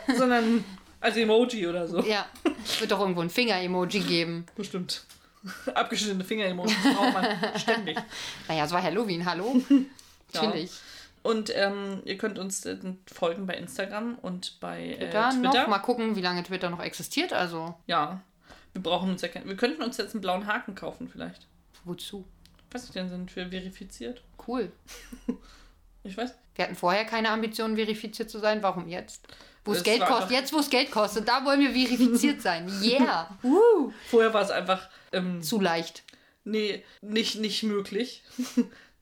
sondern 0.17 0.65
als 1.01 1.17
Emoji 1.17 1.67
oder 1.69 1.87
so. 1.87 2.01
ja, 2.01 2.27
es 2.65 2.81
wird 2.81 2.91
doch 2.91 3.01
irgendwo 3.01 3.21
ein 3.21 3.31
Finger-Emoji 3.31 4.01
geben. 4.01 4.47
Bestimmt. 4.57 5.05
Abgeschnittene 5.75 6.25
Finger-Emojis 6.25 6.75
braucht 6.95 7.13
man 7.15 7.27
ständig. 7.59 7.97
Naja, 8.49 8.65
es 8.65 8.71
war 8.73 8.83
Halloween, 8.83 9.25
hallo? 9.25 9.61
Ja. 9.69 10.43
Natürlich. 10.43 10.73
Und 11.23 11.53
ähm, 11.55 12.03
ihr 12.05 12.19
könnt 12.19 12.39
uns 12.39 12.65
äh, 12.67 12.77
folgen 13.13 13.47
bei 13.47 13.55
Instagram 13.55 14.17
und 14.23 14.59
bei 14.61 14.91
äh, 14.91 14.97
Twitter, 14.97 15.31
Twitter. 15.31 15.61
noch. 15.63 15.69
Mal 15.69 15.79
gucken, 15.79 16.17
wie 16.17 16.21
lange 16.21 16.43
Twitter 16.43 16.69
noch 16.71 16.81
existiert. 16.83 17.33
Also, 17.33 17.75
Ja. 17.87 18.21
Wir 18.73 18.83
brauchen 18.83 19.11
uns 19.11 19.23
ja 19.23 19.29
kein- 19.29 19.47
Wir 19.47 19.57
könnten 19.57 19.83
uns 19.83 19.97
jetzt 19.99 20.15
einen 20.15 20.21
blauen 20.23 20.47
Haken 20.47 20.75
kaufen, 20.75 21.09
vielleicht. 21.09 21.47
wozu? 21.85 22.25
Was 22.71 22.91
denn 22.91 23.09
sind 23.09 23.35
wir 23.37 23.49
verifiziert? 23.49 24.23
Cool. 24.47 24.73
Ich 26.05 26.17
weiß. 26.17 26.35
Wir 26.57 26.65
hatten 26.65 26.75
vorher 26.75 27.05
keine 27.05 27.31
Ambitionen, 27.31 27.77
verifiziert 27.77 28.29
zu 28.29 28.41
sein. 28.41 28.61
Warum 28.61 28.89
jetzt? 28.89 29.25
Wo 29.65 29.73
es 29.73 29.85
Geld 29.85 30.05
kostet. 30.05 30.33
Jetzt, 30.33 30.53
wo 30.53 30.59
es 30.59 30.69
Geld 30.69 30.91
kostet, 30.91 31.29
da 31.29 31.45
wollen 31.45 31.61
wir 31.61 31.71
verifiziert 31.71 32.43
sein. 32.43 32.69
Yeah. 32.83 33.31
Woo. 33.43 33.93
Vorher 34.11 34.35
war 34.35 34.43
es 34.43 34.51
einfach. 34.51 34.89
Ähm, 35.13 35.41
Zu 35.43 35.61
leicht. 35.61 36.03
nee, 36.43 36.83
nicht, 37.03 37.37
nicht 37.39 37.63
möglich. 37.63 38.25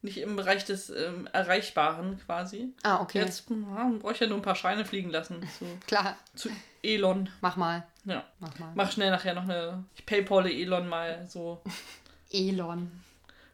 Nicht 0.02 0.18
im 0.18 0.36
Bereich 0.36 0.64
des 0.64 0.90
ähm, 0.90 1.28
Erreichbaren 1.32 2.20
quasi. 2.24 2.72
Ah, 2.82 3.00
okay. 3.00 3.18
Jetzt 3.18 3.48
ja, 3.50 3.90
brauche 4.00 4.12
ich 4.12 4.20
ja 4.20 4.26
nur 4.26 4.38
ein 4.38 4.42
paar 4.42 4.54
Scheine 4.54 4.84
fliegen 4.84 5.10
lassen. 5.10 5.42
Zu, 5.58 5.66
Klar. 5.86 6.16
zu 6.34 6.48
Elon. 6.82 7.28
Mach 7.40 7.56
mal. 7.56 7.86
Ja. 8.04 8.24
Mach 8.38 8.58
mal. 8.58 8.72
Mach 8.74 8.90
schnell 8.90 9.10
nachher 9.10 9.34
noch 9.34 9.44
eine. 9.44 9.84
Ich 9.96 10.06
paypalle 10.06 10.50
Elon 10.50 10.88
mal 10.88 11.26
so 11.28 11.62
Elon. 12.32 12.90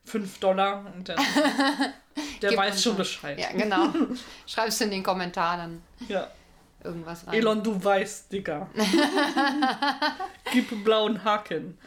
5 0.04 0.38
Dollar 0.38 0.86
und 0.94 1.08
dann. 1.08 1.16
der 2.42 2.50
Gib 2.50 2.58
weiß 2.58 2.80
schon. 2.80 2.96
Bescheid. 2.96 3.38
Ja, 3.40 3.50
genau. 3.50 3.88
Schreib's 4.46 4.80
in 4.80 4.90
den 4.92 5.02
Kommentaren 5.02 5.82
Ja. 6.06 6.30
Irgendwas 6.84 7.26
rein. 7.26 7.34
Elon, 7.34 7.62
du 7.62 7.82
weißt, 7.82 8.32
Digga. 8.32 8.68
Gib 10.52 10.84
blauen 10.84 11.24
Haken. 11.24 11.78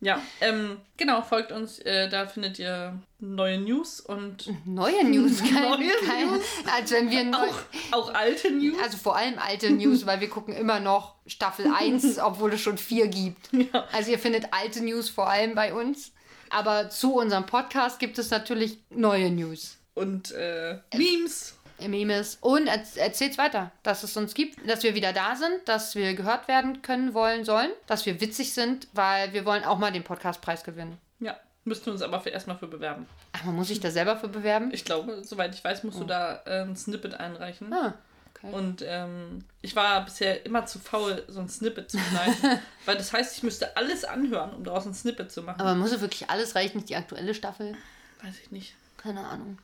Ja, 0.00 0.20
ähm, 0.40 0.78
genau, 0.96 1.22
folgt 1.22 1.50
uns. 1.50 1.78
Äh, 1.80 2.08
da 2.08 2.26
findet 2.26 2.58
ihr 2.58 2.98
neue 3.18 3.58
News 3.58 4.00
und 4.00 4.52
Neue 4.66 5.04
News. 5.04 5.38
Kein, 5.42 5.62
Neue 5.62 5.90
kein, 6.06 6.40
Als 6.74 6.90
wenn 6.92 7.10
wir 7.10 7.24
auch, 7.36 7.98
auch 7.98 8.14
alte 8.14 8.50
News. 8.50 8.76
Also 8.82 8.98
vor 8.98 9.16
allem 9.16 9.38
alte 9.38 9.70
News, 9.70 10.06
weil 10.06 10.20
wir 10.20 10.28
gucken 10.28 10.54
immer 10.54 10.80
noch 10.80 11.16
Staffel 11.26 11.66
1, 11.74 12.18
obwohl 12.22 12.52
es 12.52 12.60
schon 12.60 12.78
4 12.78 13.08
gibt. 13.08 13.52
Ja. 13.52 13.86
Also 13.92 14.10
ihr 14.10 14.18
findet 14.18 14.52
alte 14.52 14.82
News 14.84 15.08
vor 15.08 15.28
allem 15.28 15.54
bei 15.54 15.72
uns. 15.72 16.12
Aber 16.50 16.90
zu 16.90 17.14
unserem 17.14 17.46
Podcast 17.46 17.98
gibt 17.98 18.18
es 18.18 18.30
natürlich 18.30 18.78
neue 18.90 19.30
News. 19.30 19.78
Und 19.94 20.32
äh, 20.32 20.78
Memes. 20.94 21.56
Memes. 21.80 22.38
Und 22.40 22.68
erz- 22.68 22.96
erzählt's 22.96 23.38
weiter, 23.38 23.70
dass 23.82 24.02
es 24.02 24.16
uns 24.16 24.34
gibt, 24.34 24.58
dass 24.68 24.82
wir 24.82 24.94
wieder 24.94 25.12
da 25.12 25.36
sind, 25.36 25.66
dass 25.66 25.94
wir 25.94 26.14
gehört 26.14 26.48
werden 26.48 26.82
können, 26.82 27.14
wollen, 27.14 27.44
sollen, 27.44 27.70
dass 27.86 28.06
wir 28.06 28.20
witzig 28.20 28.52
sind, 28.54 28.88
weil 28.92 29.32
wir 29.32 29.44
wollen 29.44 29.64
auch 29.64 29.78
mal 29.78 29.92
den 29.92 30.04
Podcastpreis 30.04 30.64
gewinnen. 30.64 30.98
Ja, 31.20 31.36
müssten 31.64 31.86
wir 31.86 31.92
uns 31.94 32.02
aber 32.02 32.20
für, 32.20 32.30
erstmal 32.30 32.56
für 32.58 32.66
bewerben. 32.68 33.06
Ach, 33.32 33.44
man 33.44 33.56
muss 33.56 33.68
sich 33.68 33.80
da 33.80 33.90
selber 33.90 34.16
für 34.16 34.28
bewerben? 34.28 34.70
Ich 34.72 34.84
glaube, 34.84 35.22
soweit 35.24 35.54
ich 35.54 35.62
weiß, 35.64 35.82
musst 35.84 35.98
du 36.00 36.04
da 36.04 36.42
äh, 36.46 36.62
ein 36.62 36.76
Snippet 36.76 37.14
einreichen. 37.14 37.72
Ah, 37.72 37.94
okay. 38.34 38.52
Und 38.54 38.82
ähm, 38.86 39.44
ich 39.62 39.74
war 39.74 40.04
bisher 40.04 40.46
immer 40.46 40.66
zu 40.66 40.78
faul, 40.78 41.24
so 41.28 41.40
ein 41.40 41.48
Snippet 41.48 41.90
zu 41.90 41.98
schneiden. 41.98 42.60
weil 42.84 42.96
das 42.96 43.12
heißt, 43.12 43.36
ich 43.36 43.42
müsste 43.42 43.76
alles 43.76 44.04
anhören, 44.04 44.54
um 44.54 44.64
daraus 44.64 44.86
ein 44.86 44.94
Snippet 44.94 45.32
zu 45.32 45.42
machen. 45.42 45.60
Aber 45.60 45.74
muss 45.74 45.92
es 45.92 46.00
wirklich 46.00 46.30
alles 46.30 46.54
reichen, 46.54 46.78
nicht 46.78 46.88
die 46.88 46.96
aktuelle 46.96 47.34
Staffel? 47.34 47.76
Weiß 48.22 48.34
ich 48.42 48.50
nicht. 48.52 48.74
Keine 48.96 49.26
Ahnung. 49.26 49.58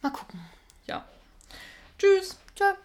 Mal 0.00 0.10
gucken. 0.10 0.40
Ja. 0.86 1.04
Tschüss. 2.04 2.36
Ciao. 2.54 2.76